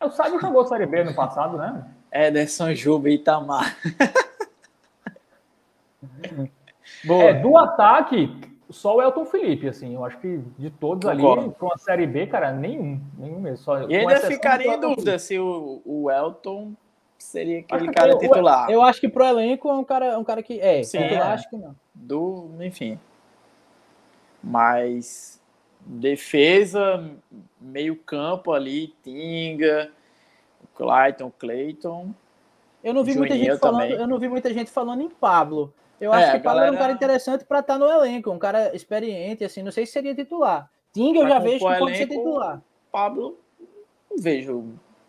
[0.00, 1.84] O Sábio jogou Série B no passado, né?
[2.12, 3.76] Ederson Juba e Itamar.
[7.04, 7.24] Boa.
[7.24, 8.36] É, do ataque,
[8.70, 9.94] só o Elton Felipe, assim.
[9.94, 11.42] Eu acho que de todos Concordo.
[11.42, 13.00] ali, com a Série B, cara, nenhum.
[13.18, 13.58] Nenhum mesmo.
[13.58, 16.74] Só, e ainda ficaria em dúvida se o, o Elton
[17.22, 18.70] seria aquele acho cara titular.
[18.70, 20.60] Eu acho que pro elenco é um cara, um cara que.
[20.60, 21.32] É, Sim, titular, é.
[21.32, 21.74] acho que não.
[21.94, 22.98] Do, enfim.
[24.42, 25.40] Mas
[25.84, 27.10] defesa,
[27.60, 29.90] meio campo ali, Tinga,
[30.74, 32.14] Clayton, Clayton.
[32.82, 35.72] Eu não vi muita gente falando, eu não vi muita gente falando em Pablo.
[36.00, 36.66] Eu acho é, que Pablo galera...
[36.66, 39.86] era um cara interessante para estar tá no elenco, um cara experiente, assim, não sei
[39.86, 40.68] se seria titular.
[40.92, 42.60] Tinga eu já vejo que pode ser titular.
[42.90, 43.38] Pablo,
[44.18, 44.64] vejo,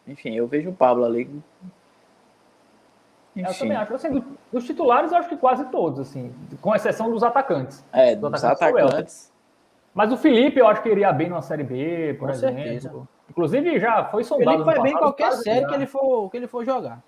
[0.08, 1.28] enfim, eu vejo o Pablo ali.
[3.36, 3.48] Enfim.
[3.48, 7.24] Eu também acho, assim, dos titulares eu acho que quase todos, assim, com exceção dos
[7.24, 7.84] atacantes.
[7.92, 8.84] É, dos atacantes.
[8.84, 9.34] atacantes
[9.94, 12.64] mas o Felipe, eu acho que iria bem numa Série B, por Com exemplo.
[12.64, 13.08] Certeza.
[13.30, 14.58] Inclusive, já foi sondado.
[14.58, 17.00] Ele vai bem em qualquer série que ele, for, que ele for jogar.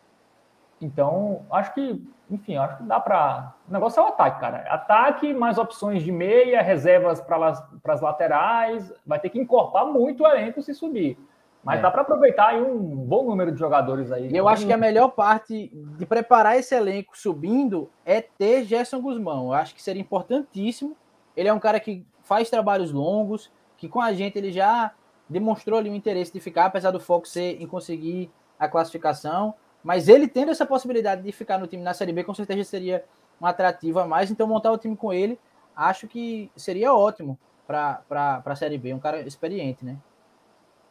[0.80, 3.54] Então, acho que, enfim, acho que dá para.
[3.68, 4.66] O negócio é o ataque, cara.
[4.70, 8.94] Ataque, mais opções de meia, reservas para as laterais.
[9.06, 11.18] Vai ter que encorpar muito o elenco se subir.
[11.66, 11.82] Mas é.
[11.82, 14.30] dá para aproveitar aí um bom número de jogadores aí.
[14.32, 19.48] Eu acho que a melhor parte de preparar esse elenco subindo é ter Gerson Guzmão.
[19.48, 20.96] Eu acho que seria importantíssimo.
[21.36, 24.94] Ele é um cara que faz trabalhos longos, que com a gente ele já
[25.28, 28.30] demonstrou ali um interesse de ficar, apesar do foco ser em conseguir
[28.60, 29.56] a classificação.
[29.84, 33.04] Mas ele tendo essa possibilidade de ficar no time na Série B, com certeza seria
[33.42, 34.30] um atrativo a mais.
[34.30, 35.40] Então, montar o time com ele,
[35.76, 38.04] acho que seria ótimo para
[38.46, 38.94] a Série B.
[38.94, 39.98] Um cara experiente, né?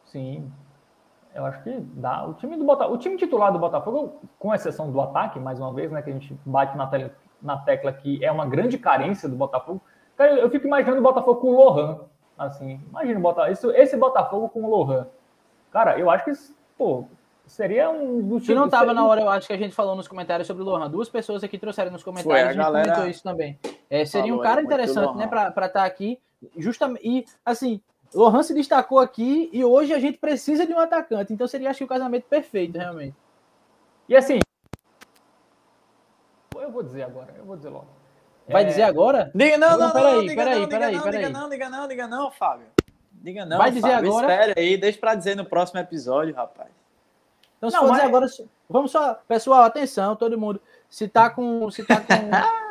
[0.05, 0.51] Sim.
[1.33, 2.25] Eu acho que dá.
[2.25, 5.73] O time do Botafogo, o time titular do Botafogo, com exceção do ataque, mais uma
[5.73, 7.11] vez, né, que a gente bate na, tele,
[7.41, 9.81] na tecla que é uma grande carência do Botafogo,
[10.15, 11.99] Cara, eu fico imaginando o Botafogo com o Lohan.
[12.37, 15.07] Assim, imagina Botafogo, esse, esse Botafogo com o Lohan.
[15.71, 16.31] Cara, eu acho que,
[16.77, 17.05] pô,
[17.45, 19.01] seria um dos Se não tava seria...
[19.01, 20.89] na hora, eu acho que a gente falou nos comentários sobre o Lohan.
[20.89, 22.91] Duas pessoas aqui trouxeram nos comentários, Foi, a, a gente galera...
[22.91, 23.59] comentou isso também.
[23.89, 26.19] É, seria um cara interessante, né, para estar tá aqui.
[26.57, 27.81] Justamente, e assim,
[28.13, 31.33] Lohan se destacou aqui e hoje a gente precisa de um atacante.
[31.33, 33.15] Então seria, acho que, o casamento perfeito, realmente.
[34.07, 34.39] E assim,
[36.65, 37.87] eu vou dizer agora, eu vou dizer logo.
[38.47, 38.65] Vai é...
[38.65, 39.31] dizer agora?
[39.33, 41.23] Diga não, não, não, peraí, não, peraí, peraí, peraí.
[41.23, 42.67] Diga não, diga não, diga não, Fábio.
[43.11, 44.11] Diga não, Vai dizer Fábio.
[44.11, 44.31] agora?
[44.31, 46.69] Espera aí, deixa para dizer no próximo episódio, rapaz.
[47.57, 47.97] Então, se não, for mas...
[47.97, 48.27] dizer agora,
[48.69, 50.61] vamos só, pessoal, atenção, todo mundo.
[50.89, 52.05] Se tá com, se tá com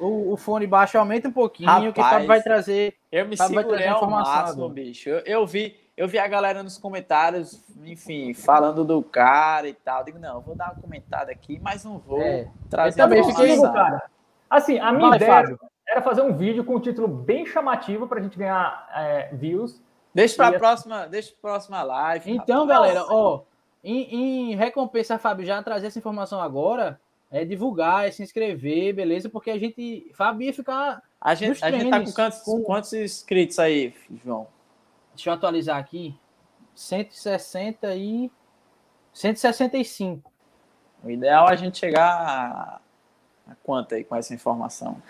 [0.00, 2.94] o, o, fone baixo, aumenta um pouquinho, rapaz, que Fábio vai trazer.
[3.10, 5.08] Eu me segurei ao máximo, bicho.
[5.08, 10.04] Eu, eu, vi, eu vi a galera nos comentários, enfim, falando do cara e tal.
[10.04, 13.60] Digo, não, vou dar uma comentada aqui, mas não vou é, trazer eu também fiquei,
[13.60, 14.02] cara.
[14.48, 15.60] Assim, a minha Vai, ideia Fábio.
[15.88, 19.82] era fazer um vídeo com um título bem chamativo para a gente ganhar é, views.
[20.14, 22.30] Deixa para a próxima, deixa pra próxima live.
[22.30, 22.80] Então, rapaz.
[22.80, 23.42] galera, ó,
[23.84, 26.98] em, em recompensa, Fábio, já trazer essa informação agora,
[27.30, 29.28] é divulgar, é se inscrever, beleza?
[29.28, 31.02] Porque a gente, Fábio ia ficar.
[31.20, 33.94] A gente, a gente tá com quantos, com quantos inscritos aí,
[34.24, 34.46] João?
[35.14, 36.14] Deixa eu atualizar aqui.
[36.74, 38.30] 160 e
[39.12, 40.30] 165.
[41.02, 42.80] O ideal é a gente chegar
[43.48, 45.00] a quanto aí com essa informação?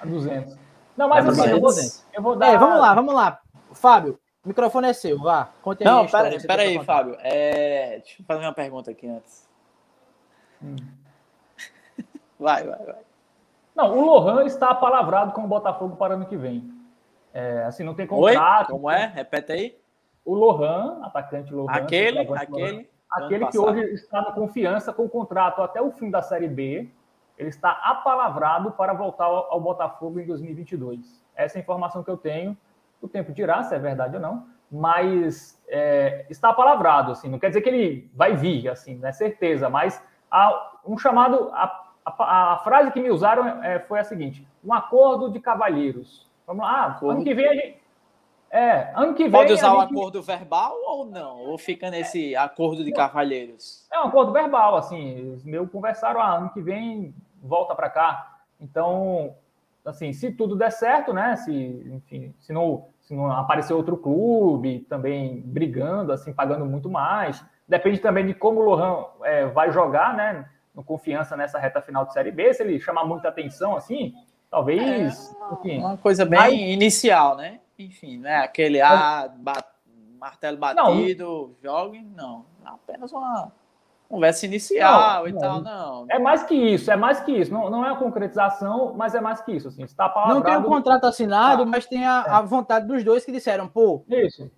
[0.00, 0.56] A 200.
[0.96, 1.70] Não, mas assim, eu vou,
[2.12, 2.48] eu vou dar...
[2.48, 3.40] É, vamos lá, vamos lá.
[3.72, 5.50] Fábio, o microfone é seu, vá.
[5.62, 7.16] Conte Não, peraí, pera aí, Fábio.
[7.20, 7.98] É...
[7.98, 9.46] Deixa eu fazer uma pergunta aqui antes.
[10.62, 10.76] Hum.
[12.38, 12.96] Vai, vai, vai.
[13.74, 16.68] Não, o Lohan está palavrado com o Botafogo para ano que vem.
[17.32, 18.70] É, assim, não tem contrato.
[18.70, 18.72] Oi?
[18.72, 19.06] Como é?
[19.06, 19.78] Repete aí.
[20.24, 21.70] O Lohan, atacante Lohan.
[21.70, 22.72] Aquele, aquele.
[22.72, 26.48] Lohan, aquele que hoje está na confiança com o contrato até o fim da Série
[26.48, 26.88] B.
[27.36, 31.24] Ele está apalavrado para voltar ao, ao Botafogo em 2022.
[31.36, 32.56] Essa é a informação que eu tenho.
[33.00, 37.28] O tempo dirá se é verdade ou não, mas é, está apalavrado, assim.
[37.28, 41.50] Não quer dizer que ele vai vir, assim, não é certeza, mas há um chamado.
[41.52, 41.87] A,
[42.18, 46.28] a, a frase que me usaram é, foi a seguinte: um acordo de cavalheiros.
[46.46, 47.78] Vamos lá, ah, ano que vem a gente.
[48.50, 49.32] É, ano que vem.
[49.32, 49.92] Pode usar o gente...
[49.92, 51.38] acordo verbal ou não?
[51.40, 53.86] Ou fica nesse acordo de cavalheiros?
[53.92, 55.38] É um acordo verbal, assim.
[55.44, 58.38] Meu conversaram, ah, ano que vem volta para cá.
[58.58, 59.34] Então,
[59.84, 61.36] assim, se tudo der certo, né?
[61.36, 61.52] Se,
[61.92, 67.44] enfim, se não, se não aparecer outro clube também brigando, assim, pagando muito mais.
[67.68, 70.48] Depende também de como o Lohan é, vai jogar, né?
[70.78, 72.54] No confiança nessa reta final de Série B.
[72.54, 74.14] Se ele chamar muita atenção, assim,
[74.48, 75.34] talvez.
[75.34, 76.54] É, enfim, uma coisa bem mas...
[76.54, 77.58] inicial, né?
[77.76, 78.36] Enfim, né?
[78.36, 79.66] Aquele ah, bat...
[80.20, 82.46] martelo batido, não, jogue, não.
[82.64, 83.50] Apenas uma
[84.08, 86.06] conversa inicial não, e tal, não.
[86.08, 87.52] É mais que isso, é mais que isso.
[87.52, 89.66] Não, não é a concretização, mas é mais que isso.
[89.66, 91.68] Assim, está não tem um contrato assinado, tá.
[91.68, 92.30] mas tem a, é.
[92.30, 94.04] a, vontade dos dois que disseram, pô.
[94.08, 94.48] Isso.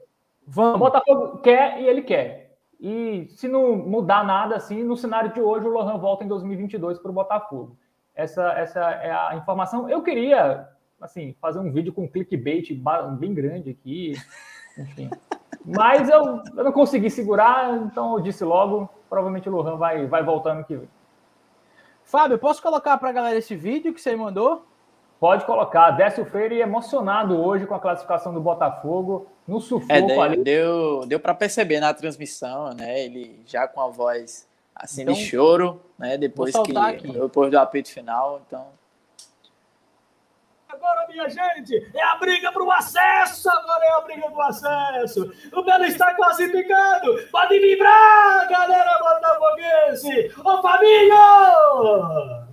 [0.47, 0.77] Vamos.
[0.77, 2.50] O Botafogo quer e ele quer.
[2.81, 6.99] E se não mudar nada assim, no cenário de hoje, o Lohan volta em 2022
[6.99, 7.77] para o Botafogo.
[8.15, 9.89] Essa, essa é a informação.
[9.89, 10.67] Eu queria,
[10.99, 12.71] assim, fazer um vídeo com clickbait
[13.19, 14.15] bem grande aqui,
[14.79, 15.11] enfim.
[15.65, 20.25] Mas eu, eu não consegui segurar, então eu disse logo, provavelmente o Lohan vai, vai
[20.25, 20.89] voltando que vem.
[22.03, 24.65] Fábio, posso colocar para a galera esse vídeo que você mandou?
[25.21, 25.91] Pode colocar.
[25.91, 30.43] Décio Freire emocionado hoje com a classificação do Botafogo no sufoco é, deu, ali.
[30.43, 33.05] Deu, deu para perceber na transmissão, né?
[33.05, 36.17] Ele já com a voz assim então, de choro, né?
[36.17, 37.13] Depois que aqui.
[37.13, 38.67] depois do apito final, então
[40.73, 43.51] Agora, minha gente, é a briga para o acesso.
[43.51, 45.33] Agora é a briga do acesso.
[45.53, 47.29] O Belo está classificado.
[47.31, 50.33] Pode vibrar, galera botafoguense.
[50.45, 52.47] Ô, família!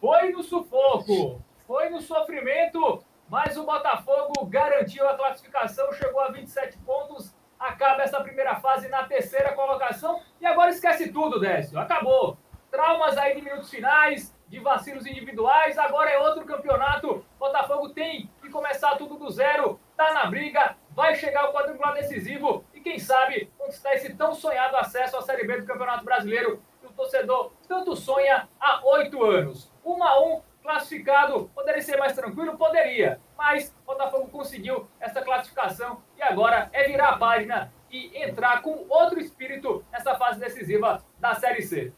[0.00, 1.40] Foi no sufoco,
[1.72, 7.34] foi no sofrimento, mas o Botafogo garantiu a classificação, chegou a 27 pontos.
[7.58, 10.20] Acaba essa primeira fase na terceira colocação.
[10.38, 11.78] E agora esquece tudo, Décio.
[11.78, 12.36] Acabou.
[12.70, 15.78] Traumas aí de minutos finais, de vacilos individuais.
[15.78, 17.24] Agora é outro campeonato.
[17.38, 19.80] Botafogo tem que começar tudo do zero.
[19.96, 24.76] Tá na briga, vai chegar o quadrangular decisivo e quem sabe conquistar esse tão sonhado
[24.76, 29.72] acesso à Série B do Campeonato Brasileiro que o torcedor tanto sonha há oito anos.
[29.82, 31.50] Um a um, classificado.
[31.54, 32.56] Poderia ser mais tranquilo?
[32.56, 33.20] Poderia.
[33.36, 39.20] Mas Botafogo conseguiu essa classificação e agora é virar a página e entrar com outro
[39.20, 41.92] espírito nessa fase decisiva da Série C.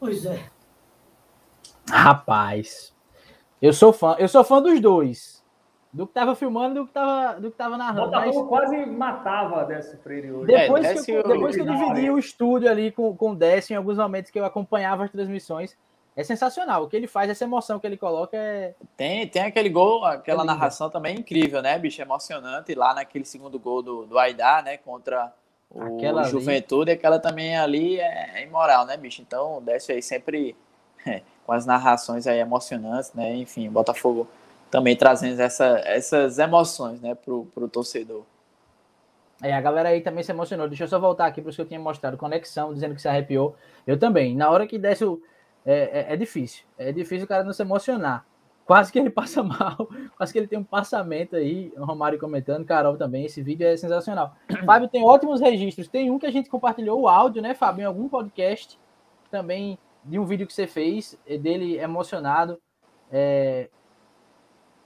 [0.00, 0.48] Pois é.
[1.90, 2.94] Rapaz,
[3.60, 5.38] eu sou fã, eu sou fã dos dois.
[5.90, 8.10] Do que tava filmando e do que tava, do que tava narrando.
[8.10, 8.48] Botafogo mas...
[8.48, 10.46] quase matava Décio Freire hoje.
[10.46, 13.72] Depois, é, que, eu, depois que eu dividi o estúdio ali com, com o Décio,
[13.72, 15.78] em alguns momentos que eu acompanhava as transmissões,
[16.20, 16.82] é sensacional.
[16.82, 18.74] O que ele faz, essa emoção que ele coloca é.
[18.96, 22.02] Tem, tem aquele gol, aquela é narração também incrível, né, bicho?
[22.02, 22.74] Emocionante.
[22.74, 24.76] Lá naquele segundo gol do, do Aidar, né?
[24.78, 25.32] Contra
[25.70, 26.98] o aquela Juventude, ali...
[26.98, 29.22] aquela também ali é imoral, né, bicho?
[29.22, 30.56] Então, o Décio aí sempre.
[31.06, 33.36] É, com as narrações aí emocionantes, né?
[33.36, 34.28] Enfim, Botafogo
[34.72, 38.24] também trazendo essa, essas emoções, né, pro, pro torcedor.
[39.40, 40.68] É, a galera aí também se emocionou.
[40.68, 42.16] Deixa eu só voltar aqui para os que eu tinha mostrado.
[42.16, 43.54] Conexão, dizendo que se arrepiou.
[43.86, 44.34] Eu também.
[44.34, 45.22] Na hora que desce o.
[45.64, 46.64] É, é, é, difícil.
[46.76, 48.24] É difícil o cara não se emocionar.
[48.64, 49.88] Quase que ele passa mal.
[50.16, 51.72] Quase que ele tem um passamento aí.
[51.76, 53.24] O Romário comentando, Carol também.
[53.24, 54.34] Esse vídeo é sensacional.
[54.64, 55.88] Fábio tem ótimos registros.
[55.88, 58.78] Tem um que a gente compartilhou o áudio, né, Fábio, em algum podcast.
[59.30, 62.60] Também de um vídeo que você fez, é dele emocionado.
[63.10, 63.68] É,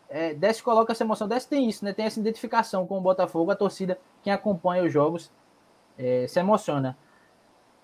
[0.08, 1.26] é, Desce coloca essa emoção.
[1.26, 1.92] Desce tem isso, né?
[1.92, 5.32] Tem essa identificação com o Botafogo, a torcida, quem acompanha os jogos,
[5.96, 6.98] é, se emociona.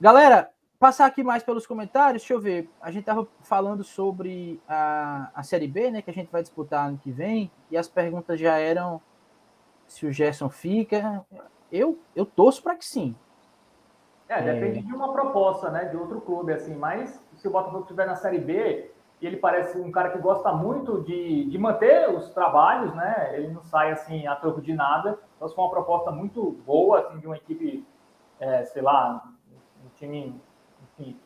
[0.01, 2.70] Galera, passar aqui mais pelos comentários, deixa eu ver.
[2.80, 6.02] A gente tava falando sobre a, a Série B, né?
[6.02, 9.00] Que a gente vai disputar ano que vem, e as perguntas já eram
[9.86, 11.24] se o Gerson fica.
[11.72, 13.14] Eu, eu torço para que sim.
[14.28, 14.82] É, depende é...
[14.82, 18.38] de uma proposta, né, de outro clube, assim, mas se o Botafogo estiver na Série
[18.38, 18.90] B,
[19.20, 23.48] e ele parece um cara que gosta muito de, de manter os trabalhos, né, ele
[23.48, 27.18] não sai, assim, a troco de nada, então se for uma proposta muito boa, assim,
[27.18, 27.86] de uma equipe,
[28.38, 29.24] é, sei lá,
[29.84, 30.38] um time,
[30.99, 31.16] enfim,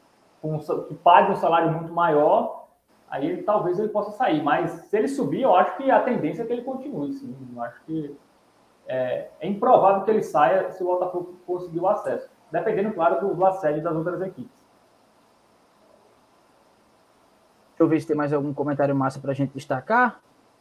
[0.41, 2.67] com, que pague um salário muito maior,
[3.09, 6.43] aí ele, talvez ele possa sair, mas se ele subir, eu acho que a tendência
[6.43, 8.17] é que ele continue, sim, eu acho que
[8.87, 13.35] é, é improvável que ele saia se o Botafogo conseguir o acesso dependendo, claro, do,
[13.35, 14.63] do assédio das outras equipes.
[17.71, 20.21] Deixa eu ver se tem mais algum comentário massa para a gente destacar.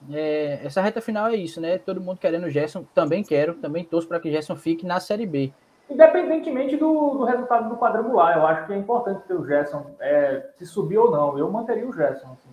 [0.10, 1.78] É, essa reta final é isso, né?
[1.78, 5.00] Todo mundo querendo o Gerson, também quero, também torço para que o Gerson fique na
[5.00, 5.54] Série B.
[5.92, 10.50] Independentemente do, do, resultado do quadrangular, eu acho que é importante ter o Gerson, é,
[10.58, 11.38] se subir ou não.
[11.38, 12.32] Eu manteria o Gerson.
[12.32, 12.50] Assim.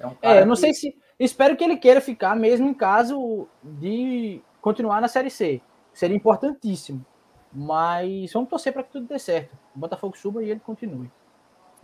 [0.00, 0.60] É, um é eu não que...
[0.60, 0.96] sei se.
[1.18, 5.60] Espero que ele queira ficar, mesmo em caso de continuar na Série C.
[5.92, 7.04] Seria importantíssimo.
[7.52, 9.56] Mas vamos torcer para que tudo dê certo.
[9.76, 11.08] O Botafogo suba e ele continue.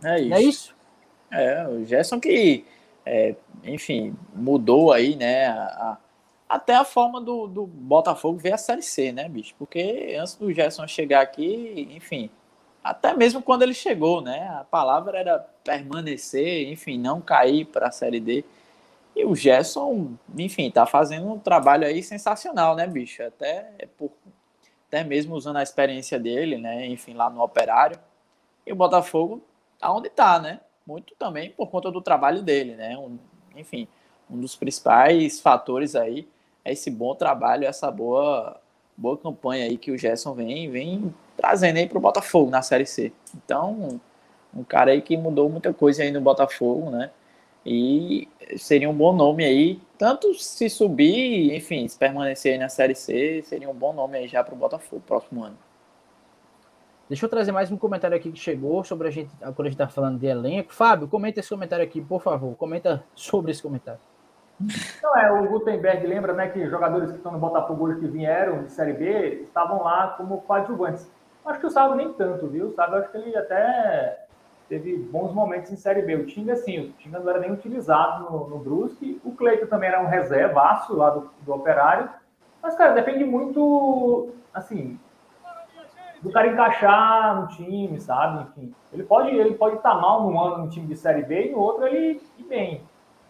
[0.03, 0.35] É isso.
[0.35, 0.77] É isso?
[1.31, 2.65] É, o Gerson que,
[3.07, 5.47] é, enfim, mudou aí, né?
[5.47, 5.99] A, a,
[6.51, 9.55] até a forma do, do Botafogo ver a Série C, né, bicho?
[9.57, 12.29] Porque antes do Gerson chegar aqui, enfim,
[12.83, 14.49] até mesmo quando ele chegou, né?
[14.59, 18.45] A palavra era permanecer, enfim, não cair para a Série D.
[19.15, 23.23] E o Gerson, enfim, tá fazendo um trabalho aí sensacional, né, bicho?
[23.23, 24.11] Até, por,
[24.89, 26.85] até mesmo usando a experiência dele, né?
[26.87, 27.97] Enfim, lá no Operário.
[28.67, 29.41] E o Botafogo
[29.79, 30.59] tá onde tá, né?
[30.85, 32.99] Muito também por conta do trabalho dele, né?
[32.99, 33.21] Um,
[33.55, 33.87] enfim,
[34.29, 36.27] um dos principais fatores aí
[36.73, 38.61] esse bom trabalho, essa boa,
[38.97, 43.13] boa campanha aí que o Gerson vem, vem trazendo aí pro Botafogo na Série C.
[43.35, 44.01] Então,
[44.55, 47.11] um cara aí que mudou muita coisa aí no Botafogo, né?
[47.65, 52.95] E seria um bom nome aí, tanto se subir, enfim, se permanecer aí na Série
[52.95, 55.59] C, seria um bom nome aí já para o Botafogo próximo ano.
[57.09, 59.73] Deixa eu trazer mais um comentário aqui que chegou sobre a gente, quando a gente
[59.73, 60.73] está falando de elenco.
[60.73, 62.55] Fábio, comenta esse comentário aqui, por favor.
[62.55, 64.01] Comenta sobre esse comentário.
[65.03, 68.65] Não, é, o Gutenberg lembra né, que jogadores que estão no Botafogo hoje que vieram
[68.65, 71.11] de Série B estavam lá como coadjuvantes.
[71.45, 72.67] Acho que o Sábio nem tanto, viu?
[72.67, 74.27] O Sábio acho que ele até
[74.69, 76.17] teve bons momentos em Série B.
[76.17, 79.21] O Tinga, sim, o Tinga não era nem utilizado no, no Brusque.
[79.25, 82.11] O Cleiton também era um reservaço lá do, do Operário.
[82.63, 84.99] Mas, cara, depende muito, assim,
[86.23, 88.43] do cara encaixar no time, sabe?
[88.43, 91.49] Enfim, ele pode ele pode estar tá mal num ano no time de Série B
[91.49, 92.83] e no outro ele ir bem.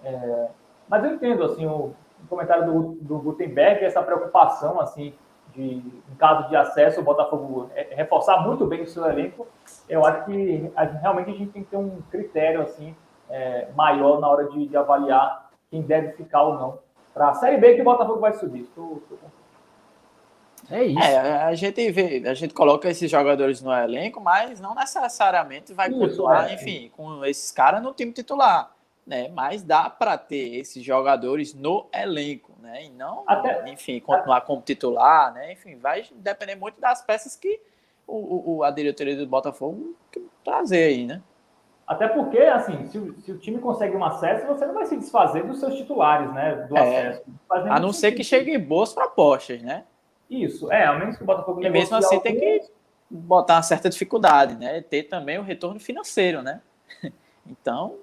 [0.05, 0.49] É,
[0.91, 1.95] mas eu entendo, assim, o,
[2.25, 5.15] o comentário do, do Gutenberg, essa preocupação, assim,
[5.55, 9.47] de, em caso de acesso, o Botafogo reforçar muito bem o seu elenco,
[9.89, 12.95] eu acho que a, realmente a gente tem que ter um critério assim
[13.29, 16.79] é, maior na hora de, de, avaliar quem deve ficar ou não.
[17.15, 18.65] Para a Série B que o Botafogo vai subir.
[18.75, 19.17] Tô, tô...
[20.71, 21.01] É isso.
[21.01, 25.89] É, a gente vê, a gente coloca esses jogadores no elenco, mas não necessariamente vai
[25.89, 26.55] continuar, é.
[26.55, 28.71] enfim, com esses caras no time titular
[29.11, 29.29] né?
[29.29, 32.85] Mas dá para ter esses jogadores no elenco, né?
[32.85, 35.53] E não, Até, enfim, continuar como titular, né?
[35.53, 37.61] Enfim, vai depender muito das peças que
[38.07, 39.97] o, o a diretoria do Botafogo
[40.45, 41.21] trazer aí, né?
[41.85, 44.97] Até porque, assim, se o, se o, time consegue um acesso, você não vai se
[44.97, 46.55] desfazer dos seus titulares, né?
[46.69, 47.25] Do é, acesso.
[47.51, 49.83] A não ser que cheguem boas propostas, né?
[50.31, 52.63] Isso, é, ao menos que o Botafogo E mesmo assim tem que
[53.11, 54.81] botar uma certa dificuldade, né?
[54.83, 56.61] Ter também o retorno financeiro, né?
[57.45, 57.97] Então,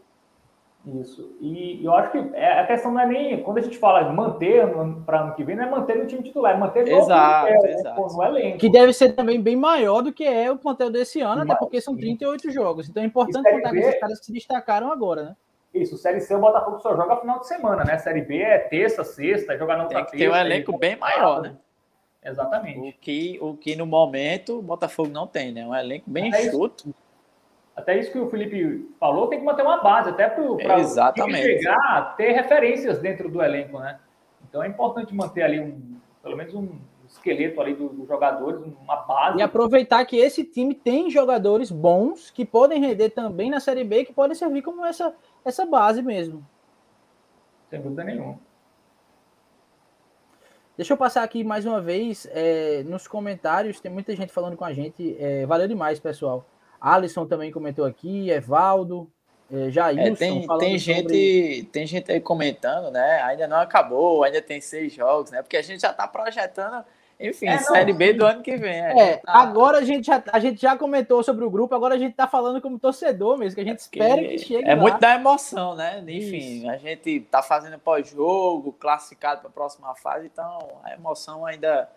[0.95, 1.35] isso.
[1.41, 3.43] E eu acho que é, a questão não é nem.
[3.43, 4.65] Quando a gente fala manter
[5.05, 8.15] para ano que vem, não é manter no time titular, é manter exato, no, exato.
[8.15, 8.57] no elenco.
[8.57, 11.59] Que deve ser também bem maior do que é o plantel desse ano, Mas, até
[11.59, 12.87] porque são 38 jogos.
[12.87, 15.35] Então é importante contar com esses caras que se destacaram agora, né?
[15.73, 17.97] Isso, Série C o Botafogo só joga final de semana, né?
[17.97, 20.95] Série B é terça, sexta, é jogar na outra Tem que ter um elenco bem
[20.95, 21.55] maior, né?
[22.23, 22.79] Exatamente.
[22.79, 25.65] O que, o que no momento o Botafogo não tem, né?
[25.65, 26.89] Um elenco bem é enxuto.
[26.89, 27.06] Isso
[27.77, 32.01] até isso que o Felipe falou, tem que manter uma base, até para chegar a
[32.17, 33.99] ter referências dentro do elenco, né?
[34.49, 38.95] Então é importante manter ali um, pelo menos um esqueleto ali dos, dos jogadores, uma
[38.95, 39.37] base.
[39.37, 44.05] E aproveitar que esse time tem jogadores bons que podem render também na Série B,
[44.05, 45.13] que podem servir como essa,
[45.45, 46.43] essa base mesmo.
[47.69, 48.39] Sem dúvida nenhuma.
[50.75, 53.79] Deixa eu passar aqui mais uma vez é, nos comentários.
[53.79, 55.15] Tem muita gente falando com a gente.
[55.19, 56.43] É, valeu demais, pessoal.
[56.79, 59.09] Alisson também comentou aqui, Evaldo,
[59.51, 60.01] é, Jailson.
[60.01, 61.69] É, tem, tem, gente, sobre...
[61.71, 63.21] tem gente aí comentando, né?
[63.23, 65.41] Ainda não acabou, ainda tem seis jogos, né?
[65.41, 66.83] Porque a gente já está projetando,
[67.19, 68.79] enfim, é, Série B do ano que vem.
[68.79, 69.33] É, tá...
[69.33, 72.27] agora a gente, já, a gente já comentou sobre o grupo, agora a gente está
[72.27, 74.69] falando como torcedor mesmo, que a gente espera que chegue.
[74.69, 74.81] É lá.
[74.81, 76.03] muito da emoção, né?
[76.05, 76.69] Enfim, Isso.
[76.69, 81.89] a gente está fazendo pós-jogo, classificado para a próxima fase, então a emoção ainda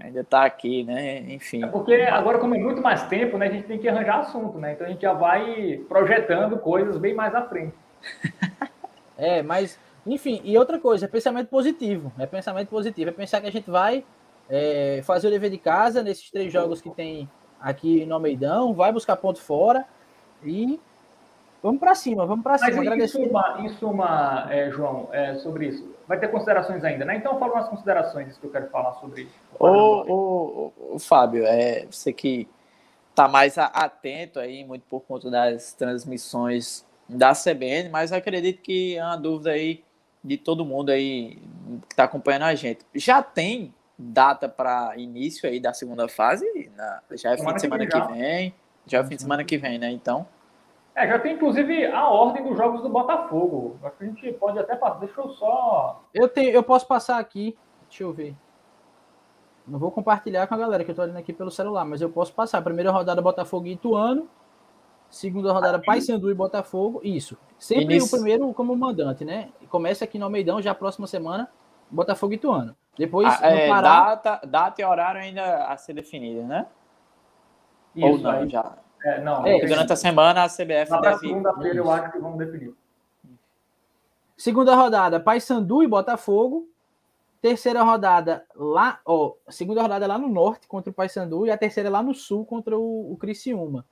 [0.00, 1.20] ainda está aqui, né?
[1.32, 1.64] Enfim.
[1.64, 4.58] É porque agora, como é muito mais tempo, né, a gente tem que arranjar assunto,
[4.58, 4.72] né?
[4.72, 7.74] Então a gente já vai projetando coisas bem mais à frente.
[9.16, 12.12] é, mas, enfim, e outra coisa, é pensamento positivo.
[12.18, 13.10] É pensamento positivo.
[13.10, 14.04] É pensar que a gente vai
[14.48, 17.28] é, fazer o dever de casa nesses três jogos que tem
[17.60, 19.84] aqui no Almeidão, vai buscar ponto fora
[20.44, 20.80] e
[21.62, 22.84] Vamos para cima, vamos para cima.
[22.84, 27.16] Mas em suma, em suma é, João, é, sobre isso, vai ter considerações ainda, né?
[27.16, 29.34] Então fala umas considerações que eu quero falar sobre isso.
[29.58, 32.48] Ô, ô, ô, Fábio, é, você que
[33.10, 39.04] está mais atento aí, muito por conta das transmissões da CBN, mas acredito que é
[39.04, 39.82] uma dúvida aí
[40.22, 41.38] de todo mundo aí
[41.88, 42.86] que está acompanhando a gente.
[42.94, 46.70] Já tem data para início aí da segunda fase?
[46.76, 48.54] Na, já é fim de semana que, que vem.
[48.86, 49.90] Já é fim de semana que vem, né?
[49.90, 50.24] Então.
[50.98, 53.78] É, já tem inclusive a ordem dos jogos do Botafogo.
[53.84, 54.98] Acho que a gente pode até passar.
[54.98, 56.02] Deixa eu só.
[56.12, 57.56] Eu, tenho, eu posso passar aqui.
[57.88, 58.34] Deixa eu ver.
[59.64, 62.10] Não vou compartilhar com a galera que eu tô olhando aqui pelo celular, mas eu
[62.10, 62.60] posso passar.
[62.62, 64.28] Primeira rodada Botafogo e Ituano.
[65.08, 67.00] Segunda rodada Paysandu e Botafogo.
[67.04, 67.38] Isso.
[67.56, 69.50] Sempre o primeiro como mandante, né?
[69.68, 71.48] Começa aqui no Almeidão, já próxima semana,
[71.88, 72.74] Botafogo e Ituano.
[72.98, 74.16] Depois, ah, é, Pará...
[74.16, 76.66] data, data e horário ainda a ser definida, né?
[77.94, 78.76] Isso, Ou não, aí, já.
[79.04, 81.18] É, não, é, durante a semana a CBF Na deve...
[81.20, 82.74] segunda-feira eu acho que vamos definir.
[84.36, 86.68] Segunda rodada, Paysandu e Botafogo.
[87.40, 91.88] Terceira rodada lá, ó, segunda rodada lá no norte contra o Paysandu e a terceira
[91.88, 93.84] lá no sul contra o, o Criciúma.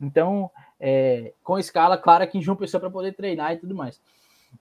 [0.00, 0.48] Então,
[0.78, 4.00] é, com escala clara que em João Pessoa para poder treinar e tudo mais.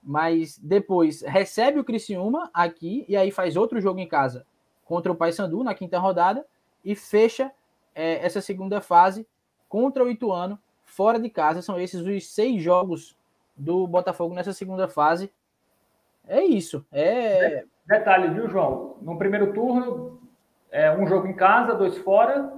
[0.01, 4.45] Mas depois recebe o Criciúma aqui e aí faz outro jogo em casa
[4.85, 6.45] contra o Paysandu na quinta rodada
[6.83, 7.51] e fecha
[7.93, 9.27] é, essa segunda fase
[9.73, 11.63] contra o Ituano fora de casa.
[11.63, 13.17] São esses os seis jogos
[13.57, 15.33] do Botafogo nessa segunda fase.
[16.27, 16.85] É isso.
[16.91, 17.65] É...
[17.83, 18.97] Detalhe, viu, João?
[19.01, 20.21] No primeiro turno,
[20.69, 22.53] é um jogo em casa, dois fora.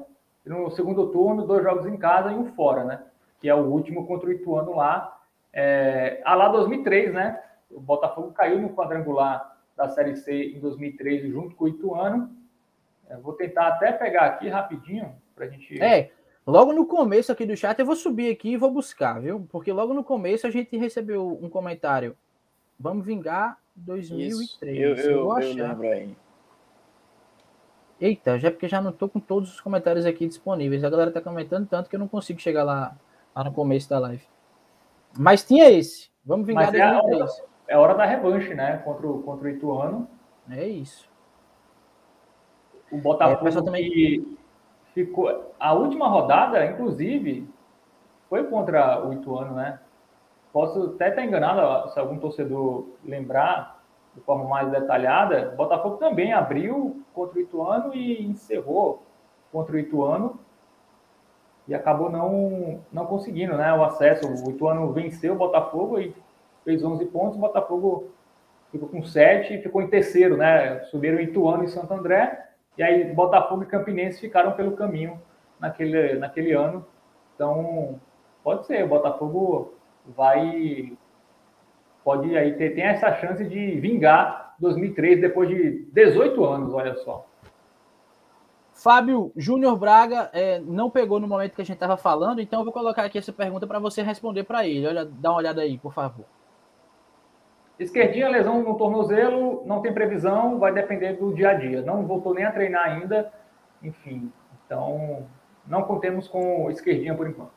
[0.46, 3.02] No segundo turno, dois jogos em casa e um fora, né?
[3.40, 5.18] Que é o último contra o Ituano lá.
[5.54, 7.42] É, a lá 2003, né?
[7.72, 12.30] O Botafogo caiu no quadrangular da Série C em 2003 junto com o Ituano.
[13.10, 15.82] É, vou tentar até pegar aqui rapidinho para a gente.
[15.82, 16.12] É,
[16.46, 19.48] logo no começo aqui do chat eu vou subir aqui e vou buscar, viu?
[19.52, 22.16] Porque logo no começo a gente recebeu um comentário.
[22.80, 24.38] Vamos vingar 2003.
[24.38, 26.16] Isso, eu, eu, eu, eu lembro aí.
[28.00, 30.84] Eita, já porque já não tô com todos os comentários aqui disponíveis.
[30.84, 32.96] A galera tá comentando tanto que eu não consigo chegar lá,
[33.34, 34.24] lá no começo da live.
[35.18, 36.10] Mas tinha esse.
[36.26, 37.22] Vamos vingar Mas é 2003.
[37.22, 38.78] Hora, é hora da revanche, né?
[38.80, 40.10] Contra o, contra o Ituano.
[40.50, 41.10] É isso.
[42.92, 44.38] O Botafogo é, também...
[44.96, 45.54] ficou.
[45.60, 47.48] A última rodada, inclusive,
[48.30, 49.80] foi contra o Ituano, né?
[50.52, 53.84] Posso até estar enganado se algum torcedor lembrar
[54.16, 55.54] de forma mais detalhada.
[55.58, 59.04] Botafogo também abriu contra o Ituano e encerrou
[59.52, 60.40] contra o Ituano
[61.68, 64.26] e acabou não, não conseguindo né, o acesso.
[64.28, 66.16] O Ituano venceu o Botafogo e
[66.64, 67.38] fez 11 pontos.
[67.38, 68.12] O Botafogo
[68.72, 70.38] ficou com 7 e ficou em terceiro.
[70.38, 70.80] Né?
[70.86, 72.46] Subiram Ituano e Santo André.
[72.78, 75.22] E aí Botafogo e Campinense ficaram pelo caminho
[75.60, 76.86] naquele, naquele ano.
[77.36, 78.00] Então,
[78.44, 78.84] pode ser.
[78.84, 79.74] O Botafogo
[80.06, 80.94] vai.
[82.04, 87.26] Pode aí ter tem essa chance de vingar 2003 depois de 18 anos, olha só.
[88.74, 92.66] Fábio Júnior Braga é, não pegou no momento que a gente estava falando, então eu
[92.66, 94.86] vou colocar aqui essa pergunta para você responder para ele.
[94.86, 96.26] Olha, dá uma olhada aí, por favor.
[97.78, 101.82] Esquerdinha, lesão no tornozelo, não tem previsão, vai depender do dia a dia.
[101.82, 103.32] Não voltou nem a treinar ainda,
[103.84, 104.32] enfim.
[104.66, 105.28] Então,
[105.68, 107.52] não contemos com esquerdinha por enquanto.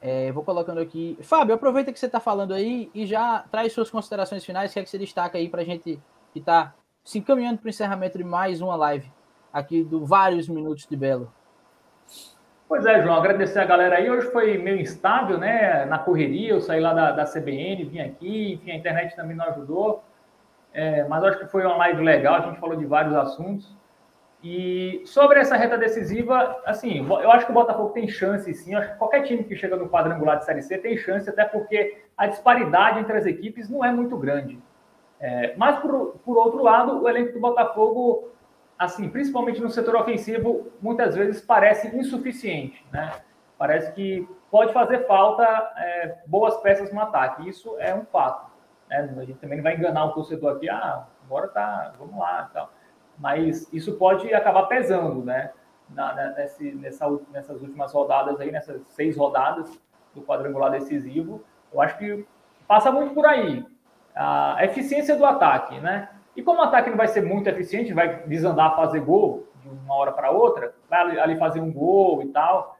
[0.00, 1.16] É, vou colocando aqui.
[1.22, 4.74] Fábio, aproveita que você está falando aí e já traz suas considerações finais.
[4.74, 6.00] Quer que você destaca aí para a gente
[6.32, 6.74] que está
[7.04, 9.10] se encaminhando para o encerramento de mais uma live
[9.52, 11.32] aqui do Vários Minutos de Belo.
[12.68, 14.10] Pois é, João, agradecer a galera aí.
[14.10, 15.84] Hoje foi meio instável, né?
[15.84, 19.44] Na correria, eu saí lá da, da CBN, vim aqui, enfim, a internet também não
[19.46, 20.02] ajudou.
[20.74, 23.76] É, mas acho que foi uma live legal, a gente falou de vários assuntos.
[24.42, 28.74] E sobre essa reta decisiva, assim, eu acho que o Botafogo tem chance, sim.
[28.74, 31.44] Eu acho que qualquer time que chega no quadrangular de Série C tem chance, até
[31.44, 34.58] porque a disparidade entre as equipes não é muito grande.
[35.20, 38.28] É, mas, por, por outro lado, o elenco do Botafogo
[38.78, 43.12] assim, principalmente no setor ofensivo, muitas vezes parece insuficiente, né?
[43.58, 45.44] Parece que pode fazer falta
[45.76, 47.48] é, boas peças no ataque.
[47.48, 48.50] Isso é um fato.
[48.88, 49.14] Né?
[49.16, 52.70] A gente também não vai enganar o torcedor aqui, ah, agora tá, vamos lá, tal.
[53.18, 55.52] Mas isso pode acabar pesando, né?
[55.88, 59.80] Na, nesse, nessa, nessas últimas rodadas aí, nessas seis rodadas
[60.14, 62.26] do quadrangular decisivo, eu acho que
[62.66, 63.64] passa muito por aí.
[64.14, 66.08] A eficiência do ataque, né?
[66.36, 69.94] E como o ataque não vai ser muito eficiente, vai desandar fazer gol de uma
[69.94, 72.76] hora para outra, vai ali fazer um gol e tal.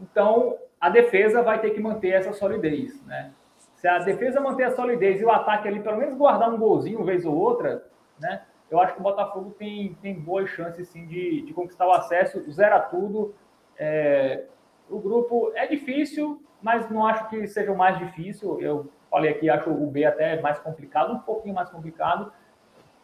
[0.00, 3.32] Então, a defesa vai ter que manter essa solidez, né?
[3.74, 6.98] Se a defesa manter a solidez e o ataque ali, pelo menos guardar um golzinho
[6.98, 7.84] uma vez ou outra,
[8.18, 8.42] né?
[8.70, 12.48] Eu acho que o Botafogo tem, tem boas chances, sim, de, de conquistar o acesso,
[12.52, 13.34] zera tudo.
[13.76, 14.44] É,
[14.88, 18.60] o grupo é difícil, mas não acho que seja o mais difícil.
[18.60, 22.32] Eu falei aqui, acho o B até mais complicado, um pouquinho mais complicado.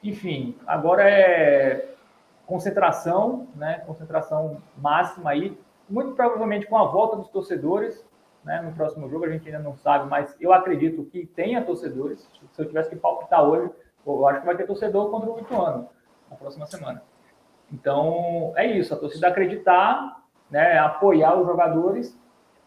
[0.06, 1.94] Enfim, agora é
[2.46, 3.82] concentração, né?
[3.86, 5.58] Concentração máxima aí,
[5.88, 8.06] muito provavelmente com a volta dos torcedores,
[8.44, 12.28] né, no próximo jogo, a gente ainda não sabe, mas eu acredito que tenha torcedores.
[12.52, 13.68] Se eu tivesse que palpitar hoje,
[14.06, 15.88] eu acho que vai ter torcedor contra o Ituano
[16.30, 17.02] na próxima semana.
[17.72, 22.16] Então, é isso, a torcida acreditar, né, apoiar os jogadores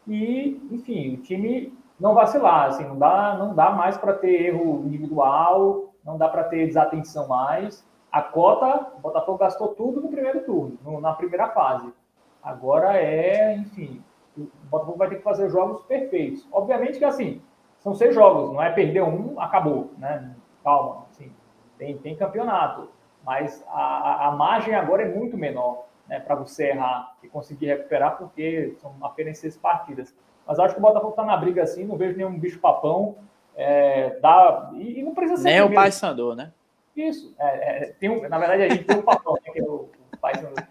[0.05, 4.83] e, enfim, o time não vacilar, assim, não dá, não dá mais para ter erro
[4.85, 7.87] individual, não dá para ter desatenção mais.
[8.11, 11.93] A cota, o Botafogo gastou tudo no primeiro turno, no, na primeira fase.
[12.41, 14.03] Agora é, enfim,
[14.35, 16.47] o Botafogo vai ter que fazer jogos perfeitos.
[16.51, 17.41] Obviamente que assim,
[17.79, 20.35] são seis jogos, não é perder um, acabou, né?
[20.63, 21.31] Calma, assim,
[21.77, 22.89] tem, tem campeonato,
[23.23, 28.17] mas a, a margem agora é muito menor, né, para você errar e conseguir recuperar,
[28.17, 30.13] porque são apenas seis partidas.
[30.47, 33.15] Mas acho que o Botafogo está na briga assim, não vejo nenhum bicho papão.
[33.61, 35.49] É, dá, e, e, não precisa ser.
[35.49, 36.53] Nem o Pai Sandor, né?
[36.95, 37.35] Isso.
[37.37, 39.89] É, é, tem um, na verdade, a gente tem um papão, né, que é o,
[40.13, 40.63] o Pai Sandor.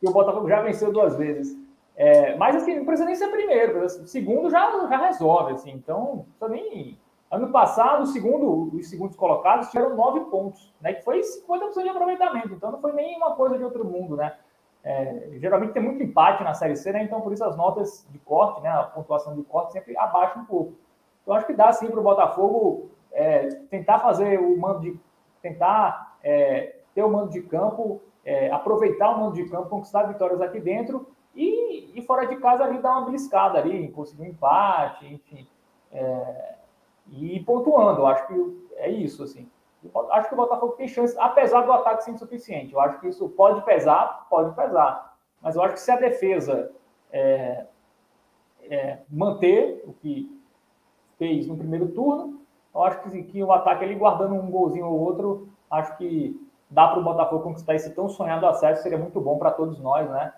[0.00, 1.58] E o Botafogo já venceu duas vezes.
[1.96, 5.72] É, mas assim, não precisa nem ser primeiro, segundo já, já resolve, assim.
[5.72, 6.96] Então, nem.
[7.28, 10.92] Ano passado, o segundo, os segundos colocados tiveram nove pontos, né?
[10.92, 12.52] Que foi 50% de aproveitamento.
[12.52, 14.36] Então não foi nem uma coisa de outro mundo, né?
[14.84, 17.02] É, geralmente tem muito empate na Série C, né?
[17.02, 18.68] Então por isso as notas de corte, né?
[18.68, 20.74] A pontuação de corte sempre abaixa um pouco.
[21.22, 25.00] Então acho que dá sim para o Botafogo é, tentar fazer o mando de.
[25.40, 30.40] tentar é, ter o mando de campo, é, aproveitar o mando de campo, conquistar vitórias
[30.40, 35.06] aqui dentro e, e fora de casa ali dar uma beliscada ali, conseguir um empate,
[35.06, 35.46] enfim.
[35.90, 36.54] É,
[37.08, 39.48] e pontuando, acho que é isso, assim.
[40.10, 42.72] Acho que o Botafogo tem chance, apesar do ataque ser insuficiente.
[42.72, 45.16] Eu acho que isso pode pesar, pode pesar.
[45.40, 46.70] Mas eu acho que se a defesa
[47.10, 47.66] é,
[48.62, 50.41] é, manter o que
[51.22, 52.40] fez no primeiro turno,
[52.74, 56.36] eu acho que, que o ataque ali guardando um golzinho ou outro, acho que
[56.68, 60.10] dá para o Botafogo conquistar esse tão sonhado acesso, seria muito bom para todos nós,
[60.10, 60.32] né?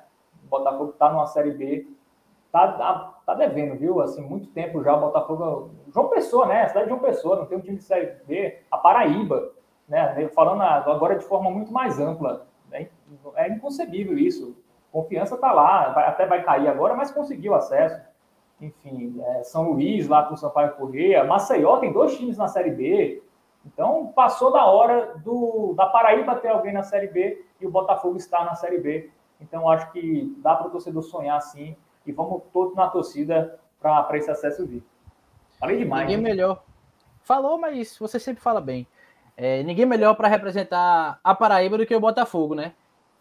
[0.45, 1.89] O Botafogo está numa Série B,
[2.53, 4.03] tá, tá, tá, devendo, viu?
[4.03, 5.71] Assim, muito tempo já o Botafogo.
[5.89, 6.65] João Pessoa, né?
[6.65, 8.61] A cidade de João Pessoa, não tem um time de Série B.
[8.71, 9.53] A Paraíba,
[9.89, 10.29] né?
[10.35, 12.47] Falando agora de forma muito mais ampla.
[12.71, 12.87] É,
[13.37, 14.55] é inconcebível isso.
[14.93, 17.99] Confiança tá lá, vai, até vai cair agora, mas conseguiu acesso.
[18.61, 21.25] Enfim, é, São Luís lá com o Sampaio Correia.
[21.25, 23.23] Maceió tem dois times na Série B.
[23.67, 28.17] Então, passou da hora do, da Paraíba ter alguém na Série B e o Botafogo
[28.17, 29.11] está na Série B.
[29.41, 31.77] Então, acho que dá para o torcedor sonhar sim
[32.07, 34.83] e vamos todos na torcida para esse acesso vir.
[35.59, 36.07] Falei demais.
[36.07, 36.31] Ninguém né?
[36.31, 36.63] melhor.
[37.23, 38.87] Falou, mas você sempre fala bem.
[39.37, 42.75] É, ninguém melhor para representar a Paraíba do que o Botafogo, né?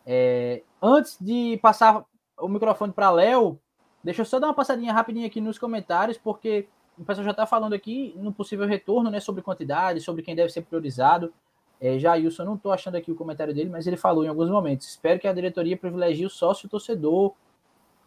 [0.05, 2.03] É, antes de passar
[2.37, 3.59] o microfone para Léo,
[4.03, 6.67] deixa eu só dar uma passadinha rapidinha aqui nos comentários, porque
[6.97, 9.19] o pessoal já está falando aqui no possível retorno, né?
[9.19, 11.33] Sobre quantidade, sobre quem deve ser priorizado.
[11.79, 14.87] É, Jailson, não estou achando aqui o comentário dele, mas ele falou em alguns momentos.
[14.87, 17.33] Espero que a diretoria privilegie o sócio torcedor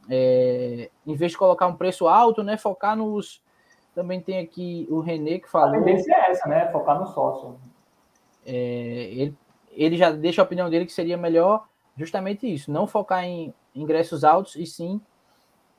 [0.09, 3.43] é, em vez de colocar um preço alto, né, focar nos.
[3.94, 5.74] Também tem aqui o Renê que falou.
[5.74, 6.70] A tendência é essa, né?
[6.70, 7.59] Focar no sócio.
[8.44, 9.35] É, ele,
[9.73, 11.66] ele já deixa a opinião dele que seria melhor
[11.97, 15.01] justamente isso, não focar em ingressos altos e sim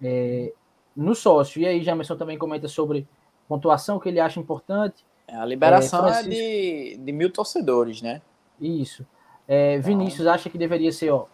[0.01, 0.53] é,
[0.95, 1.61] no sócio.
[1.61, 3.07] E aí, Jamerson também comenta sobre
[3.47, 5.05] pontuação que ele acha importante.
[5.27, 8.21] É, a liberação é, é de, de mil torcedores, né?
[8.59, 9.05] Isso.
[9.47, 10.33] É, Vinícius então...
[10.33, 11.25] acha que deveria ser ó,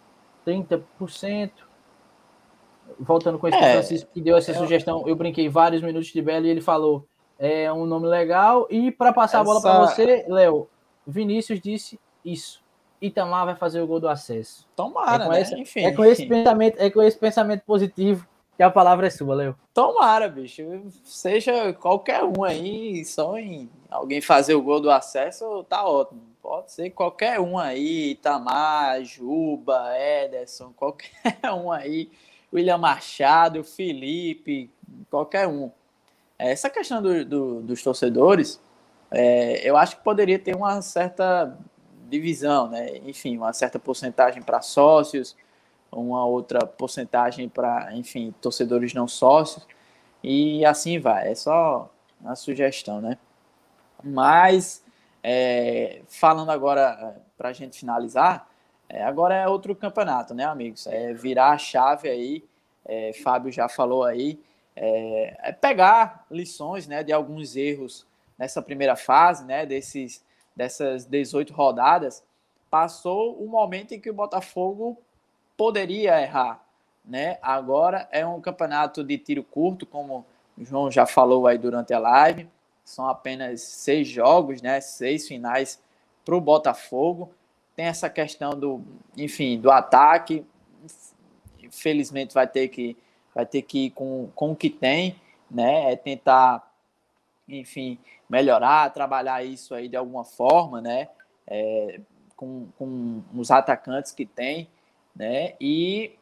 [0.46, 1.50] 30%
[2.98, 6.20] voltando com esse é, Francisco que deu essa é, sugestão, eu brinquei vários minutos de
[6.20, 7.08] Belo e ele falou
[7.38, 8.66] é um nome legal.
[8.70, 9.40] E para passar essa...
[9.40, 10.68] a bola para você, Léo,
[11.06, 12.62] Vinícius disse isso.
[13.00, 14.66] Itamar vai fazer o gol do acesso.
[14.74, 15.40] Tomara, é né?
[15.40, 18.26] Esse, enfim, é com esse pensamento, é com esse pensamento positivo
[18.56, 19.56] que a palavra é sua, Léo.
[19.72, 20.62] Tomara, bicho.
[21.02, 26.22] Seja qualquer um aí, só em alguém fazer o gol do acesso, tá ótimo.
[26.40, 32.10] Pode ser qualquer um aí, Itamar, Juba, Ederson, qualquer um aí
[32.52, 34.70] William Machado, Felipe,
[35.10, 35.70] qualquer um.
[36.38, 38.60] Essa questão do, do, dos torcedores,
[39.10, 41.58] é, eu acho que poderia ter uma certa
[42.08, 42.98] divisão, né?
[43.04, 45.34] Enfim, uma certa porcentagem para sócios,
[45.94, 49.66] uma outra porcentagem para, enfim, torcedores não sócios,
[50.22, 51.30] e assim vai.
[51.30, 51.90] É só
[52.20, 53.18] uma sugestão, né?
[54.02, 54.84] Mas,
[55.22, 58.48] é, falando agora, para a gente finalizar,
[58.88, 60.86] é, agora é outro campeonato, né, amigos?
[60.86, 62.44] É virar a chave aí,
[62.84, 64.40] é, Fábio já falou aí,
[64.76, 68.06] é, é, pegar lições né, de alguns erros
[68.36, 72.22] nessa primeira fase, né, desses, dessas 18 rodadas.
[72.70, 75.00] Passou o momento em que o Botafogo
[75.56, 76.64] poderia errar.
[77.04, 77.38] Né?
[77.42, 80.24] Agora é um campeonato de tiro curto, como
[80.56, 82.48] o João já falou aí durante a live.
[82.84, 84.80] São apenas seis jogos, né?
[84.80, 85.82] seis finais
[86.24, 87.30] para o Botafogo
[87.76, 88.82] tem essa questão do,
[89.16, 90.44] enfim, do ataque.
[91.62, 92.96] Infelizmente vai ter que
[93.34, 95.16] vai ter que ir com, com o que tem.
[95.50, 95.92] né?
[95.92, 96.72] É tentar,
[97.48, 97.98] enfim,
[98.28, 101.08] melhorar, trabalhar isso aí de alguma forma, né?
[101.46, 102.00] É,
[102.36, 104.68] com, com os atacantes que tem,
[105.14, 105.54] né?
[105.60, 106.12] E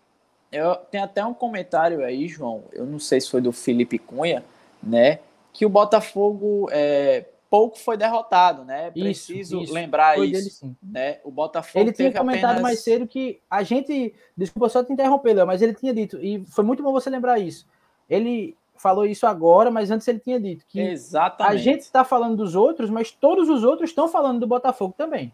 [0.51, 2.65] eu tenho até um comentário aí, João.
[2.73, 4.45] Eu não sei se foi do Felipe Cunha,
[4.83, 5.21] né?
[5.53, 8.91] Que o Botafogo é, pouco foi derrotado, né?
[8.91, 9.73] Preciso isso, isso.
[9.75, 10.65] lembrar foi isso.
[10.65, 11.19] Dele, né?
[11.23, 12.63] O Botafogo ele tinha comentado apenas...
[12.63, 16.45] mais cedo que a gente, desculpa só te interromper, Léo, mas ele tinha dito e
[16.47, 17.67] foi muito bom você lembrar isso.
[18.09, 21.55] Ele falou isso agora, mas antes ele tinha dito que Exatamente.
[21.55, 25.33] a gente está falando dos outros, mas todos os outros estão falando do Botafogo também.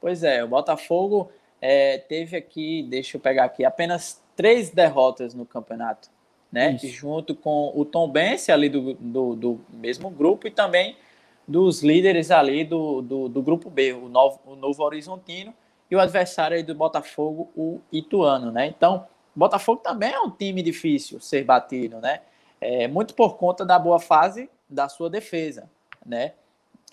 [0.00, 1.30] Pois é, o Botafogo
[1.62, 6.10] é, teve aqui, deixa eu pegar aqui, apenas três derrotas no campeonato,
[6.50, 6.72] né?
[6.74, 6.88] Isso.
[6.88, 10.96] Junto com o Tom Bense ali do, do, do, mesmo grupo e também
[11.46, 15.54] dos líderes ali do, do, do grupo B, o novo, o novo Horizontino
[15.88, 18.66] e o adversário aí do Botafogo, o Ituano, né?
[18.66, 22.22] Então, Botafogo também é um time difícil ser batido, né?
[22.60, 25.70] É, muito por conta da boa fase da sua defesa,
[26.04, 26.32] né?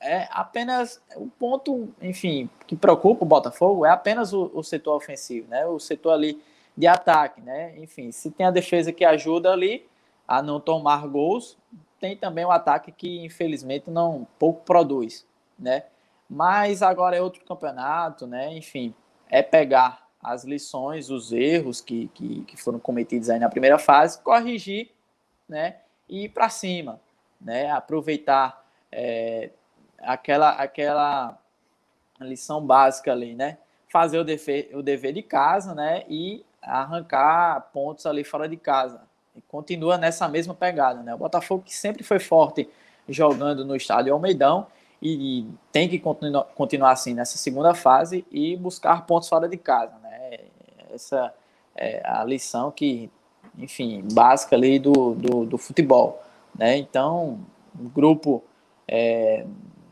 [0.02, 5.50] É apenas o ponto, enfim, que preocupa o Botafogo é apenas o, o, setor ofensivo,
[5.50, 5.66] né?
[5.66, 6.42] O setor ali
[6.76, 7.78] de ataque, né?
[7.78, 9.86] Enfim, se tem a defesa que ajuda ali
[10.28, 11.58] a não tomar gols,
[12.00, 15.26] tem também o ataque que infelizmente não pouco produz,
[15.58, 15.84] né?
[16.30, 18.54] Mas agora é outro campeonato, né?
[18.54, 18.94] Enfim,
[19.30, 24.22] é pegar as lições, os erros que, que, que foram cometidos aí na primeira fase,
[24.22, 24.92] corrigir,
[25.48, 25.78] né?
[26.08, 27.02] E ir para cima,
[27.42, 27.70] né?
[27.72, 29.50] Aproveitar é,
[30.02, 31.38] aquela, aquela
[32.20, 33.58] lição básica ali, né?
[33.92, 36.04] Fazer o dever, o dever de casa, né?
[36.08, 39.02] E arrancar pontos ali fora de casa.
[39.36, 41.14] E continua nessa mesma pegada, né?
[41.14, 42.70] O Botafogo que sempre foi forte
[43.08, 44.68] jogando no estádio Almeidão
[45.02, 49.58] e, e tem que continu, continuar assim nessa segunda fase e buscar pontos fora de
[49.58, 50.40] casa, né?
[50.94, 51.34] Essa
[51.76, 53.10] é a lição que,
[53.58, 56.22] enfim, básica ali do, do, do futebol,
[56.58, 56.78] né?
[56.78, 57.40] Então,
[57.80, 58.44] o grupo
[58.88, 59.46] é,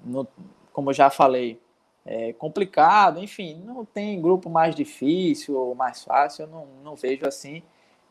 [0.08, 0.28] no,
[0.74, 1.60] como eu já falei,
[2.06, 7.28] é complicado, enfim, não tem grupo mais difícil ou mais fácil, eu não, não vejo
[7.28, 7.62] assim.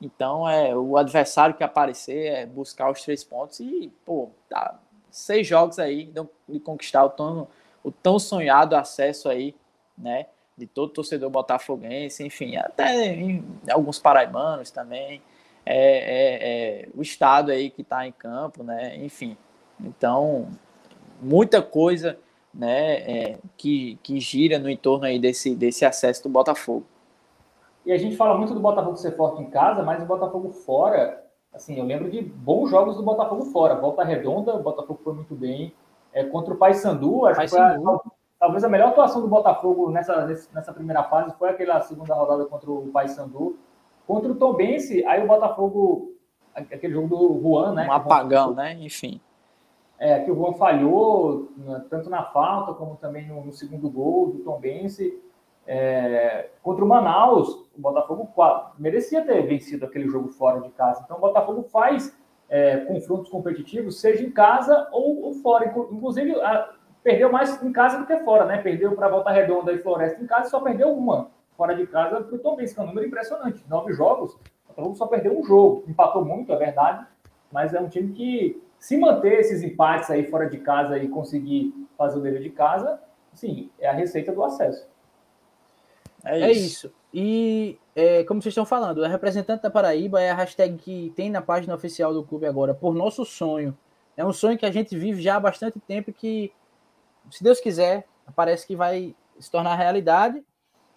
[0.00, 4.78] Então, é o adversário que aparecer é buscar os três pontos e, pô, tá
[5.10, 6.12] seis jogos aí
[6.46, 7.48] de conquistar o tão,
[7.82, 9.54] o tão sonhado acesso aí,
[9.96, 15.22] né, de todo torcedor botafoguense, enfim, até em alguns paraibanos também,
[15.64, 19.36] é, é, é o estado aí que está em campo, né, enfim.
[19.80, 20.50] Então,
[21.20, 22.18] muita coisa
[22.56, 26.86] né, é, que, que gira no entorno aí desse, desse acesso do Botafogo.
[27.84, 31.22] E a gente fala muito do Botafogo ser forte em casa, mas o Botafogo fora,
[31.52, 33.76] assim, eu lembro de bons jogos do Botafogo fora.
[33.76, 35.72] Volta Redonda, o Botafogo foi muito bem.
[36.12, 37.76] É, contra o Paysandu, acho Paysandu.
[37.76, 38.00] que foi a,
[38.40, 42.70] talvez a melhor atuação do Botafogo nessa, nessa primeira fase foi aquela segunda rodada contra
[42.70, 43.56] o Paysandu.
[44.06, 46.12] Contra o Tombense, aí o Botafogo,
[46.54, 47.86] aquele jogo do Juan, né?
[47.86, 48.76] Um apagão, né?
[48.80, 49.20] Enfim
[49.98, 54.30] é, que o Juan falhou, né, tanto na falta como também no, no segundo gol
[54.30, 55.22] do Tom Bense.
[55.66, 58.28] É, contra o Manaus, o Botafogo
[58.78, 61.02] merecia ter vencido aquele jogo fora de casa.
[61.04, 62.16] Então, o Botafogo faz
[62.48, 65.66] é, confrontos competitivos, seja em casa ou, ou fora.
[65.90, 68.58] Inclusive, a, perdeu mais em casa do que fora, né?
[68.58, 72.34] Perdeu para Volta Redonda e Floresta em casa só perdeu uma fora de casa para
[72.34, 73.64] o Tom Bense, que é um número impressionante.
[73.68, 75.84] Nove jogos, o Botafogo só perdeu um jogo.
[75.88, 77.06] Empatou muito, é verdade,
[77.50, 81.74] mas é um time que se manter esses empates aí fora de casa e conseguir
[81.96, 83.00] fazer o dever de casa,
[83.32, 84.86] sim, é a receita do acesso.
[86.24, 86.92] É, é isso.
[87.12, 91.30] E é, como vocês estão falando, a representante da Paraíba é a hashtag que tem
[91.30, 93.76] na página oficial do clube agora, por nosso sonho.
[94.16, 96.52] É um sonho que a gente vive já há bastante tempo que,
[97.30, 100.42] se Deus quiser, parece que vai se tornar realidade.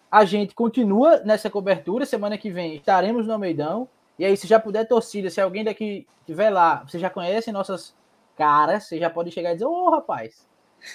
[0.10, 2.06] A gente continua nessa cobertura.
[2.06, 3.88] Semana que vem estaremos no Almeidão.
[4.20, 7.96] E aí, se já puder torcida, se alguém daqui estiver lá, você já conhece nossas
[8.36, 10.46] caras, você já pode chegar e dizer, ô oh, rapaz,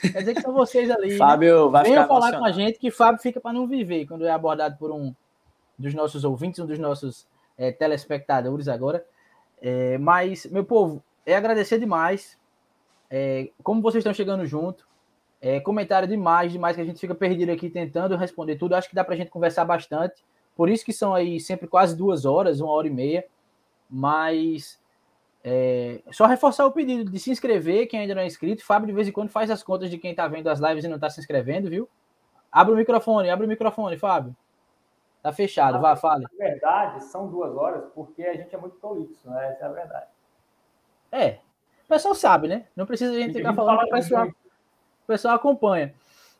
[0.02, 1.12] quer dizer que são vocês ali.
[1.12, 1.16] Né?
[1.16, 1.70] Fábio né?
[1.72, 4.76] vai Venham falar com a gente que Fábio fica para não viver quando é abordado
[4.76, 5.14] por um
[5.78, 7.26] dos nossos ouvintes, um dos nossos
[7.56, 9.02] é, telespectadores agora.
[9.60, 12.38] É, mas, meu povo, é agradecer demais.
[13.10, 14.86] É, como vocês estão chegando junto.
[15.40, 18.74] É, comentário demais, demais que a gente fica perdido aqui tentando responder tudo.
[18.74, 20.22] Acho que dá para a gente conversar bastante.
[20.54, 23.24] Por isso que são aí sempre quase duas horas, uma hora e meia.
[23.90, 24.80] Mas
[25.42, 28.64] é, só reforçar o pedido de se inscrever, quem ainda não é inscrito.
[28.64, 30.88] Fábio, de vez em quando, faz as contas de quem está vendo as lives e
[30.88, 31.88] não está se inscrevendo, viu?
[32.50, 34.34] Abre o microfone, abre o microfone, Fábio.
[35.22, 36.22] Tá fechado, vá, fale.
[36.22, 39.50] Na verdade, são duas horas, porque a gente é muito prolixo, né?
[39.50, 40.06] Essa é a verdade.
[41.10, 41.38] É.
[41.84, 42.66] O pessoal sabe, né?
[42.74, 45.94] Não precisa a gente ficar falando, o pessoal, o pessoal acompanha.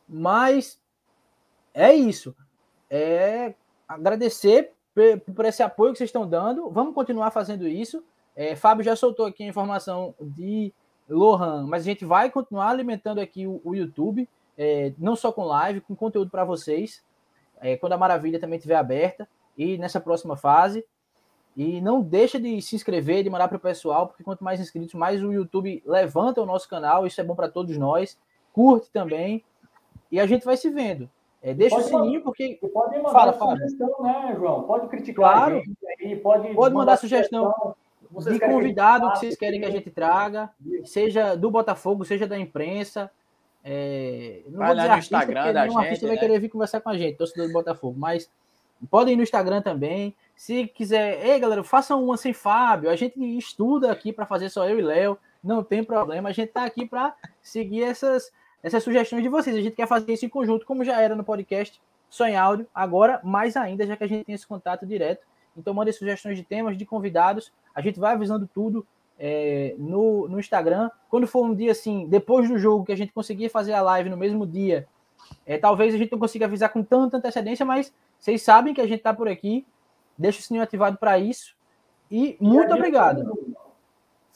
[0.07, 0.81] Mas
[1.73, 2.35] é isso.
[2.89, 3.53] É
[3.87, 4.71] agradecer
[5.35, 6.69] por esse apoio que vocês estão dando.
[6.69, 8.03] Vamos continuar fazendo isso.
[8.35, 10.73] É, Fábio já soltou aqui a informação de
[11.09, 15.43] Lohan, mas a gente vai continuar alimentando aqui o, o YouTube, é, não só com
[15.43, 17.03] live, com conteúdo para vocês,
[17.61, 20.85] é, quando a Maravilha também estiver aberta e nessa próxima fase.
[21.55, 24.93] E não deixa de se inscrever, de mandar para o pessoal, porque quanto mais inscritos,
[24.93, 27.07] mais o YouTube levanta o nosso canal.
[27.07, 28.19] Isso é bom para todos nós.
[28.51, 29.41] Curte também.
[30.11, 31.09] E a gente vai se vendo.
[31.45, 32.59] É, deixa pode o sininho, porque.
[32.73, 34.25] Pode mandar fala, sugestão, fala.
[34.25, 34.63] né, João?
[34.63, 35.61] Pode criticar claro.
[36.01, 37.75] aí, pode, pode mandar, mandar sugestão,
[38.11, 40.49] sugestão de convidado que, que vocês querem que a gente traga,
[40.85, 43.11] seja do Botafogo, seja da imprensa.
[43.63, 45.77] É, não vai vou dizer no artista, Instagram da gente.
[45.77, 46.11] artista né?
[46.13, 48.27] vai querer vir conversar com a gente, torcedor do Botafogo, mas
[48.89, 50.15] podem ir no Instagram também.
[50.35, 52.89] Se quiser, ei galera, façam uma sem Fábio.
[52.89, 56.29] A gente estuda aqui para fazer só eu e Léo, não tem problema.
[56.29, 58.31] A gente está aqui para seguir essas
[58.65, 59.55] essas sugestões de vocês.
[59.55, 61.79] A gente quer fazer isso em conjunto, como já era no podcast
[62.09, 65.23] só em áudio, agora mais ainda, já que a gente tem esse contato direto.
[65.55, 67.53] Então, mandem sugestões de temas, de convidados.
[67.75, 68.85] A gente vai avisando tudo
[69.19, 70.89] é, no, no Instagram.
[71.09, 74.09] Quando for um dia assim, depois do jogo, que a gente conseguir fazer a live
[74.09, 74.87] no mesmo dia,
[75.45, 78.87] é, talvez a gente não consiga avisar com tanta antecedência, mas vocês sabem que a
[78.87, 79.63] gente está por aqui.
[80.17, 81.55] Deixa o sininho ativado para isso.
[82.09, 83.44] E, e muito obrigado.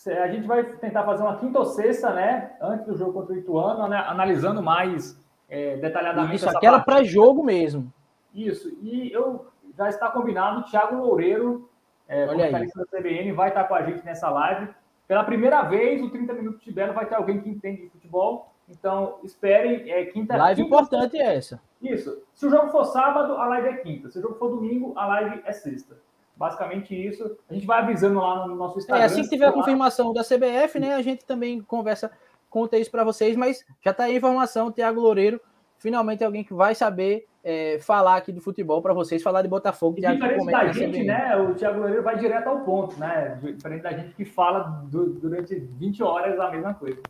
[0.07, 2.51] A gente vai tentar fazer uma quinta ou sexta, né?
[2.61, 5.19] Antes do jogo contra o Ituano, né, analisando mais
[5.49, 6.35] é, detalhadamente.
[6.35, 7.91] Isso, aquela pré-jogo mesmo.
[8.34, 8.69] Isso.
[8.81, 9.47] E eu
[9.77, 11.69] já está combinado, o Thiago Loureiro,
[12.07, 14.69] é, comentarista da CBN, vai estar com a gente nessa live.
[15.07, 18.53] Pela primeira vez, o 30 Minutos de Belo vai ter alguém que entende de futebol.
[18.69, 19.91] Então, esperem.
[19.91, 21.59] É, quinta, live quinta, importante é essa.
[21.81, 22.21] Isso.
[22.34, 24.09] Se o jogo for sábado, a live é quinta.
[24.09, 25.97] Se o jogo for domingo, a live é sexta.
[26.40, 27.38] Basicamente isso.
[27.49, 29.03] A gente vai avisando lá no nosso Instagram.
[29.03, 32.10] É, assim que tiver a confirmação da CBF, né, a gente também conversa,
[32.49, 35.41] conta isso para vocês, mas já está aí a informação, Thiago Loureiro,
[35.78, 39.49] finalmente é alguém que vai saber é, falar aqui de futebol para vocês, falar de
[39.49, 39.98] Botafogo.
[39.98, 43.91] E diferente da gente, né, o Thiago Loureiro vai direto ao ponto, né, diferente da
[43.91, 44.60] gente que fala
[44.90, 47.02] do, durante 20 horas a mesma coisa.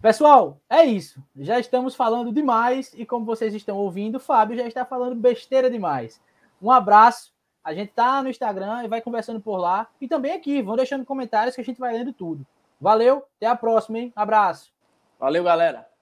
[0.00, 1.22] Pessoal, é isso.
[1.36, 5.68] Já estamos falando demais e como vocês estão ouvindo, o Fábio já está falando besteira
[5.68, 6.22] demais.
[6.62, 9.88] Um abraço a gente tá no Instagram e vai conversando por lá.
[10.00, 12.46] E também aqui, vão deixando comentários que a gente vai lendo tudo.
[12.80, 14.12] Valeu, até a próxima, hein?
[14.14, 14.72] Abraço.
[15.18, 15.97] Valeu, galera.